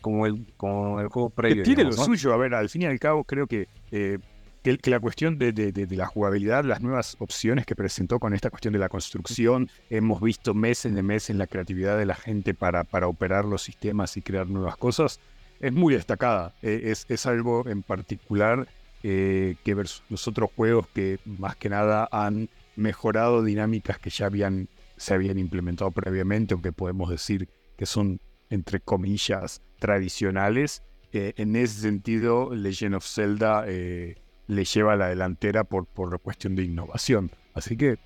como 0.00 0.26
el, 0.26 0.46
como 0.56 1.00
el 1.00 1.08
juego 1.08 1.30
Que 1.30 1.36
previo. 1.36 1.62
tiene 1.62 1.84
lo 1.84 1.92
suyo, 1.92 2.32
a 2.32 2.36
ver, 2.36 2.54
al 2.54 2.68
fin 2.68 2.82
y 2.82 2.86
al 2.86 2.98
cabo 2.98 3.24
creo 3.24 3.46
que, 3.46 3.68
eh, 3.90 4.18
que, 4.62 4.76
que 4.78 4.90
la 4.90 5.00
cuestión 5.00 5.38
de, 5.38 5.52
de- 5.52 5.72
de- 5.72 5.86
de 5.86 5.96
la 5.96 6.06
jugabilidad, 6.06 6.64
las 6.64 6.80
nuevas 6.80 7.16
opciones 7.18 7.64
que 7.66 7.74
presentó 7.74 8.18
con 8.18 8.34
esta 8.34 8.50
cuestión 8.50 8.72
de 8.72 8.78
la 8.78 8.88
construcción, 8.88 9.68
hemos 9.88 10.20
visto 10.20 10.52
meses 10.54 10.94
de 10.94 11.02
meses 11.02 11.34
la 11.36 11.46
creatividad 11.46 11.96
de 11.98 12.06
la 12.06 12.14
gente 12.14 12.52
para, 12.54 12.84
para 12.84 13.06
operar 13.08 13.44
los 13.44 13.62
sistemas 13.62 14.16
y 14.16 14.22
crear 14.22 14.46
nuevas 14.48 14.76
cosas, 14.76 15.18
es 15.60 15.72
muy 15.72 15.94
destacada. 15.94 16.54
Eh, 16.62 16.82
es, 16.84 17.06
es 17.08 17.26
algo 17.26 17.66
en 17.68 17.82
particular 17.82 18.66
eh, 19.02 19.56
que 19.64 19.74
versus 19.74 20.02
los 20.10 20.28
otros 20.28 20.50
juegos 20.54 20.86
que 20.88 21.18
más 21.24 21.56
que 21.56 21.68
nada 21.70 22.06
han 22.12 22.48
mejorado 22.76 23.42
dinámicas 23.42 23.98
que 23.98 24.10
ya 24.10 24.26
habían, 24.26 24.68
se 24.96 25.14
habían 25.14 25.38
implementado 25.38 25.90
previamente 25.90 26.54
o 26.54 26.60
que 26.62 26.72
podemos 26.72 27.08
decir 27.10 27.48
que 27.78 27.86
son, 27.86 28.20
entre 28.50 28.80
comillas, 28.80 29.62
tradicionales. 29.78 30.82
Eh, 31.12 31.32
en 31.36 31.56
ese 31.56 31.80
sentido, 31.80 32.54
Legend 32.54 32.96
of 32.96 33.06
Zelda 33.06 33.64
eh, 33.66 34.16
le 34.46 34.64
lleva 34.64 34.92
a 34.94 34.96
la 34.96 35.08
delantera 35.08 35.64
por, 35.64 35.86
por 35.86 36.12
la 36.12 36.18
cuestión 36.18 36.54
de 36.56 36.64
innovación. 36.64 37.30
Así 37.54 37.76
que 37.76 37.98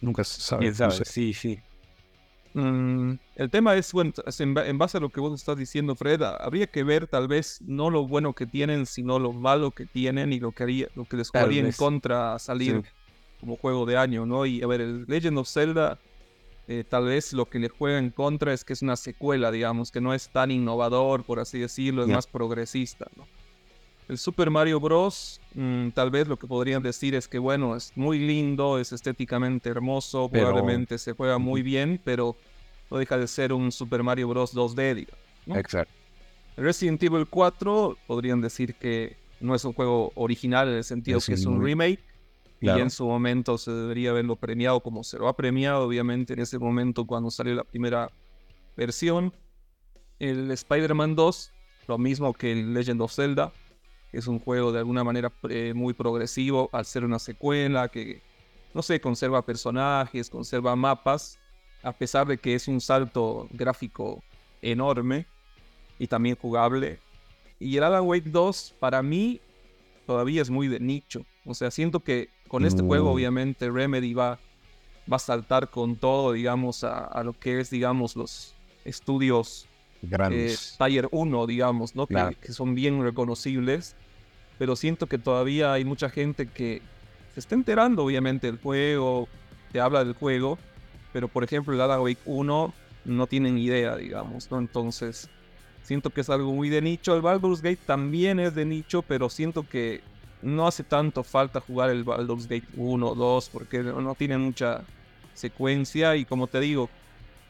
nunca 0.00 0.24
se 0.24 0.40
sabe. 0.40 0.60
¿Quién 0.62 0.72
no 0.72 0.90
sabe? 0.90 0.92
sé. 0.92 1.04
Sí, 1.04 1.34
sí. 1.34 1.60
Mm, 2.54 3.14
el 3.36 3.50
tema 3.50 3.74
es, 3.76 3.92
bueno, 3.92 4.12
es 4.26 4.40
en, 4.40 4.52
ba- 4.52 4.66
en 4.66 4.76
base 4.76 4.98
a 4.98 5.00
lo 5.00 5.08
que 5.10 5.20
vos 5.20 5.32
estás 5.40 5.56
diciendo, 5.56 5.96
Fred, 5.96 6.20
habría 6.22 6.66
que 6.66 6.84
ver 6.84 7.06
tal 7.06 7.26
vez 7.26 7.58
no 7.62 7.88
lo 7.88 8.06
bueno 8.06 8.34
que 8.34 8.46
tienen, 8.46 8.84
sino 8.84 9.18
lo 9.18 9.32
malo 9.32 9.70
que 9.70 9.86
tienen 9.86 10.32
y 10.34 10.40
lo 10.40 10.52
que 10.52 10.62
haría, 10.64 10.88
lo 10.94 11.06
que 11.06 11.16
les 11.16 11.30
jugaría 11.30 11.60
en 11.60 11.72
contra 11.72 12.34
a 12.34 12.38
salir 12.38 12.82
Sí. 12.84 12.90
como 13.40 13.56
juego 13.56 13.86
de 13.86 13.96
año, 13.96 14.26
¿no? 14.26 14.44
Y 14.44 14.62
a 14.62 14.66
ver, 14.66 14.82
el 14.82 15.04
Legend 15.06 15.38
of 15.38 15.48
Zelda, 15.48 15.98
eh, 16.68 16.84
tal 16.88 17.06
vez 17.06 17.32
lo 17.32 17.46
que 17.46 17.58
le 17.58 17.68
juega 17.68 17.98
en 17.98 18.10
contra 18.10 18.52
es 18.52 18.64
que 18.64 18.72
es 18.72 18.82
una 18.82 18.96
secuela, 18.96 19.50
digamos, 19.50 19.90
que 19.90 20.00
no 20.00 20.14
es 20.14 20.28
tan 20.28 20.50
innovador, 20.50 21.24
por 21.24 21.40
así 21.40 21.58
decirlo, 21.58 22.02
es 22.02 22.08
más 22.08 22.26
progresista, 22.26 23.08
¿no? 23.16 23.26
El 24.08 24.18
Super 24.18 24.50
Mario 24.50 24.78
Bros. 24.80 25.40
mm, 25.54 25.90
tal 25.90 26.10
vez 26.10 26.28
lo 26.28 26.36
que 26.38 26.46
podrían 26.46 26.82
decir 26.82 27.14
es 27.14 27.28
que, 27.28 27.38
bueno, 27.38 27.76
es 27.76 27.92
muy 27.96 28.18
lindo, 28.18 28.78
es 28.78 28.92
estéticamente 28.92 29.70
hermoso, 29.70 30.28
Pero- 30.30 30.48
probablemente 30.48 30.98
se 30.98 31.12
juega 31.12 31.38
muy 31.38 31.62
bien, 31.62 32.00
pero 32.04 32.36
no 32.90 32.98
deja 32.98 33.16
de 33.16 33.26
ser 33.26 33.52
un 33.52 33.72
Super 33.72 34.02
Mario 34.02 34.28
Bros. 34.28 34.52
2D, 34.54 34.94
digamos. 34.94 35.18
¿no? 35.46 35.56
Exacto. 35.56 35.92
Resident 36.56 37.02
Evil 37.02 37.26
4 37.28 37.96
podrían 38.06 38.40
decir 38.40 38.74
que 38.74 39.16
no 39.40 39.54
es 39.54 39.64
un 39.64 39.72
juego 39.72 40.12
original 40.14 40.68
en 40.68 40.74
el 40.74 40.84
sentido 40.84 41.18
Es 41.18 41.26
que 41.26 41.34
es 41.34 41.46
un 41.46 41.54
un 41.54 41.64
remake. 42.62 42.64
Y 42.64 42.66
Claro. 42.66 42.82
en 42.82 42.90
su 42.90 43.06
momento 43.06 43.58
se 43.58 43.72
debería 43.72 44.10
haberlo 44.10 44.36
premiado 44.36 44.80
como 44.80 45.02
se 45.04 45.18
lo 45.18 45.28
ha 45.28 45.36
premiado, 45.36 45.86
obviamente, 45.86 46.32
en 46.34 46.40
ese 46.40 46.58
momento 46.58 47.06
cuando 47.06 47.30
salió 47.30 47.54
la 47.54 47.64
primera 47.64 48.10
versión. 48.76 49.32
El 50.18 50.50
Spider-Man 50.50 51.16
2, 51.16 51.52
lo 51.88 51.98
mismo 51.98 52.32
que 52.32 52.52
el 52.52 52.72
Legend 52.72 53.00
of 53.02 53.12
Zelda, 53.12 53.52
es 54.12 54.26
un 54.26 54.38
juego 54.38 54.70
de 54.72 54.78
alguna 54.78 55.02
manera 55.04 55.32
eh, 55.48 55.72
muy 55.74 55.94
progresivo 55.94 56.68
al 56.72 56.84
ser 56.84 57.04
una 57.04 57.18
secuela, 57.18 57.88
que, 57.88 58.22
no 58.74 58.82
sé, 58.82 59.00
conserva 59.00 59.44
personajes, 59.44 60.30
conserva 60.30 60.76
mapas, 60.76 61.38
a 61.82 61.92
pesar 61.92 62.26
de 62.26 62.38
que 62.38 62.54
es 62.54 62.68
un 62.68 62.80
salto 62.80 63.48
gráfico 63.50 64.22
enorme 64.60 65.26
y 65.98 66.06
también 66.06 66.36
jugable. 66.36 67.00
Y 67.58 67.76
el 67.76 67.82
Alan 67.84 68.04
Wake 68.04 68.28
2, 68.30 68.74
para 68.78 69.02
mí, 69.02 69.40
todavía 70.06 70.42
es 70.42 70.50
muy 70.50 70.68
de 70.68 70.78
nicho. 70.78 71.24
O 71.44 71.54
sea, 71.54 71.70
siento 71.70 72.00
que 72.00 72.28
con 72.52 72.66
este 72.66 72.82
juego, 72.82 73.06
Mm. 73.08 73.14
obviamente, 73.14 73.70
Remedy 73.70 74.12
va, 74.12 74.38
va 75.10 75.16
a 75.16 75.18
saltar 75.18 75.70
con 75.70 75.96
todo, 75.96 76.32
digamos, 76.32 76.84
a, 76.84 77.06
a 77.06 77.24
lo 77.24 77.32
que 77.32 77.60
es, 77.60 77.70
digamos, 77.70 78.14
los 78.14 78.54
estudios 78.84 79.64
eh, 80.02 80.06
Grandes. 80.10 80.76
Tier 80.78 81.08
1, 81.12 81.46
digamos, 81.46 81.96
¿no? 81.96 82.06
Que, 82.06 82.52
son 82.52 82.74
bien 82.74 83.02
reconocibles. 83.02 83.96
Pero 84.58 84.76
siento 84.76 85.06
que 85.06 85.16
todavía 85.16 85.72
hay 85.72 85.86
mucha 85.86 86.10
gente 86.10 86.46
que 86.46 86.82
se 87.32 87.40
está 87.40 87.54
enterando, 87.54 88.04
obviamente, 88.04 88.48
del 88.48 88.58
juego, 88.60 89.28
te 89.72 89.80
habla 89.80 90.04
del 90.04 90.12
juego. 90.12 90.58
Pero, 91.14 91.28
por 91.28 91.44
ejemplo, 91.44 91.72
el 91.72 91.80
Alan 91.80 92.00
Wake 92.00 92.20
1 92.26 92.74
no 93.06 93.26
tienen 93.28 93.56
idea, 93.56 93.96
digamos, 93.96 94.50
¿no? 94.50 94.58
Entonces, 94.58 95.30
siento 95.84 96.10
que 96.10 96.20
es 96.20 96.28
algo 96.28 96.52
muy 96.52 96.68
de 96.68 96.82
nicho. 96.82 97.16
El 97.16 97.22
Baldur's 97.22 97.62
Gate 97.62 97.80
también 97.86 98.40
es 98.40 98.54
de 98.54 98.66
nicho, 98.66 99.00
pero 99.00 99.30
siento 99.30 99.66
que 99.66 100.02
no 100.42 100.66
hace 100.66 100.84
tanto 100.84 101.22
falta 101.22 101.60
jugar 101.60 101.90
el 101.90 102.04
Baldur's 102.04 102.48
Gate 102.48 102.66
1 102.76 103.06
o 103.06 103.14
2 103.14 103.48
porque 103.50 103.82
no 103.82 104.14
tiene 104.14 104.38
mucha 104.38 104.82
secuencia 105.34 106.16
y 106.16 106.24
como 106.24 106.46
te 106.46 106.60
digo, 106.60 106.90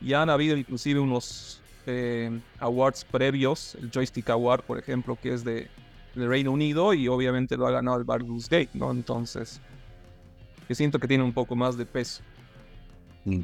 ya 0.01 0.22
han 0.22 0.30
habido 0.30 0.57
inclusive 0.57 1.01
unos 1.01 1.61
eh, 1.86 2.40
awards 2.61 3.05
previos, 3.05 3.74
el 3.76 3.90
Joystick 3.90 4.30
Award 4.30 4.62
por 4.62 4.78
ejemplo, 4.78 5.18
que 5.20 5.34
es 5.34 5.45
de, 5.45 5.68
Reino 6.14 6.53
Unido 6.53 6.93
y 6.93 7.09
obviamente 7.09 7.57
lo 7.57 7.66
ha 7.66 7.70
ganado 7.70 7.97
el 7.97 8.05
Baldur's 8.05 8.47
Gate, 8.47 8.68
¿no? 8.74 8.90
Entonces, 8.90 9.62
yo 10.68 10.74
siento 10.74 10.99
que 10.99 11.09
tiene 11.09 11.24
un 11.24 11.32
poco 11.32 11.57
más 11.57 11.78
de 11.78 11.86
peso. 11.86 12.22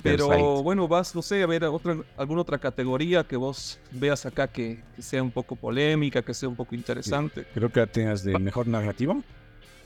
Pero 0.02 0.62
bueno, 0.62 0.88
vas, 0.88 1.14
no 1.14 1.22
sé, 1.22 1.42
a 1.42 1.46
ver 1.46 1.64
otra, 1.64 1.96
alguna 2.16 2.42
otra 2.42 2.58
categoría 2.58 3.24
que 3.24 3.36
vos 3.36 3.78
veas 3.92 4.26
acá 4.26 4.48
que, 4.48 4.82
sea 4.98 5.22
un 5.22 5.30
poco 5.30 5.54
polémica, 5.54 6.22
que 6.22 6.34
sea 6.34 6.48
un 6.48 6.56
poco 6.56 6.74
interesante. 6.74 7.46
Creo 7.54 7.70
que 7.70 7.86
tengas 7.86 8.24
de 8.24 8.38
mejor 8.38 8.66
narrativa. 8.66 9.16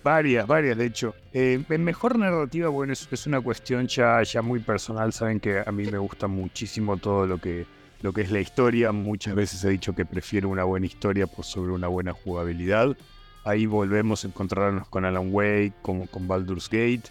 Varias, 0.03 0.47
varias, 0.47 0.77
de 0.77 0.87
hecho. 0.87 1.15
Eh, 1.33 1.63
en 1.69 1.85
mejor 1.85 2.19
narrativa, 2.19 2.69
bueno, 2.69 2.93
es, 2.93 3.07
es, 3.11 3.27
una 3.27 3.41
cuestión 3.41 3.87
ya, 3.87 4.23
ya 4.23 4.43
muy 4.43 4.61
personal. 4.61 5.13
Saben 5.13 5.39
que 5.39 5.63
a 5.65 5.71
mí 5.71 5.85
me 5.85 5.99
gusta 5.99 6.27
muchísimo 6.27 6.97
todo 6.97 7.27
lo 7.27 7.39
que, 7.39 7.67
lo 8.01 8.13
que 8.13 8.23
es 8.23 8.33
la 8.33 8.41
historia. 8.41 8.91
Muchas 8.93 9.35
veces 9.35 9.63
he 9.63 9.69
dicho 9.69 9.95
que 9.95 10.05
prefiero 10.05 10.49
una 10.49 10.65
buena 10.65 10.87
historia 10.87 11.27
por 11.27 11.45
sobre 11.45 11.73
una 11.73 11.87
buena 11.87 12.13
jugabilidad. 12.13 12.97
Ahí 13.45 13.67
volvemos 13.67 14.25
a 14.25 14.29
encontrarnos 14.29 14.89
con 14.89 15.05
Alan 15.05 15.29
Wake, 15.33 15.75
como 15.83 16.07
con 16.07 16.27
Baldur's 16.27 16.69
Gate. 16.69 17.05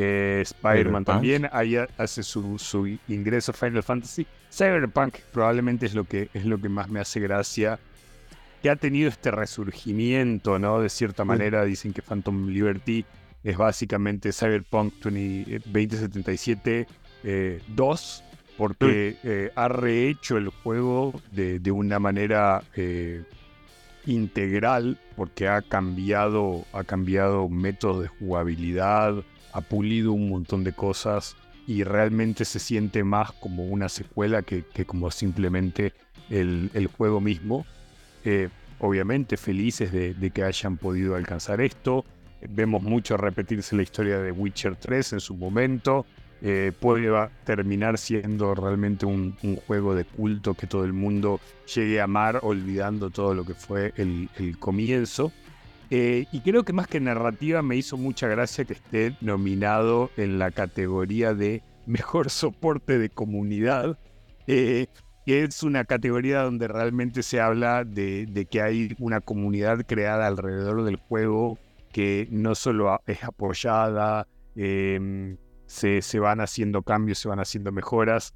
Eh, 0.00 0.42
Spider-Man 0.42 1.04
también, 1.04 1.48
ahí 1.50 1.74
hace 1.76 2.22
su, 2.22 2.56
su, 2.56 2.86
ingreso 3.08 3.50
a 3.50 3.54
Final 3.54 3.82
Fantasy. 3.82 4.24
Cyberpunk 4.48 5.16
probablemente 5.32 5.86
es 5.86 5.94
lo, 5.94 6.04
que, 6.04 6.28
es 6.32 6.44
lo 6.44 6.60
que 6.60 6.68
más 6.68 6.88
me 6.88 7.00
hace 7.00 7.18
gracia. 7.18 7.80
Que 8.62 8.70
ha 8.70 8.76
tenido 8.76 9.08
este 9.08 9.32
resurgimiento, 9.32 10.60
¿no? 10.60 10.80
De 10.80 10.88
cierta 10.88 11.24
manera, 11.24 11.64
dicen 11.64 11.92
que 11.92 12.00
Phantom 12.00 12.46
Liberty 12.46 13.04
es 13.42 13.56
básicamente 13.56 14.32
Cyberpunk 14.32 14.94
2077 15.02 16.86
2, 17.24 17.24
eh, 17.24 17.60
porque 18.56 19.16
eh, 19.24 19.50
ha 19.56 19.66
rehecho 19.66 20.36
el 20.36 20.50
juego 20.50 21.20
de, 21.32 21.58
de 21.58 21.72
una 21.72 21.98
manera 21.98 22.62
integral, 24.06 24.96
porque 25.16 25.48
ha 25.48 25.60
cambiado, 25.60 26.64
ha 26.72 26.84
cambiado 26.84 27.48
métodos 27.48 28.02
de 28.02 28.08
jugabilidad, 28.08 29.24
ha 29.58 29.60
pulido 29.60 30.12
un 30.12 30.28
montón 30.28 30.64
de 30.64 30.72
cosas 30.72 31.36
y 31.66 31.84
realmente 31.84 32.44
se 32.44 32.58
siente 32.58 33.04
más 33.04 33.32
como 33.32 33.66
una 33.66 33.88
secuela 33.88 34.42
que, 34.42 34.64
como 34.86 35.10
simplemente 35.10 35.92
el, 36.30 36.88
juego 36.96 37.20
mismo. 37.20 37.66
Eh, 38.24 38.48
obviamente 38.80 39.36
felices 39.36 39.92
de, 39.92 40.30
que 40.30 40.44
hayan 40.44 40.76
podido 40.76 41.14
alcanzar 41.14 41.60
esto. 41.60 42.04
Vemos 42.48 42.82
mucho 42.82 43.16
repetirse 43.16 43.76
la 43.76 43.82
historia 43.82 44.18
de 44.18 44.32
Witcher 44.32 44.76
3 44.76 45.14
en 45.14 45.20
su 45.20 45.36
momento. 45.36 46.06
Eh, 46.40 46.72
puede 46.78 47.10
terminar 47.44 47.98
siendo 47.98 48.54
realmente 48.54 49.04
un, 49.04 49.36
juego 49.66 49.94
de 49.94 50.04
culto 50.04 50.54
que 50.54 50.68
todo 50.68 50.84
el 50.84 50.92
mundo 50.92 51.40
llegue 51.74 52.00
a 52.00 52.04
amar 52.04 52.38
olvidando 52.42 53.10
todo 53.10 53.34
lo 53.34 53.44
que 53.44 53.54
fue 53.54 53.92
el 53.96 54.56
comienzo. 54.58 55.32
Eh, 55.90 56.26
y 56.32 56.40
creo 56.40 56.64
que 56.64 56.72
más 56.72 56.86
que 56.86 57.00
narrativa 57.00 57.62
me 57.62 57.76
hizo 57.76 57.96
mucha 57.96 58.28
gracia 58.28 58.64
que 58.64 58.74
esté 58.74 59.16
nominado 59.20 60.10
en 60.16 60.38
la 60.38 60.50
categoría 60.50 61.34
de 61.34 61.62
mejor 61.86 62.30
soporte 62.30 62.98
de 62.98 63.08
comunidad, 63.08 63.98
eh, 64.46 64.86
que 65.24 65.44
es 65.44 65.62
una 65.62 65.84
categoría 65.84 66.42
donde 66.42 66.68
realmente 66.68 67.22
se 67.22 67.40
habla 67.40 67.84
de, 67.84 68.46
que 68.50 68.62
hay 68.62 68.94
una 68.98 69.20
comunidad 69.20 69.84
creada 69.86 70.26
alrededor 70.26 70.84
del 70.84 70.96
juego 70.96 71.58
que 71.92 72.28
no 72.30 72.54
solo 72.54 73.00
es 73.06 73.24
apoyada, 73.24 74.26
em, 74.56 75.36
se, 75.66 76.02
se 76.02 76.18
van 76.18 76.40
haciendo 76.40 76.82
cambios, 76.82 77.18
se 77.18 77.28
van 77.28 77.40
haciendo 77.40 77.72
mejoras, 77.72 78.34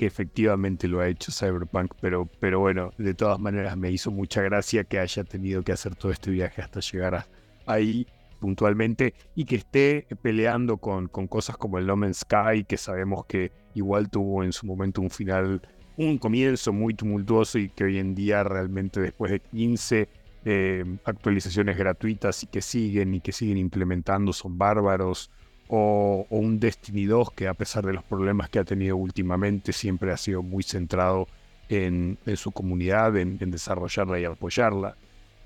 que 0.00 0.06
efectivamente 0.06 0.88
lo 0.88 1.00
ha 1.00 1.08
hecho 1.08 1.30
Cyberpunk, 1.30 1.92
pero, 2.00 2.24
pero 2.40 2.58
bueno, 2.58 2.90
de 2.96 3.12
todas 3.12 3.38
maneras 3.38 3.76
me 3.76 3.90
hizo 3.90 4.10
mucha 4.10 4.40
gracia 4.40 4.82
que 4.84 4.98
haya 4.98 5.24
tenido 5.24 5.62
que 5.62 5.72
hacer 5.72 5.94
todo 5.94 6.10
este 6.10 6.30
viaje 6.30 6.62
hasta 6.62 6.80
llegar 6.80 7.26
ahí 7.66 8.06
puntualmente 8.38 9.12
y 9.34 9.44
que 9.44 9.56
esté 9.56 10.06
peleando 10.22 10.78
con, 10.78 11.08
con 11.08 11.26
cosas 11.26 11.58
como 11.58 11.76
el 11.76 11.86
No 11.86 11.96
Man's 11.96 12.20
Sky, 12.20 12.64
que 12.66 12.78
sabemos 12.78 13.26
que 13.26 13.52
igual 13.74 14.08
tuvo 14.08 14.42
en 14.42 14.54
su 14.54 14.64
momento 14.64 15.02
un 15.02 15.10
final, 15.10 15.60
un 15.98 16.16
comienzo 16.16 16.72
muy 16.72 16.94
tumultuoso 16.94 17.58
y 17.58 17.68
que 17.68 17.84
hoy 17.84 17.98
en 17.98 18.14
día 18.14 18.42
realmente 18.42 19.02
después 19.02 19.30
de 19.30 19.40
15 19.40 20.08
eh, 20.46 20.96
actualizaciones 21.04 21.76
gratuitas 21.76 22.42
y 22.42 22.46
que 22.46 22.62
siguen 22.62 23.12
y 23.12 23.20
que 23.20 23.32
siguen 23.32 23.58
implementando 23.58 24.32
son 24.32 24.56
bárbaros 24.56 25.30
o, 25.70 26.26
un 26.30 26.58
Destiny 26.58 27.06
2 27.06 27.30
que 27.30 27.48
a 27.48 27.54
pesar 27.54 27.86
de 27.86 27.92
los 27.92 28.02
problemas 28.02 28.50
que 28.50 28.58
ha 28.58 28.64
tenido 28.64 28.96
últimamente 28.96 29.72
siempre 29.72 30.12
ha 30.12 30.16
sido 30.16 30.42
muy 30.42 30.64
centrado 30.64 31.28
en, 31.68 32.18
su 32.34 32.50
comunidad, 32.50 33.16
en, 33.16 33.38
desarrollarla 33.38 34.18
y 34.18 34.24
apoyarla. 34.24 34.96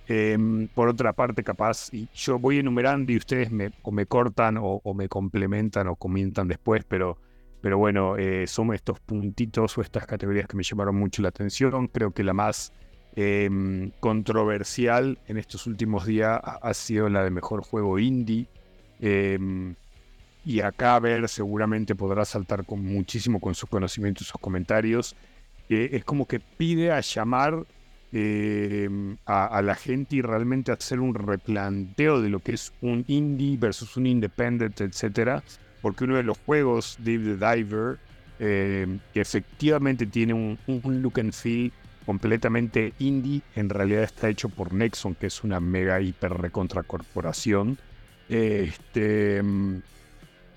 Em, 0.09 0.69
por 0.69 0.89
otra 0.89 1.13
parte, 1.13 1.45
capaz, 1.45 1.93
y 1.93 2.09
yo 2.15 2.39
voy 2.39 2.59
enumerando 2.59 3.13
y 3.13 3.17
ustedes 3.17 3.51
me, 3.51 3.71
o 3.83 3.93
me 3.93 4.07
cortan 4.07 4.59
o, 4.59 4.81
me 4.95 5.09
complementan 5.09 5.89
o 5.89 5.97
comentan 5.97 6.49
después, 6.49 6.85
pero, 6.89 7.19
pero 7.61 7.77
bueno, 7.77 8.17
eh, 8.17 8.47
son 8.47 8.73
estos 8.75 9.01
puntitos 9.01 9.77
o 9.77 9.83
estas 9.83 10.07
categorías 10.07 10.47
que 10.47 10.57
me 10.57 10.63
llamaron 10.63 10.97
mucho 10.97 11.21
la 11.21 11.29
atención. 11.29 11.89
Creo 11.89 12.13
que 12.13 12.25
la 12.25 12.33
más 12.33 12.73
em, 13.17 13.91
controversial 14.01 15.19
en 15.29 15.37
estos 15.37 15.67
últimos 15.67 16.07
días 16.07 16.41
ha, 16.43 16.75
sido 16.75 17.11
la 17.11 17.23
de 17.25 17.31
mejor 17.31 17.63
juego 17.63 17.99
indie. 17.99 18.47
Em, 19.01 19.75
y 20.45 20.61
acá 20.61 20.97
a 20.97 21.01
ver 21.01 21.29
seguramente 21.29 21.95
podrá 21.95 22.25
saltar 22.25 22.65
con 22.65 22.85
muchísimo 22.85 23.41
con 23.41 23.55
sus 23.55 23.69
conocimientos 23.69 24.29
sus 24.29 24.41
comentarios. 24.41 25.17
es 25.69 26.05
como 26.05 26.27
que 26.27 26.41
pide 26.41 26.93
a 26.93 27.01
llamar 27.01 27.65
eh, 28.17 28.89
a, 29.27 29.61
la 29.61 29.75
gente 29.75 30.15
y 30.15 30.23
realmente 30.23 30.71
hacer 30.71 31.01
un 31.01 31.17
replanteo 31.17 32.23
de 32.23 32.29
lo 32.29 32.39
que 32.39 32.53
es 32.53 32.73
un 32.81 33.05
indie 33.09 33.57
versus 33.57 33.97
un 33.97 34.07
independent, 34.07 34.81
etcétera, 34.81 35.43
porque 35.83 36.05
uno 36.05 36.17
de 36.17 36.23
los 36.23 36.39
juegos, 36.39 36.97
Dave 37.01 37.37
the 37.37 37.57
Diver, 37.57 37.99
eh, 38.39 38.99
que 39.13 39.21
efectivamente 39.21 40.07
tiene 40.07 40.33
un, 40.33 40.59
look 41.03 41.19
and 41.19 41.33
feel 41.33 41.73
completamente 42.07 42.93
indie, 43.01 43.43
en 43.57 43.69
realidad 43.69 44.05
está 44.05 44.29
hecho 44.29 44.49
por 44.49 44.73
Nexon, 44.73 45.17
que 45.17 45.27
es 45.27 45.43
una 45.43 45.59
mega 45.59 46.01
hiper 46.01 46.35
recontra 46.35 46.85
corporación. 46.85 47.79
Este, 48.29 49.43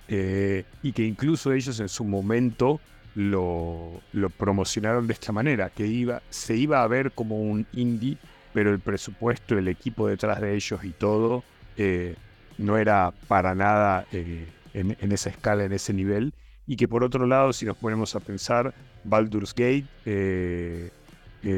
eh, 0.07 0.63
y 0.83 0.93
que 0.93 1.03
incluso 1.03 1.51
ellos 1.51 1.79
en 1.79 1.89
su 1.89 2.03
momento 2.03 2.79
lo, 3.15 4.01
promocionaron 4.37 5.07
de 5.07 5.13
esta 5.13 5.31
manera, 5.31 5.69
que 5.69 5.87
iba, 5.87 6.21
se 6.29 6.55
iba 6.55 6.83
a 6.83 6.87
ver 6.87 7.11
como 7.11 7.41
un 7.41 7.65
indie, 7.73 8.17
pero 8.53 8.71
el 8.71 8.79
presupuesto, 8.79 9.57
el 9.57 9.67
equipo 9.67 10.07
detrás 10.07 10.39
de 10.39 10.55
ellos 10.55 10.83
y 10.83 10.91
todo 10.91 11.43
eh, 11.77 12.15
no 12.57 12.77
era 12.77 13.11
para 13.27 13.53
nada 13.55 14.05
eh, 14.11 14.47
en, 14.73 15.11
esa 15.11 15.29
escala, 15.29 15.65
en 15.65 15.73
ese 15.73 15.93
nivel. 15.93 16.33
Y 16.65 16.75
que 16.75 16.87
por 16.87 17.03
otro 17.03 17.25
lado, 17.25 17.53
si 17.53 17.65
nos 17.65 17.77
ponemos 17.77 18.15
a 18.15 18.19
pensar, 18.19 18.73
Baldur's 19.03 19.53
Gate 19.55 19.85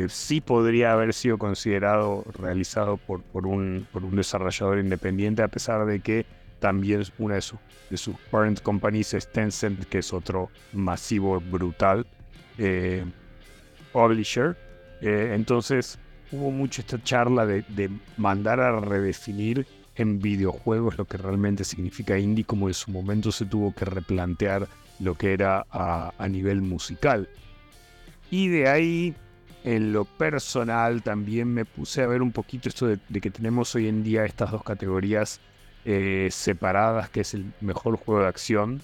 sí 0.08 0.41
podría 0.41 0.93
haber 0.93 1.14
sido 1.14 1.38
considerado 1.38 2.24
realizado 2.38 2.97
por, 2.97 3.22
un 3.34 3.88
desarrollador 4.12 4.80
independiente, 4.80 5.41
a 5.41 5.47
pesar 5.47 5.86
de 5.86 6.00
que 6.00 6.26
también 6.60 7.03
una 7.18 7.36
de, 7.36 7.43
de 7.89 7.97
sus 7.97 8.16
parent 8.32 8.62
companies 8.62 9.14
es 9.14 9.32
Tencent, 9.32 9.86
que 9.86 9.99
es 9.99 10.14
otro 10.14 10.49
masivo, 10.74 11.39
brutal 11.39 12.05
eh, 12.60 13.05
publisher. 13.93 14.55
Eh, 15.01 15.32
entonces 15.34 15.97
hubo 16.32 16.51
mucho 16.51 16.82
esta 16.82 17.01
charla 17.01 17.45
de, 17.45 17.89
mandar 18.18 18.60
a 18.60 18.80
redefinir 18.80 19.66
en 19.95 20.20
videojuegos 20.20 20.97
lo 20.97 21.05
que 21.05 21.18
realmente 21.18 21.64
significa 21.64 22.18
indie, 22.18 22.45
como 22.45 22.68
en 22.68 22.74
su 22.74 22.91
momento 22.91 23.32
se 23.32 23.45
tuvo 23.45 23.74
que 23.74 23.86
replantear 23.86 24.68
lo 24.99 25.16
que 25.16 25.34
era 25.34 25.66
a, 25.72 26.28
nivel 26.30 26.62
musical. 26.62 27.30
Y 28.30 28.49
de 28.49 28.70
ahí, 28.70 29.16
en 29.64 29.91
lo 29.91 30.05
personal, 30.05 31.01
también 31.01 31.53
me 31.53 31.66
puse 31.66 32.03
a 32.03 32.07
ver 32.07 32.22
un 32.22 32.32
poquito 32.32 32.70
esto 32.70 32.88
de 32.88 33.22
que 33.22 33.32
tenemos 33.32 33.74
hoy 33.76 33.88
en 33.88 34.03
día 34.03 34.26
estas 34.26 34.51
dos 34.51 34.64
categorías 34.64 35.41
eh, 35.86 36.27
separadas, 36.32 37.09
que 37.09 37.21
es 37.21 37.34
el 37.34 37.53
mejor 37.61 37.95
juego 37.97 38.21
de 38.21 38.27
acción, 38.27 38.82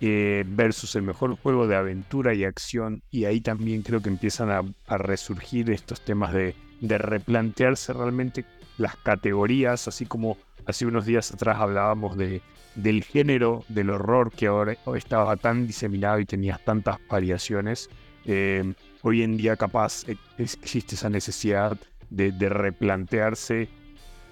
eh, 0.00 0.44
versus 0.46 0.96
el 0.96 1.02
mejor 1.02 1.36
juego 1.36 1.66
de 1.66 1.76
aventura 1.76 2.34
y 2.34 2.44
acción. 2.44 3.02
Y 3.10 3.24
ahí 3.24 3.40
también 3.40 3.82
creo 3.82 4.02
que 4.02 4.08
empiezan 4.08 4.50
a, 4.50 4.62
resurgir 4.98 5.70
estos 5.70 6.00
temas 6.00 6.32
de, 6.32 6.54
replantearse 6.80 7.92
realmente 7.92 8.44
las 8.76 8.96
categorías, 8.96 9.86
así 9.88 10.04
como 10.06 10.36
hace 10.66 10.86
unos 10.86 11.06
días 11.06 11.32
atrás 11.32 11.58
hablábamos 11.60 12.16
de, 12.16 12.42
del 12.74 13.04
género 13.04 13.64
del 13.68 13.90
horror 13.90 14.32
que 14.32 14.48
ahora 14.48 14.76
estaba 14.96 15.36
tan 15.36 15.66
diseminado 15.66 16.18
y 16.18 16.26
tenía 16.26 16.60
tantas 16.64 16.98
variaciones. 17.08 17.88
Eh, 18.26 18.74
hoy 19.02 19.22
en 19.22 19.36
día 19.36 19.56
capaz 19.56 20.04
existe 20.38 20.96
esa 20.96 21.08
necesidad 21.08 21.78
de 22.10 22.48
replantearse 22.48 23.68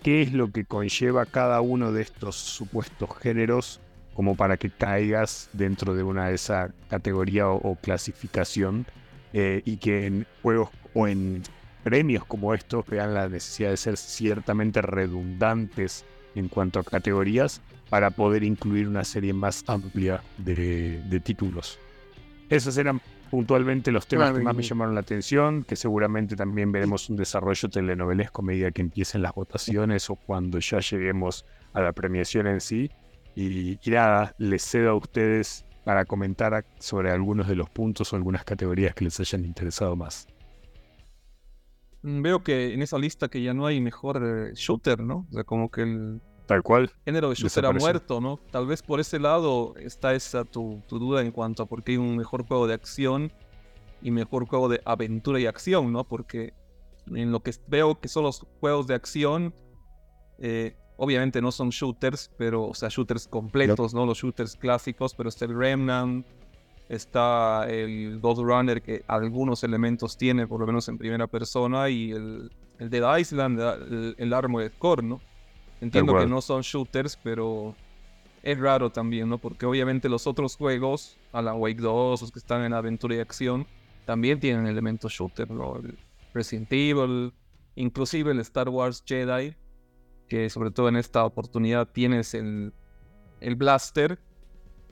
qué 0.03 0.23
es 0.23 0.33
lo 0.33 0.51
que 0.51 0.65
conlleva 0.65 1.27
cada 1.27 1.61
uno 1.61 1.93
de 1.93 2.03
estos 2.03 2.37
supuestos 2.37 3.09
géneros 3.21 3.81
como 4.15 4.37
para 4.37 4.57
que 4.57 4.71
caigas 4.71 5.49
dentro 5.53 5.95
de 5.95 6.03
una 6.03 6.29
de 6.29 6.35
esa 6.35 6.73
categoría 6.89 7.49
o, 7.49 7.77
clasificación 7.77 8.87
eh, 9.33 9.63
y 9.65 9.79
que 9.79 10.07
en 10.07 10.27
juegos 10.43 10.71
o 10.95 11.07
en 11.07 11.43
premios 11.83 12.25
como 12.25 12.53
estos 12.55 12.87
vean 12.87 13.15
la 13.15 13.29
necesidad 13.29 13.71
de 13.71 13.77
ser 13.77 13.97
ciertamente 13.97 14.83
redundantes 14.83 16.05
en 16.35 16.49
cuanto 16.49 16.81
a 16.81 16.85
categorías 16.85 17.61
para 17.89 18.11
poder 18.11 18.43
incluir 18.43 18.89
una 18.89 19.05
serie 19.05 19.33
más 19.33 19.65
amplia 19.67 20.23
de, 20.39 21.21
títulos. 21.25 21.79
Esos 22.49 22.77
eran 22.77 23.01
puntualmente 23.33 23.91
los 23.93 24.07
temas 24.07 24.35
que 24.35 24.41
más 24.41 24.55
me 24.55 24.63
llamaron 24.63 24.95
la 24.95 25.01
atención, 25.01 25.65
que 25.65 25.75
seguramente 25.75 26.37
también 26.37 26.71
veremos 26.71 27.09
un 27.09 27.17
desarrollo 27.17 27.71
telenovelesco 27.71 28.43
a 28.43 28.45
medida 28.45 28.71
que 28.73 28.83
empiecen 28.83 29.23
las 29.23 29.33
votaciones 29.35 30.11
o 30.11 30.17
cuando 30.17 30.59
ya 30.59 30.81
lleguemos 30.81 31.47
a 31.73 31.81
la 31.81 31.95
premiación 31.95 32.47
en 32.47 32.61
sí. 32.61 32.91
Y, 33.35 33.79
y 33.83 33.91
nada, 33.91 34.35
les 34.37 34.63
cedo 34.63 34.91
a 34.91 34.95
ustedes 34.97 35.65
para 35.83 36.05
comentar 36.05 36.67
sobre 36.79 37.11
algunos 37.11 37.49
de 37.49 37.57
los 37.57 37.71
puntos 37.71 38.13
o 38.13 38.17
algunas 38.17 38.45
categorías 38.45 38.95
que 38.95 39.05
les 39.05 39.19
hayan 39.19 39.47
interesado 39.47 39.97
más. 39.97 40.29
Mm, 42.03 42.21
veo 42.21 42.43
que 42.43 42.75
en 42.75 42.83
esa 42.83 42.99
lista 42.99 43.29
que 43.29 43.43
ya 43.43 43.55
no 43.55 43.65
hay 43.65 43.81
mejor 43.81 44.23
eh, 44.23 44.53
shooter, 44.55 45.01
¿no? 45.01 45.27
O 45.31 45.33
sea, 45.33 45.45
como 45.45 45.71
que 45.71 45.85
el 45.85 46.21
Tal 46.47 46.63
cual. 46.63 46.91
género 47.05 47.31
de 47.31 47.35
shooter 47.35 47.67
ha 47.67 47.73
muerto, 47.73 48.21
¿no? 48.21 48.39
Tal 48.51 48.67
vez 48.67 48.83
por 48.83 49.01
ese 49.01 49.19
lado 49.19 49.75
está 49.77 50.15
esa 50.15 50.45
tu, 50.45 50.83
duda 50.89 51.23
en 51.23 51.31
cuanto 51.31 51.63
a 51.63 51.67
por 51.67 51.83
qué 51.83 51.93
hay 51.93 51.99
un 51.99 52.17
mejor 52.17 52.47
juego 52.47 52.67
de 52.67 52.75
acción 52.75 53.33
y 54.03 54.11
mejor 54.11 54.47
juego 54.47 54.69
de 54.69 54.81
aventura 54.85 55.39
y 55.39 55.47
acción, 55.47 55.93
¿no? 55.93 56.05
Porque 56.05 56.55
en 57.07 57.31
lo 57.33 57.41
que 57.41 57.53
veo 57.69 58.01
que 58.01 58.09
son 58.09 58.25
los 58.25 58.45
juegos 58.61 58.87
de 58.87 58.95
acción, 58.95 59.55
eh, 60.39 60.77
obviamente 60.97 61.41
no 61.41 61.53
son 61.53 61.71
shooters, 61.71 62.31
pero, 62.37 62.65
o 62.65 62.75
sea, 62.75 62.89
shooters 62.89 63.29
completos, 63.29 63.95
¿no? 63.95 64.05
Los 64.05 64.19
shooters 64.19 64.57
clásicos, 64.57 65.15
pero 65.15 65.29
está 65.29 65.45
el 65.45 65.57
Remnant, 65.57 66.27
Está 66.89 67.67
el 67.71 68.19
Ghost 68.21 68.43
Runner 68.43 68.83
que 68.83 69.03
algunos 69.07 69.65
elementos 69.65 70.19
tiene, 70.19 70.47
por 70.47 70.61
lo 70.61 70.67
menos 70.67 70.89
en 70.89 70.99
primera 70.99 71.27
persona, 71.27 71.89
y 71.89 72.11
el, 72.11 72.51
el 72.79 72.91
Dead 72.91 73.19
Island, 73.19 73.59
el, 73.59 74.15
el 74.19 74.33
Armored 74.35 74.73
Core, 74.79 75.03
¿no? 75.03 75.21
Entiendo 75.83 76.17
que 76.17 76.27
no 76.27 76.41
son 76.41 76.63
shooters, 76.63 77.19
pero 77.25 77.75
es 78.45 78.57
raro 78.57 78.91
también, 78.91 79.29
¿no? 79.29 79.39
Porque 79.39 79.67
obviamente 79.67 80.09
los 80.09 80.29
otros 80.29 80.55
juegos, 80.55 81.19
Alan 81.33 81.57
Wake 81.59 81.81
2, 81.81 82.21
los 82.23 82.31
que 82.31 82.39
están 82.39 82.63
en 82.63 82.73
aventura 82.73 83.17
y 83.17 83.19
acción, 83.19 83.67
también 84.05 84.39
tienen 84.39 84.69
elementos 84.69 85.13
shooter, 85.13 85.51
¿no? 85.51 85.77
El 85.79 85.99
Resident 86.33 86.73
Evil, 86.73 87.33
inclusive 87.75 88.31
el 88.31 88.39
Star 88.39 88.69
Wars 88.69 89.03
Jedi, 89.05 89.57
que 90.29 90.49
sobre 90.51 90.71
todo 90.71 90.89
en 90.89 90.95
esta 90.95 91.25
oportunidad 91.25 91.89
tienes 91.89 92.35
el, 92.35 92.73
el 93.41 93.57
blaster, 93.57 94.21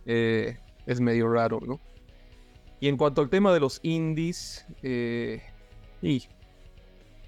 eh, 0.07 0.59
es 0.87 1.01
medio 1.01 1.29
raro, 1.29 1.61
¿no? 1.65 1.79
Y 2.81 2.89
en 2.89 2.97
cuanto 2.97 3.21
al 3.21 3.31
tema 3.31 3.55
de 3.55 3.61
los 3.61 3.79
indies, 3.85 4.67
eh, 4.83 5.41
y 6.03 6.25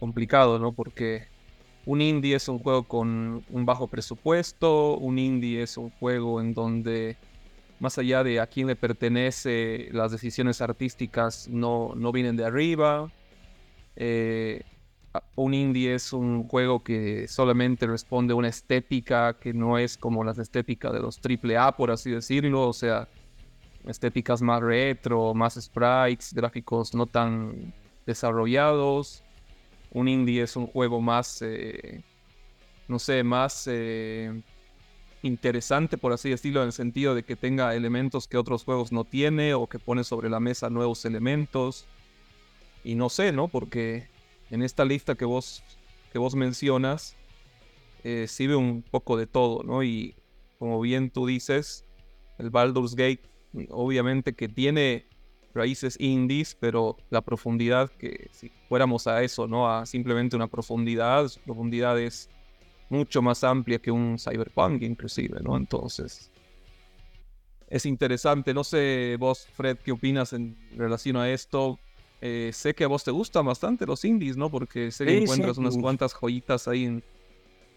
complicado, 0.00 0.58
¿no? 0.58 0.72
Porque 0.72 1.31
un 1.86 2.00
indie 2.00 2.36
es 2.36 2.48
un 2.48 2.58
juego 2.58 2.84
con 2.84 3.44
un 3.48 3.66
bajo 3.66 3.88
presupuesto, 3.88 4.96
un 4.96 5.18
indie 5.18 5.62
es 5.62 5.76
un 5.76 5.90
juego 5.90 6.40
en 6.40 6.54
donde 6.54 7.16
más 7.80 7.98
allá 7.98 8.22
de 8.22 8.38
a 8.38 8.46
quién 8.46 8.68
le 8.68 8.76
pertenece, 8.76 9.88
las 9.92 10.12
decisiones 10.12 10.60
artísticas 10.60 11.48
no, 11.48 11.94
no 11.96 12.12
vienen 12.12 12.36
de 12.36 12.44
arriba. 12.44 13.10
Eh, 13.96 14.62
un 15.34 15.52
indie 15.52 15.94
es 15.94 16.12
un 16.12 16.46
juego 16.46 16.82
que 16.84 17.26
solamente 17.26 17.86
responde 17.86 18.32
a 18.32 18.36
una 18.36 18.48
estética 18.48 19.36
que 19.38 19.52
no 19.52 19.78
es 19.78 19.98
como 19.98 20.22
las 20.22 20.38
estéticas 20.38 20.92
de 20.92 21.00
los 21.00 21.18
AAA, 21.18 21.76
por 21.76 21.90
así 21.90 22.12
decirlo. 22.12 22.68
O 22.68 22.72
sea, 22.72 23.08
estéticas 23.86 24.40
más 24.42 24.62
retro, 24.62 25.34
más 25.34 25.54
sprites, 25.60 26.32
gráficos 26.32 26.94
no 26.94 27.06
tan 27.06 27.74
desarrollados. 28.06 29.24
Un 29.92 30.08
indie 30.08 30.42
es 30.42 30.56
un 30.56 30.66
juego 30.66 31.00
más, 31.00 31.42
eh, 31.42 32.02
no 32.88 32.98
sé, 32.98 33.22
más 33.22 33.68
eh, 33.70 34.42
interesante, 35.22 35.98
por 35.98 36.12
así 36.12 36.30
decirlo, 36.30 36.60
en 36.62 36.66
el 36.66 36.72
sentido 36.72 37.14
de 37.14 37.24
que 37.24 37.36
tenga 37.36 37.74
elementos 37.74 38.26
que 38.26 38.38
otros 38.38 38.64
juegos 38.64 38.92
no 38.92 39.04
tiene 39.04 39.54
o 39.54 39.66
que 39.66 39.78
pone 39.78 40.04
sobre 40.04 40.30
la 40.30 40.40
mesa 40.40 40.70
nuevos 40.70 41.04
elementos. 41.04 41.86
Y 42.84 42.94
no 42.94 43.08
sé, 43.08 43.32
¿no? 43.32 43.48
Porque 43.48 44.08
en 44.50 44.62
esta 44.62 44.84
lista 44.84 45.14
que 45.14 45.24
vos, 45.24 45.62
que 46.12 46.18
vos 46.18 46.34
mencionas, 46.34 47.16
eh, 48.02 48.26
sirve 48.28 48.56
un 48.56 48.82
poco 48.82 49.16
de 49.16 49.26
todo, 49.26 49.62
¿no? 49.62 49.82
Y 49.82 50.16
como 50.58 50.80
bien 50.80 51.10
tú 51.10 51.26
dices, 51.26 51.84
el 52.38 52.50
Baldur's 52.50 52.94
Gate 52.94 53.32
obviamente 53.70 54.34
que 54.34 54.48
tiene 54.48 55.06
raíces 55.54 55.96
indies, 55.98 56.56
pero 56.58 56.96
la 57.10 57.20
profundidad 57.20 57.90
que 57.90 58.28
si 58.32 58.50
fuéramos 58.68 59.06
a 59.06 59.22
eso, 59.22 59.46
¿no? 59.46 59.70
A 59.70 59.86
simplemente 59.86 60.36
una 60.36 60.48
profundidad, 60.48 61.28
su 61.28 61.40
profundidad 61.40 61.98
es 61.98 62.28
mucho 62.88 63.22
más 63.22 63.42
amplia 63.44 63.78
que 63.78 63.90
un 63.90 64.18
cyberpunk 64.18 64.82
inclusive, 64.82 65.40
¿no? 65.42 65.56
Entonces, 65.56 66.30
es 67.68 67.86
interesante. 67.86 68.52
No 68.52 68.64
sé 68.64 69.16
vos, 69.18 69.46
Fred, 69.54 69.78
qué 69.78 69.92
opinas 69.92 70.32
en 70.34 70.56
relación 70.76 71.16
a 71.16 71.30
esto. 71.30 71.78
Eh, 72.20 72.50
sé 72.52 72.74
que 72.74 72.84
a 72.84 72.88
vos 72.88 73.02
te 73.02 73.10
gustan 73.10 73.46
bastante 73.46 73.86
los 73.86 74.04
indies, 74.04 74.36
¿no? 74.36 74.50
Porque 74.50 74.90
sé 74.90 75.06
que 75.06 75.18
encuentras 75.18 75.58
unas 75.58 75.76
cuantas 75.76 76.12
joyitas 76.12 76.68
ahí 76.68 76.84
en, 76.84 77.02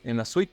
en 0.03 0.17
la 0.17 0.26
Switch. 0.26 0.51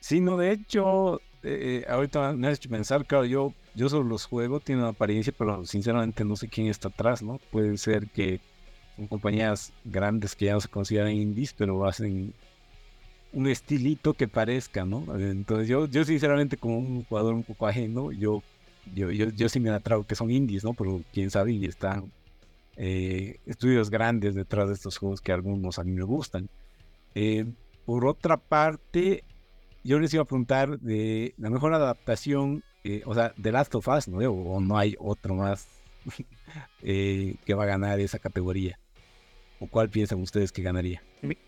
Sí, 0.00 0.20
no, 0.20 0.36
de 0.36 0.52
hecho, 0.52 1.20
eh, 1.42 1.84
ahorita 1.88 2.32
me 2.32 2.48
has 2.48 2.58
hecho 2.58 2.68
pensar, 2.68 3.04
claro, 3.06 3.24
yo, 3.24 3.52
yo 3.74 3.88
solo 3.88 4.04
los 4.04 4.24
juego, 4.24 4.60
tienen 4.60 4.84
apariencia, 4.84 5.32
pero 5.36 5.64
sinceramente 5.64 6.24
no 6.24 6.36
sé 6.36 6.48
quién 6.48 6.66
está 6.68 6.88
atrás, 6.88 7.22
¿no? 7.22 7.40
Puede 7.50 7.76
ser 7.76 8.08
que 8.08 8.40
son 8.96 9.06
compañías 9.06 9.72
grandes 9.84 10.34
que 10.34 10.46
ya 10.46 10.54
no 10.54 10.60
se 10.60 10.68
consideran 10.68 11.12
indies, 11.12 11.52
pero 11.52 11.86
hacen 11.86 12.34
un 13.32 13.46
estilito 13.46 14.14
que 14.14 14.26
parezca, 14.26 14.84
¿no? 14.84 15.04
Entonces 15.18 15.68
yo, 15.68 15.86
yo 15.86 16.04
sinceramente 16.04 16.56
como 16.56 16.78
un 16.78 17.04
jugador 17.04 17.34
un 17.34 17.44
poco 17.44 17.66
ajeno, 17.66 18.10
yo, 18.12 18.42
yo, 18.94 19.10
yo, 19.10 19.28
yo 19.30 19.48
sí 19.48 19.60
me 19.60 19.70
atrago 19.70 20.04
que 20.04 20.14
son 20.14 20.30
indies, 20.30 20.64
¿no? 20.64 20.74
Pero 20.74 21.02
quién 21.12 21.30
sabe, 21.30 21.52
y 21.52 21.64
están 21.66 22.10
eh, 22.76 23.38
estudios 23.46 23.90
grandes 23.90 24.34
detrás 24.34 24.68
de 24.68 24.74
estos 24.74 24.96
juegos 24.98 25.20
que 25.20 25.32
algunos 25.32 25.78
a 25.78 25.84
mí 25.84 25.92
me 25.92 26.04
gustan. 26.04 26.48
Eh, 27.14 27.46
por 27.84 28.06
otra 28.06 28.36
parte, 28.36 29.24
yo 29.88 29.98
les 29.98 30.12
iba 30.12 30.22
a 30.22 30.26
preguntar 30.26 30.78
de 30.80 31.34
la 31.38 31.48
mejor 31.48 31.72
adaptación, 31.72 32.62
eh, 32.84 33.00
o 33.06 33.14
sea, 33.14 33.32
de 33.38 33.52
Last 33.52 33.74
of 33.74 33.88
Us, 33.88 34.06
¿no? 34.06 34.18
O, 34.18 34.60
no 34.60 34.76
hay 34.76 34.94
otro 34.98 35.34
más 35.34 35.66
eh, 36.82 37.36
que 37.46 37.54
va 37.54 37.62
a 37.62 37.66
ganar 37.66 37.98
esa 37.98 38.18
categoría. 38.18 38.78
¿O 39.60 39.66
cuál 39.66 39.88
piensan 39.88 40.20
ustedes 40.20 40.52
que 40.52 40.60
ganaría? 40.60 41.02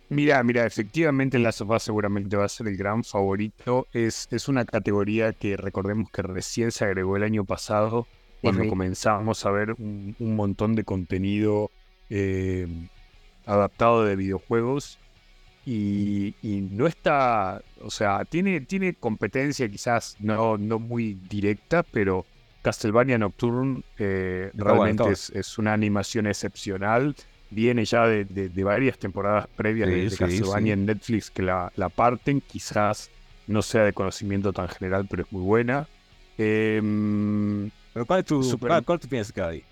Mira, 0.09 0.43
mira, 0.43 0.65
efectivamente 0.65 1.39
Last 1.39 1.61
of 1.61 1.69
Us 1.69 1.83
seguramente 1.83 2.35
va 2.35 2.47
a 2.47 2.49
ser 2.49 2.67
el 2.69 2.79
gran 2.79 3.05
favorito. 3.05 3.87
Es, 3.93 4.27
es 4.31 4.49
una 4.49 4.65
categoría 4.65 5.35
que 5.35 5.59
recordemos 5.59 6.11
que 6.11 6.23
recién 6.23 6.73
se 6.73 6.87
agregó 6.87 7.19
el 7.19 7.25
año 7.25 7.45
pasado, 7.45 8.07
cuando 8.41 8.67
comenzamos 8.71 9.45
a 9.45 9.51
ver 9.51 9.73
un, 9.73 10.17
montón 10.19 10.75
de 10.75 10.85
contenido 10.85 11.71
eh, 12.09 12.67
adaptado 13.45 14.03
de 14.03 14.17
videojuegos 14.17 14.99
y, 15.73 16.69
no 16.73 16.89
está, 16.89 17.63
o 17.81 17.91
sea, 17.91 18.25
tiene, 18.25 18.61
tiene 18.63 18.95
competencia 18.95 19.69
quizás 19.69 20.17
no, 20.19 20.59
no 20.59 20.81
muy 20.81 21.15
directa, 21.15 21.85
pero 21.85 22.27
Castlevania 22.63 23.19
Nocturne 23.19 23.83
eh, 23.99 24.51
realmente 24.55 25.05
es, 25.11 25.59
una 25.59 25.73
animación 25.73 26.27
excepcional. 26.27 27.15
Viene 27.51 27.85
ya 27.85 28.07
de, 28.07 28.51
varias 28.65 28.99
temporadas 28.99 29.47
previas 29.55 29.89
de, 29.89 30.17
Castlevania 30.17 30.73
en 30.73 30.87
Netflix 30.87 31.31
que 31.31 31.43
la, 31.43 31.73
la, 31.77 31.89
parten. 31.89 32.41
Quizás 32.41 33.11
no 33.47 33.63
sea 33.63 33.85
de 33.85 33.93
conocimiento 33.93 34.53
tan 34.53 34.69
general, 34.69 35.07
pero 35.09 35.23
es 35.23 35.33
muy 35.33 35.43
buena. 35.43 35.87
Em, 36.37 37.71
pero 37.93 38.07
¿cuál, 38.07 38.21
es 38.21 38.27
tu, 38.27 38.43
super... 38.43 38.83
¿cuál, 38.85 38.99
piensas 38.99 39.33
que 39.33 39.41
hay? 39.41 39.65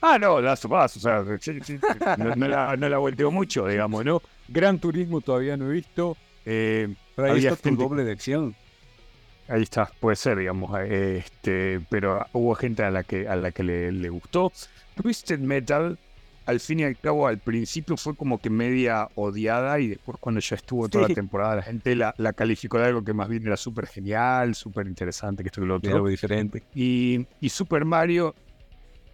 Ah, 0.00 0.18
no, 0.18 0.40
Last 0.40 0.64
of 0.66 0.72
o 0.72 0.88
sea, 0.88 1.22
no, 2.18 2.34
la, 2.46 2.76
no 2.76 2.88
la 2.88 2.98
volteo 2.98 3.30
mucho, 3.30 3.66
digamos, 3.66 4.04
¿no? 4.04 4.22
Gran 4.48 4.78
Turismo 4.78 5.20
todavía 5.20 5.56
no 5.56 5.70
he 5.70 5.72
visto. 5.72 6.16
Eh, 6.44 6.94
está 7.16 7.56
tu 7.56 7.76
doble 7.76 8.04
de 8.04 8.12
acción. 8.12 8.54
Ahí 9.48 9.62
está, 9.62 9.90
puede 10.00 10.16
ser, 10.16 10.38
digamos, 10.38 10.78
este, 10.80 11.80
pero 11.90 12.24
hubo 12.32 12.54
gente 12.54 12.82
a 12.82 12.90
la 12.90 13.04
que, 13.04 13.28
a 13.28 13.36
la 13.36 13.50
que 13.50 13.62
le, 13.62 14.08
gustó. 14.08 14.50
Twisted 14.94 15.38
Metal, 15.38 15.98
al 16.46 16.60
fin 16.60 16.80
y 16.80 16.84
al 16.84 16.98
cabo, 16.98 17.26
al 17.26 17.38
principio 17.38 17.98
fue 17.98 18.16
como 18.16 18.38
que 18.38 18.48
media 18.48 19.08
odiada 19.16 19.78
y 19.80 19.88
después 19.88 20.16
cuando 20.18 20.40
ya 20.40 20.56
estuvo 20.56 20.88
toda 20.88 21.08
la 21.08 21.14
temporada, 21.14 21.56
la 21.56 21.62
gente 21.62 21.94
la, 21.94 22.14
calificó 22.34 22.78
de 22.78 22.86
algo 22.86 23.04
que 23.04 23.12
más 23.12 23.28
bien 23.28 23.46
era 23.46 23.58
súper 23.58 23.86
genial, 23.86 24.54
súper 24.54 24.86
interesante, 24.86 25.42
que 25.42 25.48
esto 25.48 25.62
y 25.62 25.66
lo 25.66 25.76
otro. 25.76 25.94
Algo 25.94 26.08
diferente. 26.08 26.62
Y, 26.74 27.26
y 27.40 27.50
Super 27.50 27.84
Mario 27.84 28.34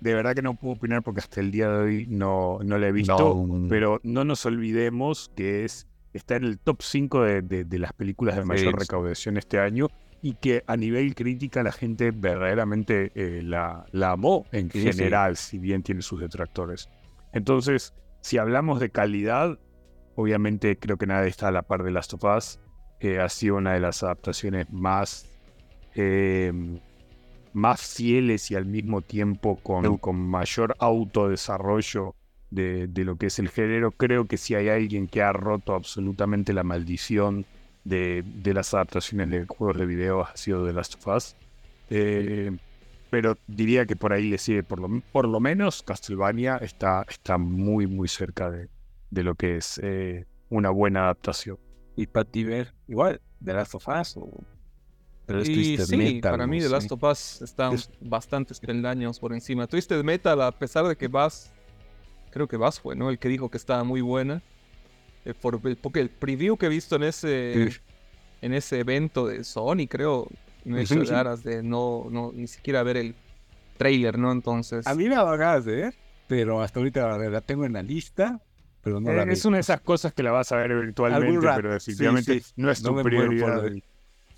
de 0.00 0.14
verdad 0.14 0.34
que 0.34 0.42
no 0.42 0.54
puedo 0.54 0.74
opinar 0.74 1.02
porque 1.02 1.20
hasta 1.20 1.40
el 1.40 1.50
día 1.50 1.68
de 1.70 1.78
hoy 1.82 2.06
no, 2.08 2.58
no 2.64 2.78
la 2.78 2.88
he 2.88 2.92
visto, 2.92 3.46
pero 3.68 4.00
no 4.02 4.24
nos 4.24 4.44
olvidemos 4.46 5.30
que 5.36 5.64
es 5.64 5.86
está 6.12 6.34
en 6.36 6.44
el 6.44 6.58
top 6.58 6.82
5 6.82 7.22
de, 7.22 7.42
de- 7.42 7.64
de 7.64 7.78
las 7.78 7.92
películas 7.92 8.34
de 8.36 8.44
mayor 8.44 8.72
Sí. 8.74 8.78
recaudación 8.80 9.36
este 9.36 9.60
año 9.60 9.86
y 10.22 10.34
que 10.34 10.64
a 10.66 10.76
nivel 10.76 11.14
crítica 11.14 11.62
la 11.62 11.70
gente 11.72 12.10
verdaderamente 12.10 13.12
eh, 13.14 13.42
la, 13.44 13.86
la 13.92 14.10
amó 14.12 14.44
en 14.52 14.70
Sí, 14.70 14.80
sí. 14.80 14.92
general, 14.92 15.36
si 15.36 15.58
bien 15.58 15.82
tiene 15.84 16.02
sus 16.02 16.20
detractores. 16.20 16.88
Entonces, 17.32 17.94
si 18.22 18.38
hablamos 18.38 18.80
de 18.80 18.90
calidad, 18.90 19.58
obviamente 20.16 20.76
creo 20.78 20.96
que 20.98 21.06
nadie 21.06 21.28
está 21.28 21.48
a 21.48 21.52
la 21.52 21.62
par 21.62 21.84
de 21.84 21.92
Last 21.92 22.12
of 22.14 22.24
Us. 22.24 22.58
Eh, 22.98 23.18
ha 23.20 23.28
sido 23.28 23.56
una 23.56 23.72
de 23.74 23.80
las 23.80 24.02
adaptaciones 24.02 24.68
más, 24.70 25.26
eh, 25.94 26.52
más 27.52 27.94
fieles 27.94 28.50
y 28.50 28.54
al 28.54 28.66
mismo 28.66 29.02
tiempo 29.02 29.56
con, 29.62 29.98
con 29.98 30.16
mayor 30.16 30.76
autodesarrollo 30.78 32.14
de, 32.50 32.86
de 32.86 33.04
lo 33.04 33.16
que 33.16 33.26
es 33.26 33.38
el 33.38 33.48
género. 33.48 33.90
Creo 33.92 34.26
que 34.26 34.36
si 34.36 34.54
hay 34.54 34.68
alguien 34.68 35.06
que 35.06 35.22
ha 35.22 35.32
roto 35.32 35.74
absolutamente 35.74 36.52
la 36.52 36.62
maldición 36.62 37.46
de, 37.84 38.22
de 38.24 38.54
las 38.54 38.74
adaptaciones 38.74 39.30
de 39.30 39.46
juegos 39.46 39.78
de 39.78 39.86
video 39.86 40.22
ha 40.22 40.36
sido 40.36 40.66
The 40.66 40.72
Last 40.72 40.94
of 40.94 41.06
Us. 41.16 41.36
Eh, 41.90 42.56
pero 43.10 43.36
diría 43.48 43.86
que 43.86 43.96
por 43.96 44.12
ahí 44.12 44.30
le 44.30 44.38
sigue, 44.38 44.62
por 44.62 44.80
lo, 44.80 45.02
por 45.12 45.26
lo 45.26 45.40
menos 45.40 45.82
Castlevania 45.82 46.56
está, 46.58 47.04
está 47.08 47.38
muy, 47.38 47.86
muy 47.88 48.06
cerca 48.06 48.50
de, 48.50 48.68
de 49.10 49.22
lo 49.24 49.34
que 49.34 49.56
es 49.56 49.80
eh, 49.82 50.26
una 50.48 50.70
buena 50.70 51.04
adaptación. 51.04 51.58
Y 51.96 52.06
ver, 52.44 52.72
igual, 52.86 53.20
The 53.44 53.52
Last 53.52 53.74
of 53.74 53.88
Us 53.88 54.16
pero 55.30 55.42
es 55.42 55.48
Y 55.48 55.54
Twisted 55.76 55.84
sí, 55.84 55.96
Metal, 55.96 56.32
para 56.32 56.44
no 56.44 56.50
mí 56.50 56.58
The. 56.58 56.68
Last 56.68 56.90
of 56.90 57.02
Us 57.04 57.40
está 57.42 57.72
Es- 57.72 57.88
bastantes 58.00 58.58
peldaños 58.58 59.20
por 59.20 59.32
encima. 59.32 59.68
Twisted 59.68 60.02
Metal, 60.02 60.42
a 60.42 60.50
pesar 60.50 60.84
de 60.88 60.96
que 60.96 61.06
Bass, 61.06 61.52
creo 62.32 62.48
que 62.48 62.56
Bass 62.56 62.80
fue, 62.80 62.96
¿no? 62.96 63.10
El 63.10 63.18
que 63.20 63.28
dijo 63.28 63.48
que 63.48 63.56
estaba 63.56 63.84
muy 63.84 64.00
buena. 64.00 64.42
Eh, 65.24 65.32
por 65.34 65.60
el, 65.64 65.76
porque 65.76 66.00
el 66.00 66.08
preview 66.10 66.56
que 66.56 66.66
he 66.66 66.68
visto 66.68 66.96
en 66.96 67.04
ese, 67.04 67.70
Sí. 67.70 67.78
en 68.42 68.54
ese 68.54 68.80
evento 68.80 69.28
de 69.28 69.44
Sony, 69.44 69.86
creo, 69.88 70.26
me 70.64 70.82
Ujú, 70.82 70.94
hizo 70.94 71.04
sí. 71.04 71.12
ganas 71.12 71.44
de 71.44 71.62
no, 71.62 72.08
no, 72.10 72.32
ni 72.34 72.48
siquiera 72.48 72.82
ver 72.82 72.96
el 72.96 73.14
trailer, 73.76 74.18
¿no? 74.18 74.32
Entonces, 74.32 74.84
A 74.88 74.96
mí 74.96 75.08
me 75.08 75.14
ha 75.14 75.22
dado 75.22 75.36
ganas 75.38 75.64
de 75.64 75.76
ver, 75.76 75.94
pero 76.26 76.60
hasta 76.60 76.80
ahorita 76.80 77.18
la, 77.18 77.30
la 77.30 77.40
tengo 77.40 77.64
en 77.66 77.74
la 77.74 77.84
lista, 77.84 78.40
pero 78.82 78.98
no 79.00 79.12
la 79.12 79.22
Eh, 79.22 79.26
vi. 79.26 79.32
es 79.34 79.44
una 79.44 79.58
de 79.58 79.60
esas 79.60 79.80
cosas 79.80 80.12
que 80.12 80.24
la 80.24 80.32
vas 80.32 80.50
a 80.50 80.56
ver 80.56 80.72
eventualmente, 80.72 81.46
pero 81.54 81.72
definitivamente 81.72 82.40
sí. 82.40 82.52
no 82.56 82.68
es 82.70 82.82
No 82.82 82.88
tu 82.88 82.94
por 82.96 83.04
prioridad. 83.04 83.70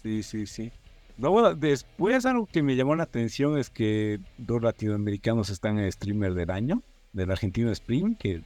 Sí, 0.03 0.22
sí, 0.24 0.47
sí. 0.47 0.72
No, 1.18 1.54
después 1.54 2.24
algo 2.26 2.46
que 2.46 2.62
me 2.62 2.74
llamó 2.74 2.96
la 2.96 3.04
atención 3.04 3.58
es 3.58 3.70
que 3.70 4.20
dos 4.38 4.62
latinoamericanos 4.62 5.50
están 5.50 5.78
en 5.78 5.90
streamer 5.92 6.34
del 6.34 6.50
año, 6.50 6.82
del 7.12 7.30
argentino 7.30 7.70
Spring, 7.70 8.16
que 8.16 8.42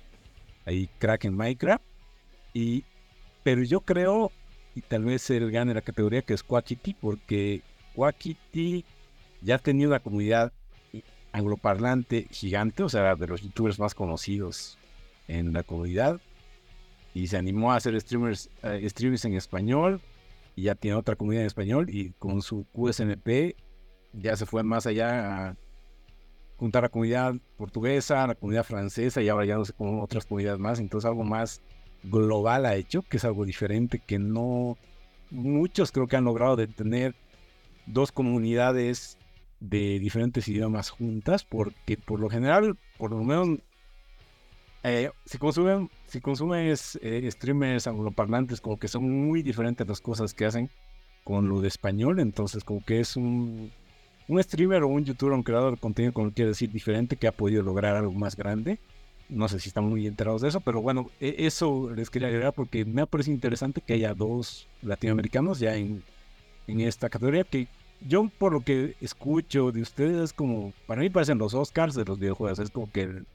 ahí 0.64 0.88
crack 0.98 1.24
en 1.24 1.36
Minecraft. 1.36 1.84
Y, 2.52 2.84
pero 3.42 3.62
yo 3.62 3.80
creo, 3.80 4.32
y 4.74 4.80
tal 4.82 5.04
vez 5.04 5.30
él 5.30 5.50
gane 5.50 5.74
la 5.74 5.82
categoría 5.82 6.22
que 6.22 6.34
es 6.34 6.42
Quackity, 6.42 6.94
porque 6.94 7.62
Quackity 7.94 8.84
ya 9.42 9.58
tenido 9.58 9.90
una 9.90 10.00
comunidad 10.00 10.52
angloparlante 11.32 12.26
gigante, 12.30 12.82
o 12.82 12.88
sea, 12.88 13.14
de 13.14 13.26
los 13.26 13.42
youtubers 13.42 13.78
más 13.78 13.94
conocidos 13.94 14.78
en 15.28 15.52
la 15.52 15.62
comunidad. 15.62 16.20
Y 17.14 17.28
se 17.28 17.36
animó 17.36 17.72
a 17.72 17.76
hacer 17.76 17.98
streamers, 18.00 18.50
eh, 18.62 18.86
streamers 18.88 19.24
en 19.24 19.34
español 19.34 20.00
y 20.56 20.62
ya 20.62 20.74
tiene 20.74 20.96
otra 20.96 21.14
comunidad 21.14 21.42
en 21.42 21.46
español 21.46 21.86
y 21.88 22.12
con 22.12 22.42
su 22.42 22.66
QSNP 22.72 23.54
ya 24.14 24.36
se 24.36 24.46
fue 24.46 24.62
más 24.62 24.86
allá 24.86 25.50
a 25.50 25.56
juntar 26.56 26.82
a 26.82 26.86
la 26.86 26.88
comunidad 26.88 27.34
portuguesa, 27.58 28.24
a 28.24 28.26
la 28.26 28.34
comunidad 28.34 28.64
francesa 28.64 29.20
y 29.22 29.28
ahora 29.28 29.44
ya 29.44 29.56
no 29.56 29.64
sé 29.66 29.74
con 29.74 30.00
otras 30.00 30.24
comunidades 30.24 30.58
más, 30.58 30.80
entonces 30.80 31.06
algo 31.06 31.22
más 31.22 31.60
global 32.02 32.64
ha 32.64 32.74
hecho, 32.74 33.02
que 33.02 33.18
es 33.18 33.24
algo 33.24 33.44
diferente 33.44 34.00
que 34.04 34.18
no 34.18 34.78
muchos 35.30 35.92
creo 35.92 36.06
que 36.06 36.16
han 36.16 36.24
logrado 36.24 36.56
de 36.56 36.66
tener 36.66 37.14
dos 37.86 38.10
comunidades 38.10 39.18
de 39.60 39.98
diferentes 39.98 40.48
idiomas 40.48 40.90
juntas, 40.90 41.44
porque 41.44 41.98
por 41.98 42.18
lo 42.20 42.30
general, 42.30 42.78
por 42.96 43.10
lo 43.10 43.22
menos 43.22 43.58
eh, 44.86 45.10
si 45.24 45.38
consumen, 45.38 45.90
si 46.06 46.20
consumes 46.20 46.98
eh, 47.02 47.28
streamers 47.30 47.86
angloparlantes, 47.86 48.60
como 48.60 48.78
que 48.78 48.88
son 48.88 49.04
muy 49.28 49.42
diferentes 49.42 49.86
las 49.86 50.00
cosas 50.00 50.32
que 50.34 50.46
hacen 50.46 50.70
con 51.24 51.48
lo 51.48 51.60
de 51.60 51.68
español, 51.68 52.20
entonces 52.20 52.62
como 52.64 52.84
que 52.84 53.00
es 53.00 53.16
un, 53.16 53.72
un 54.28 54.42
streamer 54.42 54.82
o 54.84 54.88
un 54.88 55.04
youtuber, 55.04 55.32
un 55.34 55.42
creador 55.42 55.72
de 55.74 55.80
contenido, 55.80 56.12
como 56.12 56.30
quiere 56.32 56.50
decir, 56.50 56.70
diferente, 56.70 57.16
que 57.16 57.26
ha 57.26 57.32
podido 57.32 57.62
lograr 57.62 57.96
algo 57.96 58.12
más 58.12 58.36
grande. 58.36 58.78
No 59.28 59.48
sé 59.48 59.58
si 59.58 59.68
están 59.68 59.84
muy 59.88 60.06
enterados 60.06 60.42
de 60.42 60.48
eso, 60.50 60.60
pero 60.60 60.80
bueno, 60.80 61.10
e- 61.20 61.34
eso 61.38 61.90
les 61.90 62.10
quería 62.10 62.28
agregar 62.28 62.52
porque 62.52 62.84
me 62.84 63.02
ha 63.02 63.06
parecido 63.06 63.34
interesante 63.34 63.80
que 63.80 63.94
haya 63.94 64.14
dos 64.14 64.68
latinoamericanos 64.82 65.58
ya 65.58 65.74
en, 65.74 66.04
en 66.68 66.80
esta 66.80 67.08
categoría 67.08 67.42
que 67.44 67.66
yo 68.06 68.28
por 68.38 68.52
lo 68.52 68.60
que 68.60 68.94
escucho 69.00 69.72
de 69.72 69.82
ustedes 69.82 70.16
es 70.22 70.32
como, 70.32 70.72
para 70.86 71.00
mí 71.00 71.10
parecen 71.10 71.38
los 71.38 71.54
Oscars 71.54 71.94
de 71.96 72.04
los 72.04 72.20
videojuegos, 72.20 72.60
es 72.60 72.70
como 72.70 72.88
que 72.90 73.02
el- 73.02 73.26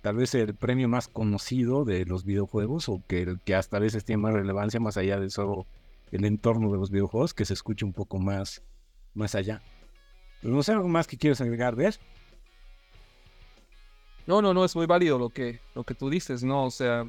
tal 0.00 0.16
vez 0.16 0.34
el 0.34 0.54
premio 0.54 0.88
más 0.88 1.08
conocido 1.08 1.84
de 1.84 2.04
los 2.04 2.24
videojuegos 2.24 2.88
o 2.88 3.02
que 3.06 3.22
el 3.22 3.40
que 3.40 3.54
hasta 3.54 3.76
a 3.76 3.80
veces 3.80 4.04
tiene 4.04 4.22
más 4.22 4.32
relevancia 4.32 4.80
más 4.80 4.96
allá 4.96 5.20
de 5.20 5.30
solo 5.30 5.66
el 6.10 6.24
entorno 6.24 6.72
de 6.72 6.78
los 6.78 6.90
videojuegos, 6.90 7.34
que 7.34 7.44
se 7.44 7.54
escuche 7.54 7.84
un 7.84 7.92
poco 7.92 8.18
más, 8.18 8.62
más 9.14 9.34
allá. 9.34 9.62
Pero 10.40 10.54
no 10.54 10.62
sé 10.62 10.72
algo 10.72 10.88
más 10.88 11.06
que 11.06 11.16
quieres 11.16 11.40
agregar, 11.40 11.76
ver. 11.76 11.98
No, 14.26 14.42
no, 14.42 14.54
no, 14.54 14.64
es 14.64 14.74
muy 14.74 14.86
válido 14.86 15.18
lo 15.18 15.30
que, 15.30 15.60
lo 15.74 15.84
que 15.84 15.94
tú 15.94 16.10
dices, 16.10 16.42
¿no? 16.42 16.64
O 16.64 16.70
sea, 16.70 17.06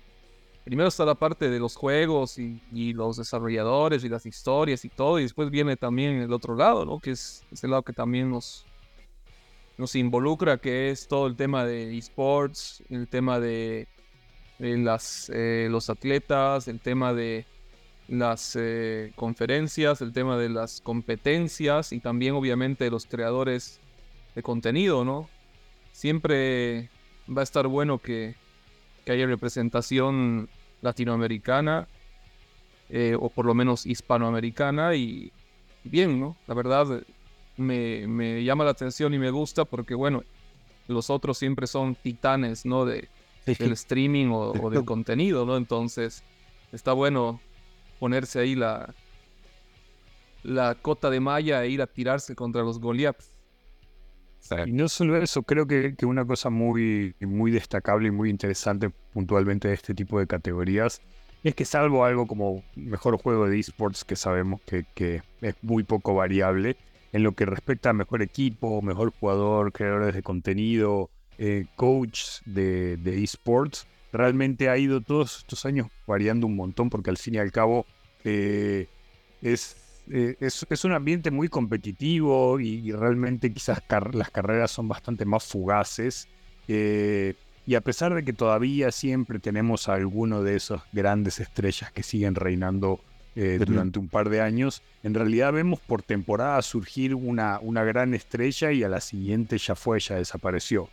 primero 0.64 0.90
está 0.90 1.06
la 1.06 1.16
parte 1.16 1.50
de 1.50 1.60
los 1.60 1.76
juegos 1.76 2.38
y, 2.38 2.94
los 2.94 3.18
desarrolladores 3.18 4.04
y 4.04 4.10
las 4.10 4.26
historias 4.26 4.86
y 4.86 4.90
todo, 4.90 5.20
y 5.20 5.24
después 5.24 5.50
viene 5.50 5.78
también 5.78 6.22
el 6.22 6.34
otro 6.34 6.56
lado, 6.56 6.86
¿no? 6.86 7.00
Que 7.00 7.12
es 7.12 7.44
ese 7.52 7.68
lado 7.68 7.84
que 7.84 7.94
también 7.94 8.30
nos, 8.30 8.66
nos 9.82 9.96
involucra, 9.96 10.60
que 10.60 10.92
es 10.92 11.08
todo 11.08 11.26
el 11.26 11.36
tema 11.36 11.66
de 11.66 11.98
esports, 11.98 12.84
el 12.90 13.08
tema 13.08 13.40
de, 13.40 13.88
las, 14.60 15.32
eh, 15.34 15.70
los 15.72 15.90
atletas, 15.90 16.68
el 16.68 16.80
tema 16.80 17.16
de 17.16 17.48
las 18.08 18.56
eh, 18.60 19.12
conferencias, 19.16 20.02
el 20.02 20.14
tema 20.14 20.38
de 20.38 20.50
las 20.50 20.82
competencias 20.82 21.94
y 21.94 22.00
también 22.00 22.36
obviamente 22.36 22.92
los 22.92 23.08
creadores 23.08 23.80
de 24.36 24.44
contenido, 24.44 25.04
¿no? 25.04 25.28
Siempre 25.94 26.92
va 27.28 27.42
a 27.42 27.44
estar 27.44 27.66
bueno 27.66 27.98
que, 27.98 28.36
que 29.04 29.14
haya 29.14 29.26
representación 29.26 30.48
latinoamericana 30.82 31.88
eh, 32.90 33.18
o 33.20 33.30
por 33.30 33.48
lo 33.48 33.56
menos 33.56 33.88
hispanoamericana 33.88 34.94
y 34.94 35.32
bien, 35.84 36.20
¿no? 36.20 36.38
La 36.46 36.54
verdad 36.54 37.02
me, 37.62 38.08
me 38.08 38.44
llama 38.44 38.64
la 38.64 38.72
atención 38.72 39.14
y 39.14 39.20
me 39.20 39.32
gusta 39.32 39.66
porque, 39.66 39.96
bueno, 39.96 40.24
los 40.88 41.10
otros 41.10 41.38
siempre 41.38 41.68
son 41.68 41.96
titanes, 41.96 42.66
¿no? 42.66 42.86
De, 42.86 43.08
del 43.46 43.72
streaming 43.74 44.28
o, 44.28 44.52
o 44.52 44.70
del 44.70 44.86
contenido, 44.86 45.46
¿no? 45.46 45.58
Entonces, 45.58 46.24
está 46.72 46.94
bueno 46.94 47.40
ponerse 48.00 48.40
ahí 48.40 48.56
la, 48.56 48.94
la 50.44 50.76
cota 50.76 51.10
de 51.10 51.20
malla 51.20 51.64
e 51.64 51.70
ir 51.70 51.82
a 51.82 51.88
tirarse 51.88 52.36
contra 52.36 52.64
los 52.64 52.80
Goliaths. 52.80 53.30
Y 54.66 54.72
no 54.72 54.90
solo 54.90 55.18
eso, 55.18 55.44
creo 55.44 55.68
que, 55.68 55.96
que 55.96 56.06
una 56.06 56.26
cosa 56.26 56.50
muy, 56.50 57.16
muy 57.20 57.52
destacable 57.52 58.08
y 58.08 58.12
muy 58.12 58.30
interesante 58.30 58.90
puntualmente 59.14 59.68
de 59.68 59.76
este 59.76 59.94
tipo 59.94 60.20
de 60.20 60.26
categorías 60.26 61.00
es 61.44 61.56
que 61.56 61.64
salvo 61.64 62.06
algo 62.06 62.28
como 62.28 62.64
mejor 62.76 63.18
juego 63.22 63.48
de 63.48 63.60
esports 63.60 64.04
que 64.04 64.16
sabemos 64.16 64.62
que, 64.62 64.86
que 64.96 65.22
es 65.42 65.56
muy 65.62 65.84
poco 65.84 66.16
variable, 66.16 66.76
en 67.12 67.24
lo 67.24 67.34
que 67.34 67.46
respecta 67.46 67.90
a 67.90 67.94
mejor 67.94 68.22
equipo, 68.22 68.82
mejor 68.82 69.12
jugador, 69.12 69.72
creadores 69.72 70.16
de 70.16 70.24
contenido, 70.24 71.10
eh, 71.38 71.66
coach 71.76 72.42
de, 72.46 73.24
esports, 73.24 73.88
realmente 74.12 74.70
ha 74.70 74.78
ido 74.78 75.02
todos 75.02 75.40
estos 75.40 75.66
años 75.66 75.88
variando 76.08 76.48
un 76.48 76.56
montón 76.56 76.90
porque 76.90 77.10
al 77.10 77.18
fin 77.18 77.36
y 77.36 77.38
al 77.38 77.52
cabo 77.52 77.86
eh, 78.24 78.88
es, 79.42 80.04
eh, 80.10 80.36
es, 80.40 80.66
es 80.70 80.86
un 80.86 80.94
ambiente 80.94 81.32
muy 81.32 81.48
competitivo 81.48 82.60
y, 82.60 82.92
realmente 82.92 83.52
quizás 83.54 83.82
las 84.14 84.30
carreras 84.30 84.72
son 84.72 84.88
bastante 84.88 85.26
más 85.26 85.46
fugaces. 85.46 86.28
eh, 86.68 87.36
y 87.66 87.76
a 87.76 87.82
pesar 87.82 88.14
de 88.14 88.24
que 88.24 88.34
todavía 88.34 88.92
siempre 88.92 89.40
tenemos 89.40 89.88
a 89.88 89.94
alguno 89.94 90.42
de 90.44 90.56
esas 90.56 90.82
grandes 90.92 91.40
estrellas 91.40 91.92
que 91.92 92.04
siguen 92.04 92.36
reinando 92.36 93.00
eh, 93.36 93.60
durante 93.66 94.00
un 94.00 94.10
par 94.10 94.30
de 94.30 94.42
años, 94.42 94.84
en 95.04 95.14
realidad 95.14 95.54
vemos 95.54 95.80
por 95.80 96.04
temporada 96.04 96.62
surgir 96.62 97.16
una, 97.16 97.60
una 97.62 97.84
gran 97.84 98.14
estrella 98.14 98.72
y 98.72 98.84
a 98.84 98.90
la 98.90 99.00
siguiente 99.00 99.58
ya 99.58 99.76
fue, 99.76 100.00
ya 100.00 100.16
desapareció. 100.16 100.90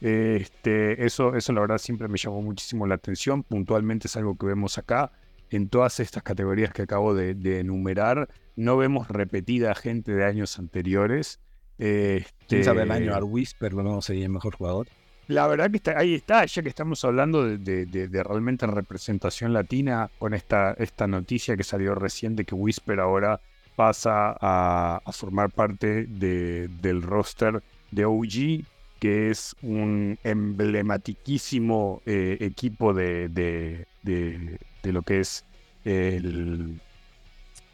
Este, 0.00 1.04
eso, 1.04 1.36
eso 1.36 1.52
la 1.52 1.60
verdad 1.60 1.78
siempre 1.78 2.08
me 2.08 2.16
llamó 2.16 2.42
muchísimo 2.42 2.86
la 2.86 2.94
atención. 2.94 3.42
Puntualmente 3.42 4.06
es 4.06 4.16
algo 4.16 4.36
que 4.36 4.46
vemos 4.46 4.78
acá. 4.78 5.12
En 5.50 5.68
todas 5.68 5.98
estas 5.98 6.22
categorías 6.22 6.72
que 6.72 6.82
acabo 6.82 7.12
de, 7.12 7.34
de 7.34 7.60
enumerar, 7.60 8.28
no 8.54 8.76
vemos 8.76 9.08
repetida 9.08 9.74
gente 9.74 10.12
de 10.12 10.24
años 10.24 10.58
anteriores. 10.58 11.40
Este, 11.78 12.30
Quién 12.46 12.64
sabe 12.64 12.82
el 12.82 12.90
año 12.92 13.14
Arwis, 13.14 13.56
pero 13.58 13.82
no 13.82 14.00
sería 14.00 14.24
el 14.24 14.30
mejor 14.30 14.54
jugador. 14.54 14.86
La 15.30 15.46
verdad 15.46 15.70
que 15.70 15.76
está, 15.76 15.98
ahí 15.98 16.14
está, 16.14 16.44
ya 16.44 16.62
que 16.62 16.68
estamos 16.68 17.04
hablando 17.04 17.44
de, 17.44 17.86
de, 17.86 18.08
de, 18.08 18.22
realmente 18.22 18.66
representación 18.66 19.52
latina, 19.52 20.10
con 20.18 20.34
esta, 20.34 20.72
esta 20.72 21.06
noticia 21.06 21.56
que 21.56 21.62
salió 21.62 21.94
reciente 21.94 22.44
que 22.44 22.54
Whisper 22.54 23.00
ahora 23.00 23.40
pasa 23.76 24.36
a, 24.40 25.00
a 25.04 25.12
formar 25.12 25.50
parte 25.50 26.06
de, 26.06 26.68
del 26.82 27.02
roster 27.02 27.62
de 27.90 28.04
OG, 28.04 28.64
que 28.98 29.30
es 29.30 29.54
un 29.62 30.18
emblematiquísimo 30.24 32.02
eh, 32.04 32.36
equipo 32.40 32.92
de, 32.92 33.28
de, 33.28 33.86
de, 34.02 34.92
lo 34.92 35.02
que 35.02 35.20
es 35.20 35.44
el... 35.84 36.80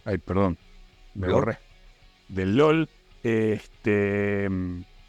Ay, 0.04 0.18
perdón, 0.18 0.56
me 1.14 1.28
borré. 1.28 1.58
Del 2.28 2.56
LOL. 2.56 2.88
Este 3.24 4.48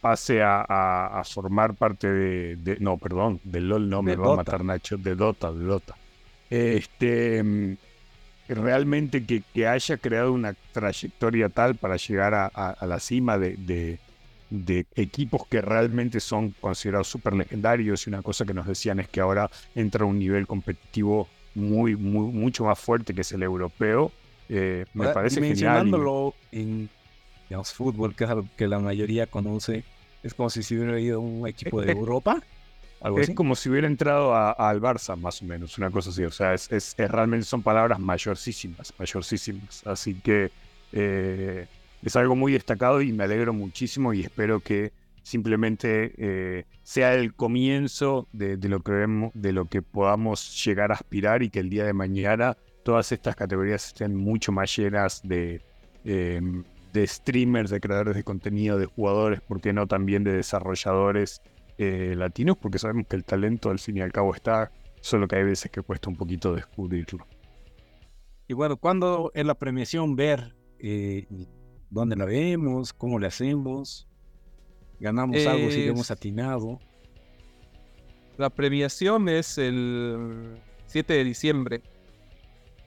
pase 0.08 0.42
a, 0.42 1.22
formar 1.26 1.74
parte 1.74 2.08
de, 2.08 2.78
No, 2.80 2.98
perdón, 2.98 3.42
del 3.44 3.68
LOL 3.68 3.90
no, 3.90 4.02
me 4.02 4.16
va 4.16 4.34
a 4.34 4.36
matar 4.38 4.64
Nacho, 4.64 4.96
de 4.96 5.16
Dota, 5.16 5.52
de 5.52 5.66
Dota. 5.66 5.96
Este, 6.50 7.44
mm, 7.44 7.76
realmente 8.48 9.26
que, 9.26 9.68
haya 9.68 9.98
creado 9.98 10.32
una 10.32 10.56
trayectoria 10.72 11.50
tal 11.50 11.76
para 11.76 11.98
llegar 11.98 12.34
a, 12.34 12.86
la 12.86 13.00
cima 13.00 13.38
de, 13.38 14.00
equipos 14.96 15.46
que 15.48 15.60
realmente 15.62 16.22
son 16.22 16.52
considerados 16.62 17.10
súper 17.10 17.34
legendarios 17.34 18.08
y 18.08 18.10
una 18.10 18.22
cosa 18.22 18.46
que 18.46 18.54
nos 18.54 18.66
decían 18.66 19.02
es 19.02 19.10
que 19.10 19.20
ahora 19.20 19.50
entra 19.76 20.06
a 20.06 20.08
un 20.08 20.18
nivel 20.18 20.48
competitivo 20.48 21.28
muy, 21.54 21.98
muy 21.98 22.32
mucho 22.32 22.64
más 22.64 22.80
fuerte 22.80 23.14
que 23.14 23.22
es 23.22 23.32
el 23.34 23.44
europeo. 23.44 24.14
Eh, 24.48 24.86
me 24.94 25.10
parece 25.10 25.42
mencionándolo 25.42 26.34
en 26.54 26.90
digamos, 27.50 27.74
fútbol, 27.74 28.16
que 28.16 28.24
es 28.24 28.30
algo 28.30 28.48
que 28.56 28.68
la 28.68 28.80
mayoría 28.80 29.28
conoce, 29.28 29.84
es 30.28 30.34
como 30.34 30.50
si 30.50 30.64
se 30.64 30.76
hubiera 30.76 31.00
ido 31.00 31.18
a 31.18 31.20
un 31.20 31.48
equipo 31.48 31.82
de 31.82 31.92
Europa. 31.94 32.42
Algo 33.02 33.20
es 33.20 33.30
como 33.32 33.56
si 33.56 33.70
hubiera 33.70 33.88
entrado 33.88 34.36
al 34.36 34.82
Barça, 34.82 35.16
más 35.16 35.42
o 35.42 35.46
menos, 35.46 35.78
una 35.78 35.92
cosa 35.92 36.10
así. 36.10 36.24
O 36.24 36.32
sea, 36.32 36.54
es, 36.54 36.72
es, 36.72 36.96
realmente 36.98 37.46
son 37.46 37.62
palabras 37.62 38.00
mayorcísimas, 38.00 38.94
mayorcísimas. 38.98 39.86
Así 39.86 40.16
que 40.16 40.52
eh, 40.92 41.68
es 42.02 42.16
algo 42.16 42.36
muy 42.36 42.54
destacado 42.54 43.02
y 43.02 43.12
me 43.12 43.24
alegro 43.24 43.54
muchísimo 43.54 44.14
y 44.14 44.22
espero 44.22 44.62
que 44.62 44.92
simplemente 45.22 46.14
eh, 46.18 46.66
sea 46.84 47.14
el 47.14 47.34
comienzo 47.34 48.28
de, 48.32 48.58
lo 48.58 48.80
que 48.80 48.94
vemos, 48.94 49.32
de 49.34 49.52
lo 49.52 49.66
que 49.66 49.82
podamos 49.82 50.64
llegar 50.64 50.92
a 50.92 50.96
aspirar 50.96 51.44
y 51.44 51.50
que 51.50 51.60
el 51.60 51.70
día 51.70 51.86
de 51.86 51.94
mañana 51.94 52.58
todas 52.84 53.12
estas 53.12 53.36
categorías 53.36 53.88
estén 53.88 54.16
mucho 54.16 54.54
más 54.54 54.74
llenas 54.74 55.22
de, 55.24 55.62
em, 56.06 56.64
de 56.94 57.08
streamers, 57.08 57.70
de 57.70 57.80
creadores 57.80 58.16
de 58.16 58.24
contenido, 58.24 58.78
de 58.78 58.86
jugadores, 58.86 59.42
¿por 59.42 59.62
qué 59.62 59.74
no 59.74 59.88
también 59.88 60.24
de 60.24 60.34
desarrolladores 60.34 61.42
eh, 61.78 62.14
latinos? 62.16 62.58
Porque 62.58 62.80
sabemos 62.80 63.08
que 63.08 63.16
el 63.16 63.24
talento 63.24 63.70
al 63.70 63.80
fin 63.80 63.98
y 63.98 64.02
al 64.02 64.12
cabo 64.12 64.34
está, 64.34 64.72
solo 65.02 65.28
que 65.28 65.36
hay 65.38 65.44
veces 65.44 65.72
que 65.72 65.82
cuesta 65.82 66.10
un 66.10 66.16
poquito 66.16 66.54
descubrirlo. 66.54 67.26
Y 68.48 68.54
bueno, 68.54 68.78
cuando 68.78 69.32
en 69.36 69.48
la 69.48 69.56
premiación 69.56 70.16
ver 70.16 70.56
eh, 70.80 71.28
dónde 71.90 72.16
la 72.16 72.26
vemos, 72.26 72.94
cómo 72.94 73.20
le 73.20 73.28
hacemos, 73.28 74.08
ganamos 75.00 75.46
algo 75.46 75.70
si 75.70 75.84
hemos 75.88 76.12
atinado. 76.12 76.80
La 78.38 78.50
premiación 78.50 79.30
es 79.30 79.58
el 79.58 80.58
7 80.86 81.14
de 81.14 81.24
diciembre 81.24 81.82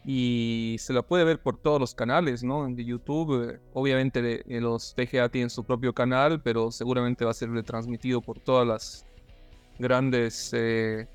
y 0.04 0.76
se 0.78 0.92
lo 0.92 1.06
puede 1.06 1.24
ver 1.24 1.40
por 1.40 1.58
todos 1.58 1.78
los 1.78 1.94
canales, 1.94 2.42
¿no? 2.42 2.66
De 2.66 2.84
YouTube, 2.84 3.50
eh, 3.50 3.60
obviamente 3.74 4.42
eh, 4.46 4.60
los 4.60 4.94
TGA 4.94 5.28
tienen 5.28 5.50
su 5.50 5.64
propio 5.64 5.92
canal, 5.92 6.40
pero 6.40 6.70
seguramente 6.70 7.24
va 7.24 7.32
a 7.32 7.34
ser 7.34 7.50
retransmitido 7.50 8.20
por 8.22 8.40
todas 8.40 8.66
las 8.66 9.06
grandes 9.78 10.52
eh, 10.54 11.06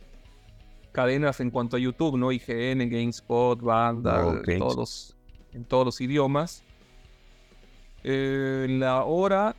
cadenas 0.92 1.40
en 1.40 1.50
cuanto 1.50 1.78
a 1.78 1.80
YouTube, 1.80 2.18
¿no? 2.18 2.32
IGN, 2.32 2.90
GameSpot, 2.90 3.60
Banda, 3.60 4.42
todos 4.60 5.16
en 5.54 5.66
todos 5.66 5.86
los 5.86 6.02
idiomas. 6.02 6.64
la 8.04 9.04
hora, 9.04 9.56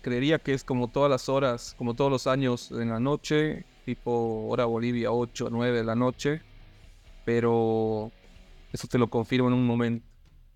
creería 0.00 0.38
que 0.38 0.54
es 0.54 0.64
como 0.64 0.88
todas 0.88 1.10
las 1.10 1.28
horas, 1.28 1.74
como 1.76 1.94
todos 1.94 2.10
los 2.10 2.26
años 2.26 2.70
en 2.70 2.88
la 2.88 3.00
noche, 3.00 3.66
tipo 3.84 4.46
hora 4.48 4.64
Bolivia 4.64 5.12
8 5.12 5.46
o 5.46 5.50
9 5.50 5.76
de 5.76 5.84
la 5.84 5.94
noche, 5.94 6.40
pero 7.24 8.12
eso 8.72 8.86
te 8.88 8.98
lo 8.98 9.08
confirmo 9.08 9.48
en 9.48 9.54
un 9.54 9.66
momento. 9.66 10.06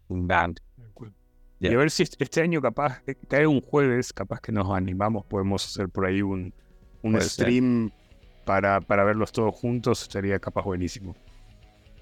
Un 0.09 0.27
band. 0.27 0.61
Y 1.61 1.69
a 1.69 1.77
ver 1.77 1.91
si 1.91 2.05
este 2.05 2.41
año 2.41 2.63
capaz, 2.63 3.03
eh, 3.07 3.15
cae 3.29 3.47
un 3.47 3.61
jueves, 3.61 4.15
capaz 4.15 4.41
que 4.41 4.51
nos 4.51 4.71
animamos, 4.71 5.27
podemos 5.27 5.67
hacer 5.67 5.91
por 5.91 6.07
ahí 6.07 6.23
un, 6.23 6.55
un 7.03 7.21
stream 7.21 7.91
para, 8.47 8.81
para 8.81 9.05
verlos 9.05 9.31
todos 9.31 9.55
juntos, 9.55 10.09
sería 10.11 10.39
capaz 10.39 10.65
buenísimo. 10.65 11.15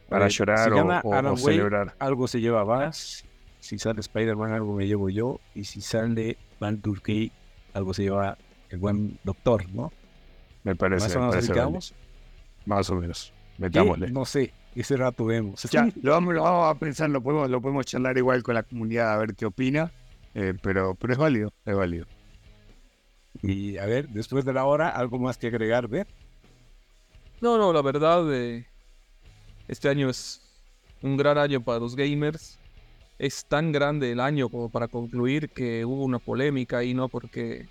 Para 0.08 0.28
llorar 0.28 0.72
o, 1.04 1.36
celebrar. 1.36 1.94
Algo 1.98 2.28
se 2.28 2.40
lleva 2.40 2.64
más. 2.64 3.24
Si 3.58 3.78
sale 3.78 4.00
Spider-Man, 4.00 4.52
algo 4.52 4.74
me 4.74 4.86
llevo 4.86 5.10
yo. 5.10 5.40
Y 5.54 5.64
si 5.64 5.80
sale 5.80 6.38
Van 6.60 6.80
Turkey, 6.80 7.32
algo 7.74 7.92
se 7.92 8.04
lleva 8.04 8.38
el 8.70 8.78
buen 8.78 9.18
doctor, 9.24 9.68
¿no? 9.70 9.92
Me 10.62 10.76
parece. 10.76 11.18
¿Más 11.18 11.50
o 11.50 11.54
menos? 11.54 11.94
Más 12.64 12.90
o 12.90 12.94
menos. 12.94 13.34
Metámosle. 13.58 14.10
No 14.10 14.24
sé 14.24 14.54
ese 14.74 14.96
rato 14.96 15.24
vemos. 15.24 15.62
Ya, 15.70 15.88
lo 16.02 16.12
vamos, 16.12 16.36
a 16.38 16.78
pensar, 16.78 17.10
lo 17.10 17.22
podemos, 17.22 17.50
lo 17.50 17.60
podemos 17.60 17.86
charlar 17.86 18.16
igual 18.16 18.42
con 18.42 18.54
la 18.54 18.62
comunidad 18.62 19.12
a 19.12 19.18
ver 19.18 19.34
qué 19.34 19.46
opina, 19.46 19.92
eh, 20.34 20.54
pero, 20.62 20.94
pero 20.94 21.12
es 21.12 21.18
válido, 21.18 21.52
es 21.64 21.76
válido. 21.76 22.06
Y 23.42 23.76
a 23.78 23.86
ver, 23.86 24.08
después 24.08 24.44
de 24.44 24.52
la 24.52 24.64
hora, 24.64 24.88
¿algo 24.88 25.18
más 25.18 25.38
que 25.38 25.48
agregar, 25.48 25.88
ver? 25.88 26.06
No, 27.40 27.56
no, 27.56 27.72
la 27.72 27.82
verdad, 27.82 28.32
eh, 28.34 28.66
este 29.68 29.88
año 29.88 30.10
es 30.10 30.42
un 31.02 31.16
gran 31.16 31.38
año 31.38 31.62
para 31.62 31.78
los 31.78 31.94
gamers. 31.94 32.58
Es 33.18 33.44
tan 33.44 33.72
grande 33.72 34.12
el 34.12 34.20
año 34.20 34.48
como 34.48 34.70
para 34.70 34.88
concluir 34.88 35.50
que 35.50 35.84
hubo 35.84 36.04
una 36.04 36.18
polémica 36.18 36.78
ahí, 36.78 36.94
¿no? 36.94 37.08
Porque 37.08 37.66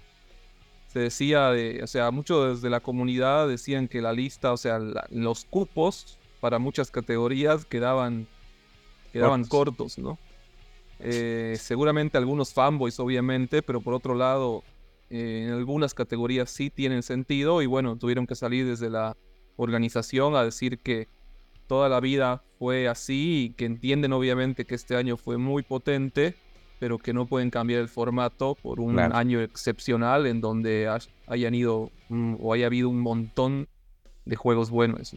se 0.88 1.00
decía, 1.00 1.52
de, 1.52 1.82
o 1.84 1.88
sea, 1.88 2.12
muchos 2.12 2.56
desde 2.56 2.70
la 2.70 2.80
comunidad 2.80 3.48
decían 3.48 3.88
que 3.88 4.02
la 4.02 4.14
lista, 4.14 4.52
o 4.52 4.58
sea, 4.58 4.80
los 5.10 5.46
cupos 5.46 6.18
para 6.40 6.60
muchas 6.60 6.92
categorías 6.92 7.66
quedaban, 7.66 8.28
quedaban 9.12 9.46
cortos, 9.46 9.98
¿no? 9.98 10.18
Eh, 11.00 11.56
seguramente 11.60 12.18
algunos 12.18 12.54
fanboys, 12.54 13.00
obviamente, 13.00 13.62
pero 13.62 13.82
por 13.82 13.94
otro 13.94 14.16
lado, 14.16 14.64
eh, 15.10 15.46
en 15.48 15.54
algunas 15.54 15.94
categorías 15.94 16.50
sí 16.50 16.70
tienen 16.70 17.04
sentido 17.04 17.62
y 17.62 17.66
bueno, 17.66 17.98
tuvieron 17.98 18.26
que 18.26 18.36
salir 18.36 18.66
desde 18.66 18.90
la 18.90 19.16
organización 19.56 20.36
a 20.36 20.44
decir 20.44 20.80
que 20.80 21.08
toda 21.68 21.90
la 21.90 22.00
vida 22.00 22.44
fue 22.58 22.88
así 22.88 23.46
y 23.46 23.50
que 23.54 23.66
entienden 23.66 24.14
obviamente 24.14 24.66
que 24.66 24.76
este 24.76 24.96
año 24.96 25.18
fue 25.18 25.38
muy 25.38 25.64
potente, 25.64 26.36
pero 26.80 26.98
que 26.98 27.14
no 27.14 27.26
pueden 27.26 27.50
cambiar 27.50 27.82
el 27.82 27.90
formato 27.90 28.56
por 28.56 28.80
un 28.80 29.00
año 29.00 29.42
excepcional 29.42 30.26
en 30.28 30.42
donde 30.42 30.90
hayan 31.28 31.56
ido 31.56 31.92
o 32.40 32.54
haya 32.54 32.68
habido 32.68 32.90
un 32.90 33.02
montón 33.02 33.68
de 34.26 34.36
juegos 34.36 34.70
buenos. 34.70 35.16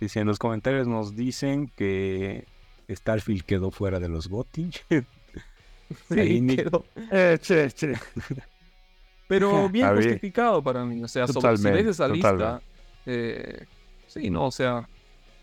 Dice, 0.00 0.20
en 0.20 0.26
los 0.26 0.38
comentarios 0.38 0.88
nos 0.88 1.14
dicen 1.14 1.70
que 1.76 2.46
Starfield 2.88 3.42
quedó 3.42 3.70
fuera 3.70 4.00
de 4.00 4.08
los 4.08 4.28
GOTY. 4.28 4.70
sí, 6.08 6.46
quedó. 6.56 6.84
Eh, 7.12 7.38
Pero 9.28 9.68
bien 9.70 9.94
justificado 9.94 10.62
para 10.62 10.84
mí. 10.84 11.02
O 11.02 11.08
sea, 11.08 11.26
sobre, 11.26 11.56
si 11.56 11.64
ves 11.64 11.86
esa 11.86 12.08
lista, 12.08 12.62
eh, 13.06 13.66
sí, 14.06 14.30
no, 14.30 14.46
o 14.46 14.50
sea. 14.50 14.88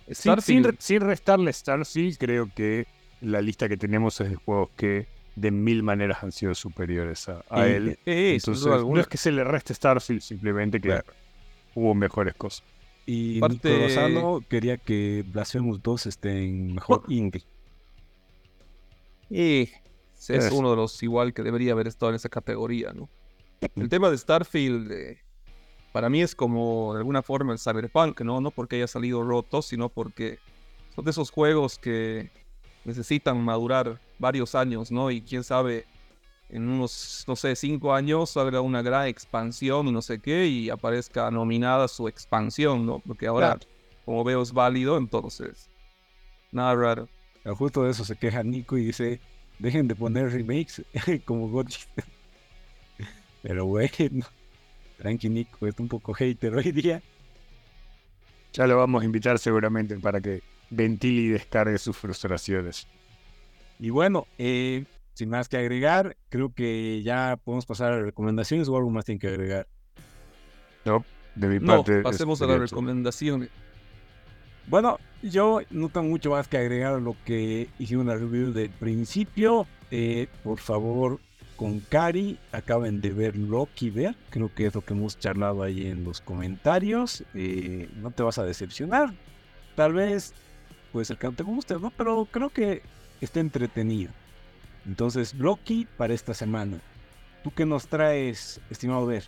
Starfield... 0.10 0.78
Sin, 0.80 1.02
restarle 1.02 1.54
Starfield, 1.54 2.18
creo 2.18 2.50
que 2.54 2.88
la 3.22 3.42
lista 3.42 3.68
que 3.68 3.78
tenemos 3.78 4.20
es 4.22 4.30
de 4.30 4.36
juegos 4.38 4.70
que 4.76 5.06
de 5.36 5.52
mil 5.52 5.84
maneras 5.84 6.24
han 6.24 6.32
sido 6.32 6.56
superiores 6.56 7.30
a, 7.30 7.68
él. 7.68 8.00
Entonces, 8.06 8.66
no 8.66 9.00
es 9.00 9.08
que 9.08 9.18
se 9.18 9.32
le 9.32 9.44
reste 9.44 9.74
Starfield, 9.74 10.22
simplemente 10.22 10.82
que 10.82 11.02
hubo 11.76 11.94
mejores 11.94 12.34
cosas. 12.36 12.64
Y 13.10 13.40
Parte... 13.40 14.10
Nico 14.10 14.44
quería 14.50 14.76
que 14.76 15.24
Blasphemous 15.26 15.82
2 15.82 16.06
esté 16.08 16.44
en 16.44 16.76
mejor 16.76 17.04
indie. 17.08 17.42
Y 19.30 19.70
es 20.28 20.52
uno 20.52 20.72
de 20.72 20.76
los 20.76 21.02
igual 21.02 21.34
que 21.34 21.42
debería 21.42 21.72
haber 21.72 21.88
estado 21.88 22.10
en 22.10 22.18
esa 22.18 22.28
categoría, 22.28 22.92
¿no? 22.92 23.10
El 23.76 23.88
tema 23.88 24.10
de 24.10 24.18
Starfield 24.18 24.92
eh, 24.92 25.18
para 25.94 26.10
mí 26.10 26.22
es 26.22 26.36
como 26.36 26.94
de 26.94 27.00
alguna 27.00 27.24
forma 27.24 27.54
el 27.54 27.60
Cyberpunk, 27.60 28.22
¿no? 28.22 28.42
No 28.42 28.52
porque 28.52 28.76
haya 28.76 28.88
salido 28.88 29.24
roto, 29.24 29.62
sino 29.62 29.88
porque 29.88 30.40
son 30.94 31.06
de 31.06 31.12
esos 31.12 31.32
juegos 31.32 31.80
que 31.80 32.30
necesitan 32.84 33.42
madurar 33.42 34.02
varios 34.20 34.54
años, 34.54 34.92
¿no? 34.92 35.12
Y 35.12 35.22
quién 35.22 35.46
sabe 35.46 35.86
en 36.50 36.68
unos, 36.68 37.26
no 37.28 37.36
sé, 37.36 37.56
cinco 37.56 37.94
años 37.94 38.36
haga 38.38 38.62
una 38.62 38.82
gran 38.82 39.08
expansión, 39.08 39.92
no 39.92 40.02
sé 40.02 40.20
qué, 40.20 40.48
y 40.48 40.70
aparezca 40.70 41.30
nominada 41.30 41.88
su 41.88 42.08
expansión, 42.08 42.86
¿no? 42.86 43.00
Porque 43.00 43.28
ahora, 43.28 43.60
como 44.06 44.24
veo, 44.24 44.42
es 44.42 44.54
válido, 44.54 44.98
entonces, 44.98 45.70
nada 46.52 46.76
raro. 46.76 47.10
Justo 47.56 47.84
de 47.84 47.92
eso 47.92 48.04
se 48.04 48.16
queja 48.16 48.44
Nico 48.44 48.78
y 48.78 48.86
dice, 48.86 49.22
dejen 49.60 49.88
de 49.88 49.96
poner 49.96 50.32
remakes 50.32 50.84
como 51.26 51.50
God. 51.50 51.68
Pero 53.42 53.66
bueno. 53.66 54.26
Tranqui 54.98 55.30
Nico, 55.30 55.68
es 55.68 55.76
un 55.80 55.88
poco 55.88 56.14
hater 56.14 56.56
hoy 56.56 56.72
día. 56.72 57.02
Ya 58.54 58.66
lo 58.66 58.78
vamos 58.78 59.04
a 59.04 59.06
invitar 59.06 59.38
seguramente 59.38 59.98
para 60.00 60.20
que 60.20 60.42
ventile 60.70 61.22
y 61.22 61.28
descargue 61.30 61.78
sus 61.78 61.96
frustraciones. 61.96 62.88
Y 63.80 63.92
bueno, 63.92 64.26
eh, 64.38 64.86
sin 65.18 65.30
más 65.30 65.50
que 65.50 65.58
agregar, 65.58 66.16
creo 66.30 66.54
que 66.54 67.02
ya 67.04 67.40
podemos 67.44 67.66
pasar 67.66 67.92
a 67.92 67.96
las 67.96 68.06
recomendaciones 68.06 68.68
o 68.70 68.78
algo 68.78 68.92
más 68.92 69.04
tienen 69.04 69.20
que 69.20 69.28
agregar. 69.30 69.68
No, 70.86 71.04
de 71.34 71.48
mi 71.48 71.60
No, 71.60 71.78
parte. 71.78 72.02
pasemos 72.04 72.40
a 72.40 72.46
sería 72.46 72.60
las 72.60 72.70
recomendaciones. 72.70 73.50
Bueno, 74.68 75.00
yo 75.24 75.62
no 75.72 75.90
tengo 75.90 76.08
mucho 76.08 76.30
más 76.30 76.48
que 76.48 76.58
agregar 76.58 76.94
a 76.94 77.00
lo 77.00 77.16
que 77.26 77.68
hicimos 77.80 78.04
en 78.04 78.10
la 78.10 78.16
review 78.16 78.54
del 78.54 78.70
principio. 78.70 79.66
Eh, 79.90 80.28
por 80.44 80.60
favor, 80.60 81.20
con 81.56 81.80
Cari, 81.80 82.38
acaben 82.52 83.02
de 83.02 83.10
ver 83.10 83.36
Loki 83.38 83.90
ver. 83.90 84.16
Creo 84.30 84.54
que 84.54 84.68
es 84.68 84.76
lo 84.76 84.82
que 84.82 84.94
hemos 84.94 85.18
charlado 85.18 85.64
ahí 85.64 85.88
en 85.88 86.04
los 86.04 86.22
comentarios. 86.22 87.24
Eh, 87.34 87.90
no 87.96 88.12
te 88.12 88.22
vas 88.22 88.38
a 88.38 88.44
decepcionar. 88.44 89.16
Tal 89.76 89.94
vez 89.94 90.36
puede 90.92 91.06
ser 91.06 91.18
que 91.18 91.26
no 91.26 91.34
te 91.34 91.42
guste, 91.44 91.74
¿no? 91.80 91.90
Pero 91.98 92.28
creo 92.30 92.50
que 92.52 92.84
está 93.20 93.40
entretenido. 93.40 94.12
Entonces, 94.88 95.34
Loki 95.36 95.88
para 95.98 96.14
esta 96.14 96.34
semana. 96.34 96.80
¿Tú 97.44 97.52
qué 97.54 97.66
nos 97.66 97.88
traes, 97.88 98.60
estimado 98.70 99.06
Ver? 99.06 99.26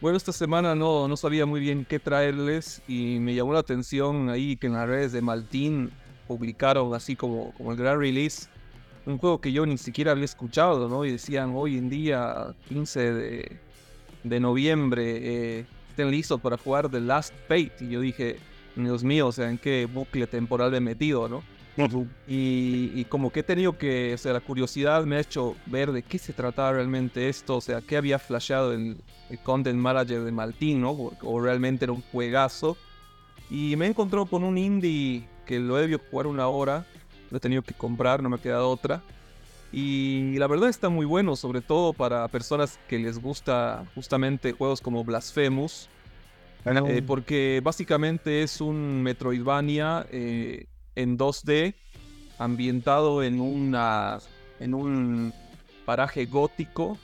Bueno, 0.00 0.16
esta 0.16 0.32
semana 0.32 0.74
no, 0.74 1.08
no 1.08 1.16
sabía 1.16 1.44
muy 1.44 1.60
bien 1.60 1.84
qué 1.84 1.98
traerles 1.98 2.82
y 2.86 3.18
me 3.18 3.34
llamó 3.34 3.52
la 3.52 3.58
atención 3.58 4.30
ahí 4.30 4.56
que 4.56 4.68
en 4.68 4.74
las 4.74 4.88
redes 4.88 5.10
de 5.10 5.20
Maltín 5.20 5.90
publicaron 6.28 6.94
así 6.94 7.16
como, 7.16 7.52
como 7.54 7.72
el 7.72 7.78
gran 7.78 7.98
release 7.98 8.48
un 9.08 9.18
juego 9.18 9.40
que 9.40 9.52
yo 9.52 9.64
ni 9.64 9.78
siquiera 9.78 10.12
había 10.12 10.26
escuchado, 10.26 10.88
¿no? 10.88 11.04
Y 11.04 11.12
decían 11.12 11.52
hoy 11.54 11.78
en 11.78 11.88
día, 11.88 12.54
15 12.68 13.12
de, 13.12 13.56
de 14.22 14.40
noviembre, 14.40 15.58
eh, 15.58 15.66
estén 15.88 16.10
listos 16.10 16.40
para 16.40 16.58
jugar 16.58 16.90
The 16.90 17.00
Last 17.00 17.34
Fate. 17.48 17.72
Y 17.80 17.88
yo 17.88 18.00
dije, 18.00 18.36
Dios 18.76 19.02
mío, 19.02 19.28
o 19.28 19.32
sea, 19.32 19.48
¿en 19.50 19.58
qué 19.58 19.86
bucle 19.86 20.26
temporal 20.26 20.70
me 20.72 20.76
he 20.76 20.80
metido, 20.80 21.28
no? 21.28 21.42
Y, 22.26 22.92
y 22.94 23.04
como 23.04 23.30
que 23.30 23.40
he 23.40 23.42
tenido 23.42 23.78
que, 23.78 24.14
o 24.14 24.18
sea, 24.18 24.32
la 24.32 24.40
curiosidad 24.40 25.04
me 25.04 25.16
ha 25.16 25.20
hecho 25.20 25.56
ver 25.66 25.92
de 25.92 26.02
qué 26.02 26.18
se 26.18 26.32
trataba 26.32 26.72
realmente 26.72 27.28
esto, 27.28 27.56
o 27.56 27.60
sea, 27.60 27.80
qué 27.80 27.96
había 27.96 28.18
flasheado 28.18 28.72
el, 28.72 28.96
el 29.30 29.38
content 29.40 29.78
manager 29.78 30.24
de 30.24 30.32
Maltín, 30.32 30.80
¿no? 30.80 30.90
O, 30.90 31.12
o 31.22 31.40
realmente 31.40 31.84
era 31.84 31.92
un 31.92 32.02
juegazo. 32.02 32.76
Y 33.50 33.76
me 33.76 33.86
he 33.86 33.88
encontrado 33.88 34.26
con 34.26 34.44
un 34.44 34.58
indie 34.58 35.26
que 35.46 35.58
lo 35.58 35.78
he 35.78 35.82
debido 35.82 36.00
jugar 36.10 36.26
una 36.26 36.48
hora, 36.48 36.84
lo 37.30 37.38
he 37.38 37.40
tenido 37.40 37.62
que 37.62 37.74
comprar, 37.74 38.22
no 38.22 38.28
me 38.28 38.36
ha 38.36 38.42
quedado 38.42 38.68
otra. 38.68 39.02
Y 39.72 40.36
la 40.38 40.46
verdad 40.46 40.68
está 40.68 40.88
muy 40.88 41.04
bueno, 41.04 41.36
sobre 41.36 41.60
todo 41.60 41.92
para 41.92 42.26
personas 42.28 42.78
que 42.88 42.98
les 42.98 43.18
gusta 43.18 43.84
justamente 43.94 44.52
juegos 44.52 44.80
como 44.80 45.04
Blasphemous, 45.04 45.88
eh, 46.64 47.02
porque 47.06 47.60
básicamente 47.62 48.42
es 48.42 48.60
un 48.60 49.02
Metroidvania 49.02 50.06
eh, 50.10 50.66
en 50.98 51.16
2D 51.16 51.74
ambientado 52.38 53.22
en, 53.22 53.40
una, 53.40 54.18
en 54.60 54.74
un 54.74 55.32
paraje 55.84 56.26
gótico 56.26 56.98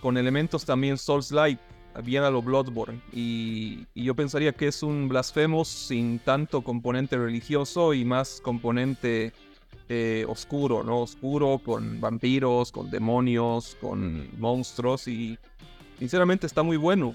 con 0.00 0.16
elementos 0.16 0.64
también 0.64 0.98
Souls-like, 0.98 1.60
bien 2.02 2.24
a 2.24 2.30
lo 2.30 2.42
Bloodborne. 2.42 3.00
Y, 3.12 3.86
y 3.94 4.04
yo 4.04 4.14
pensaría 4.14 4.52
que 4.52 4.66
es 4.66 4.82
un 4.82 5.08
Blasphemous 5.08 5.68
sin 5.68 6.18
tanto 6.18 6.62
componente 6.62 7.16
religioso 7.16 7.94
y 7.94 8.04
más 8.04 8.40
componente 8.42 9.32
eh, 9.88 10.24
oscuro, 10.28 10.82
¿no? 10.82 11.02
Oscuro 11.02 11.60
con 11.64 12.00
vampiros, 12.00 12.72
con 12.72 12.90
demonios, 12.90 13.76
con 13.80 14.28
monstruos 14.40 15.06
y 15.06 15.38
sinceramente 15.98 16.46
está 16.46 16.64
muy 16.64 16.76
bueno. 16.76 17.14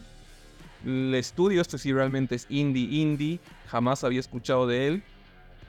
El 0.85 1.13
estudio 1.15 1.61
este 1.61 1.77
sí 1.77 1.91
realmente 1.91 2.35
es 2.35 2.45
indie 2.49 3.01
indie, 3.01 3.39
jamás 3.67 4.03
había 4.03 4.19
escuchado 4.21 4.67
de 4.67 4.87
él, 4.87 5.03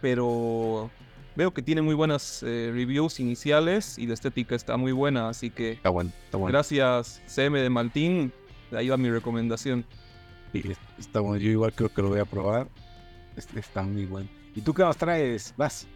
pero 0.01 0.91
veo 1.37 1.53
que 1.53 1.63
tiene 1.63 1.83
muy 1.83 1.95
buenas 1.95 2.43
eh, 2.43 2.71
reviews 2.73 3.21
iniciales 3.21 3.99
y 3.99 4.07
la 4.07 4.15
estética 4.15 4.55
está 4.55 4.77
muy 4.77 4.93
buena, 4.93 5.29
así 5.29 5.51
que 5.51 5.73
Está 5.73 5.91
bueno, 5.91 6.11
está 6.25 6.37
bueno. 6.37 6.53
gracias 6.53 7.23
CM 7.27 7.61
de 7.61 7.71
Maltín, 7.71 8.33
ahí 8.73 8.89
va 8.89 8.97
mi 8.97 9.11
recomendación. 9.11 9.85
Sí, 10.53 10.63
está 10.99 11.21
bueno. 11.21 11.37
Yo 11.43 11.51
igual 11.51 11.73
creo 11.75 11.93
que 11.93 12.03
lo 12.03 12.09
voy 12.09 12.21
a 12.21 12.25
probar. 12.25 12.69
Este 13.37 13.61
está 13.61 13.83
muy 13.83 14.07
bueno. 14.07 14.29
¿Y 14.55 14.63
tú 14.63 14.75
qué 14.75 14.83
nos 14.83 14.97
traes? 14.97 15.55
Vas. 15.57 15.87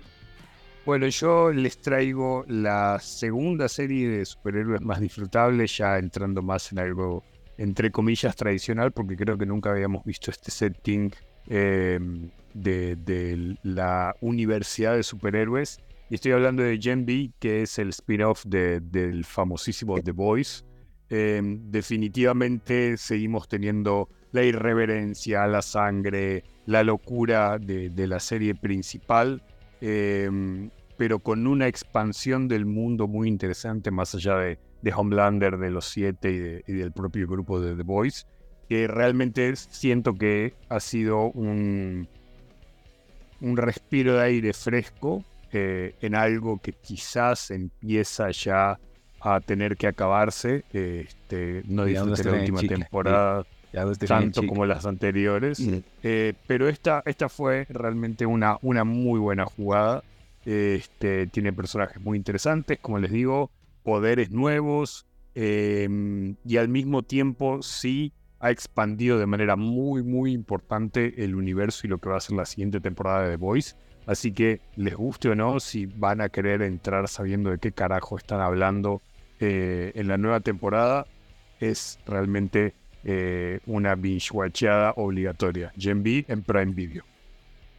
Bueno, 0.84 1.06
yo 1.08 1.52
les 1.52 1.78
traigo 1.78 2.44
la 2.48 2.98
segunda 3.00 3.68
serie 3.68 4.08
de 4.08 4.24
superhéroes 4.24 4.80
más 4.80 5.00
disfrutable, 5.00 5.66
ya 5.66 5.98
entrando 5.98 6.42
más 6.42 6.72
en 6.72 6.80
algo, 6.80 7.22
entre 7.56 7.90
comillas, 7.90 8.34
tradicional, 8.34 8.92
porque 8.92 9.16
creo 9.16 9.38
que 9.38 9.46
nunca 9.46 9.70
habíamos 9.70 10.04
visto 10.04 10.30
este 10.30 10.50
setting 10.50 11.12
eh, 11.48 11.98
de, 12.54 13.56
la 13.62 14.14
Universidad 14.20 14.96
de 14.96 15.02
Superhéroes. 15.02 15.80
Y 16.10 16.16
estoy 16.16 16.32
hablando 16.32 16.62
de 16.62 16.78
Gen 16.80 17.06
B, 17.06 17.32
que 17.38 17.62
es 17.62 17.78
el 17.78 17.88
spin-off 17.90 18.44
de- 18.44 18.80
del 18.80 19.24
famosísimo 19.24 20.00
The 20.00 20.12
Voice. 20.12 20.62
Eh, 21.08 21.40
definitivamente 21.42 22.96
seguimos 22.96 23.48
teniendo 23.48 24.08
la 24.32 24.44
irreverencia, 24.44 25.46
la 25.46 25.62
sangre, 25.62 26.42
la 26.66 26.82
locura 26.82 27.58
de, 27.58 27.90
de 27.90 28.06
la 28.06 28.18
serie 28.18 28.54
principal 28.54 29.42
eh, 29.84 30.30
pero 30.96 31.18
con 31.18 31.48
una 31.48 31.66
expansión 31.66 32.46
del 32.46 32.64
mundo 32.66 33.08
muy 33.08 33.26
interesante, 33.26 33.90
más 33.90 34.14
allá 34.14 34.36
de, 34.36 34.58
de 34.80 34.92
Homelander, 34.92 35.58
de 35.58 35.70
los 35.70 35.86
siete 35.86 36.62
y, 36.66 36.72
y 36.72 36.76
del 36.76 36.92
propio 36.92 37.26
grupo 37.26 37.60
de 37.60 37.74
The 37.74 37.82
Boys, 37.82 38.28
que 38.68 38.86
realmente 38.86 39.56
siento 39.56 40.14
que 40.14 40.54
ha 40.68 40.78
sido 40.78 41.32
un, 41.32 42.08
un 43.42 43.56
respiro 43.56 44.14
de 44.14 44.22
aire 44.22 44.52
fresco 44.52 45.24
eh, 45.52 45.94
en 46.00 46.14
algo 46.14 46.58
que 46.62 46.72
quizás 46.72 47.50
empieza 47.50 48.30
ya 48.30 48.78
a 49.20 49.40
tener 49.40 49.76
que 49.76 49.86
acabarse. 49.86 50.64
este, 50.72 51.62
no 51.66 51.84
disfruté 51.84 52.24
la 52.24 52.32
última 52.32 52.60
temporada 52.60 53.44
tanto 54.06 54.46
como 54.46 54.66
las 54.66 54.86
anteriores. 54.86 55.62
Eh, 56.02 56.34
pero 56.46 56.68
esta, 56.68 57.02
esta 57.06 57.28
fue 57.28 57.66
realmente 57.68 58.26
una, 58.26 58.58
una 58.62 58.84
muy 58.84 59.18
buena 59.18 59.44
jugada. 59.44 60.02
Este, 60.44 61.26
tiene 61.28 61.52
personajes 61.52 62.00
muy 62.00 62.18
interesantes, 62.18 62.78
como 62.80 62.98
les 62.98 63.12
digo, 63.12 63.50
poderes 63.82 64.30
nuevos 64.30 65.06
eh, 65.34 65.88
y 66.44 66.56
al 66.56 66.68
mismo 66.68 67.02
tiempo 67.02 67.62
sí 67.62 68.12
ha 68.42 68.50
expandido 68.50 69.18
de 69.18 69.26
manera 69.26 69.54
muy, 69.54 70.02
muy 70.02 70.32
importante 70.32 71.24
el 71.24 71.36
universo 71.36 71.86
y 71.86 71.90
lo 71.90 71.98
que 71.98 72.08
va 72.08 72.16
a 72.16 72.20
ser 72.20 72.36
la 72.36 72.44
siguiente 72.44 72.80
temporada 72.80 73.22
de 73.22 73.30
The 73.30 73.36
Voice. 73.36 73.76
Así 74.04 74.32
que 74.32 74.60
les 74.74 74.96
guste 74.96 75.28
o 75.28 75.36
no, 75.36 75.60
si 75.60 75.86
van 75.86 76.20
a 76.20 76.28
querer 76.28 76.60
entrar 76.60 77.06
sabiendo 77.06 77.50
de 77.50 77.58
qué 77.58 77.70
carajo 77.70 78.18
están 78.18 78.40
hablando 78.40 79.00
eh, 79.38 79.92
en 79.94 80.08
la 80.08 80.18
nueva 80.18 80.40
temporada, 80.40 81.06
es 81.60 82.00
realmente 82.04 82.74
eh, 83.04 83.60
una 83.64 83.94
binge 83.94 84.30
obligatoria. 84.32 85.72
Gen 85.78 86.02
B 86.02 86.24
en 86.26 86.42
Prime 86.42 86.72
Video. 86.72 87.04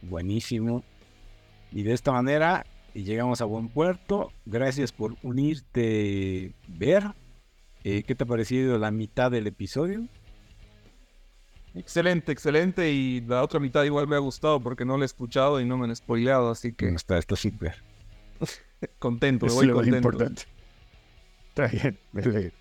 Buenísimo. 0.00 0.82
Y 1.72 1.82
de 1.82 1.92
esta 1.92 2.10
manera 2.10 2.64
llegamos 2.94 3.42
a 3.42 3.44
buen 3.44 3.68
puerto. 3.68 4.32
Gracias 4.46 4.92
por 4.92 5.14
unirte, 5.22 6.54
Ver. 6.68 7.04
Eh, 7.82 8.02
¿Qué 8.02 8.14
te 8.14 8.24
ha 8.24 8.26
parecido 8.26 8.78
la 8.78 8.90
mitad 8.90 9.30
del 9.30 9.46
episodio? 9.46 10.08
Excelente, 11.74 12.32
excelente. 12.32 12.90
Y 12.92 13.20
la 13.22 13.42
otra 13.42 13.58
mitad 13.60 13.82
igual 13.84 14.06
me 14.06 14.16
ha 14.16 14.20
gustado 14.20 14.60
porque 14.60 14.84
no 14.84 14.96
la 14.96 15.04
he 15.04 15.06
escuchado 15.06 15.60
y 15.60 15.64
no 15.64 15.76
me 15.76 15.86
han 15.86 15.96
spoileado, 15.96 16.50
así 16.50 16.72
que 16.72 16.88
Está, 16.88 17.18
está 17.18 17.36
súper. 17.36 17.74
contento, 18.98 19.46
Eso 19.46 19.56
voy 19.56 19.64
es 19.64 19.68
lo 19.68 19.74
contento. 19.76 19.96
importante. 19.96 20.42
Está 21.48 21.66
bien, 21.68 21.98
me 22.12 22.22
alegro. 22.22 22.52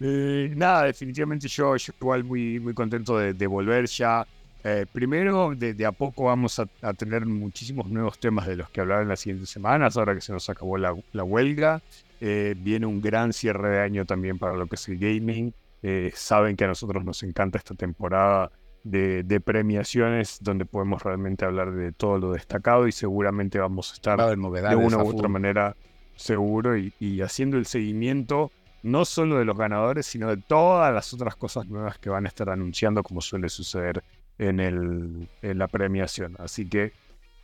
Eh, 0.00 0.52
nada, 0.56 0.84
definitivamente 0.84 1.46
yo, 1.48 1.76
yo 1.76 1.92
igual 2.00 2.24
muy, 2.24 2.58
muy 2.58 2.74
contento 2.74 3.18
de, 3.18 3.34
de 3.34 3.46
volver 3.46 3.86
ya. 3.86 4.26
Eh, 4.64 4.86
primero, 4.92 5.54
de, 5.56 5.74
de 5.74 5.86
a 5.86 5.92
poco 5.92 6.24
vamos 6.24 6.58
a, 6.60 6.68
a 6.82 6.92
tener 6.94 7.26
muchísimos 7.26 7.88
nuevos 7.88 8.18
temas 8.18 8.46
de 8.46 8.56
los 8.56 8.70
que 8.70 8.80
hablar 8.80 9.02
en 9.02 9.08
las 9.08 9.20
siguientes 9.20 9.50
semanas, 9.50 9.96
ahora 9.96 10.14
que 10.14 10.20
se 10.20 10.32
nos 10.32 10.48
acabó 10.48 10.78
la, 10.78 10.94
la 11.12 11.24
huelga. 11.24 11.82
Eh, 12.20 12.54
viene 12.56 12.86
un 12.86 13.00
gran 13.00 13.32
cierre 13.32 13.70
de 13.70 13.80
año 13.80 14.04
también 14.06 14.38
para 14.38 14.54
lo 14.56 14.66
que 14.68 14.76
es 14.76 14.88
el 14.88 14.98
gaming. 14.98 15.52
Eh, 15.82 16.12
saben 16.14 16.56
que 16.56 16.64
a 16.64 16.68
nosotros 16.68 17.04
nos 17.04 17.22
encanta 17.22 17.58
esta 17.58 17.74
temporada 17.74 18.52
de, 18.84 19.22
de 19.22 19.40
premiaciones 19.40 20.38
donde 20.40 20.64
podemos 20.64 21.02
realmente 21.02 21.44
hablar 21.44 21.72
de 21.72 21.92
todo 21.92 22.18
lo 22.18 22.32
destacado 22.32 22.86
y 22.86 22.92
seguramente 22.92 23.58
vamos 23.58 23.90
a 23.90 23.94
estar 23.94 24.18
de 24.18 24.76
una 24.76 24.98
u 24.98 25.08
otra 25.08 25.28
manera 25.28 25.76
seguro 26.16 26.76
y, 26.76 26.92
y 27.00 27.20
haciendo 27.20 27.56
el 27.56 27.66
seguimiento 27.66 28.50
no 28.82 29.04
solo 29.04 29.38
de 29.38 29.44
los 29.44 29.56
ganadores, 29.56 30.06
sino 30.06 30.28
de 30.28 30.36
todas 30.36 30.92
las 30.92 31.12
otras 31.14 31.36
cosas 31.36 31.66
nuevas 31.66 31.98
que 31.98 32.10
van 32.10 32.24
a 32.24 32.28
estar 32.28 32.50
anunciando, 32.50 33.02
como 33.02 33.20
suele 33.20 33.48
suceder 33.48 34.02
en, 34.38 34.60
el, 34.60 35.28
en 35.40 35.58
la 35.58 35.68
premiación. 35.68 36.34
Así 36.38 36.68
que 36.68 36.92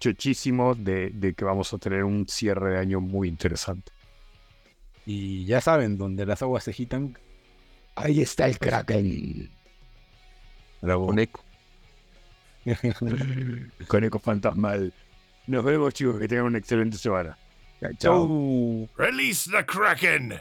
chochísimo 0.01 0.75
de, 0.75 1.11
de 1.11 1.35
que 1.35 1.45
vamos 1.45 1.73
a 1.73 1.79
tener 1.79 2.05
un 2.05 2.27
cierre 2.29 2.73
de 2.73 2.79
año 2.79 3.01
muy 3.01 3.29
interesante. 3.29 3.93
Y 5.07 5.45
ya 5.45 5.61
saben, 5.61 5.97
donde 5.97 6.27
las 6.27 6.43
aguas 6.43 6.65
se 6.65 6.71
agitan, 6.71 7.17
Ahí 8.03 8.21
está 8.21 8.47
el 8.47 8.59
Kraken. 8.59 9.51
Bravo. 10.81 11.07
Con 11.07 11.19
eco. 11.19 11.45
Con 13.89 14.05
eco 14.05 14.19
fantasmal. 14.19 14.93
Nos 15.47 15.65
vemos, 15.65 15.95
chicos. 15.95 16.19
Que 16.19 16.29
tengan 16.29 16.47
una 16.47 16.59
excelente 16.59 16.97
semana. 16.99 17.37
Chao. 17.99 18.89
Release 18.97 19.51
the 19.51 19.65
Kraken! 19.65 20.41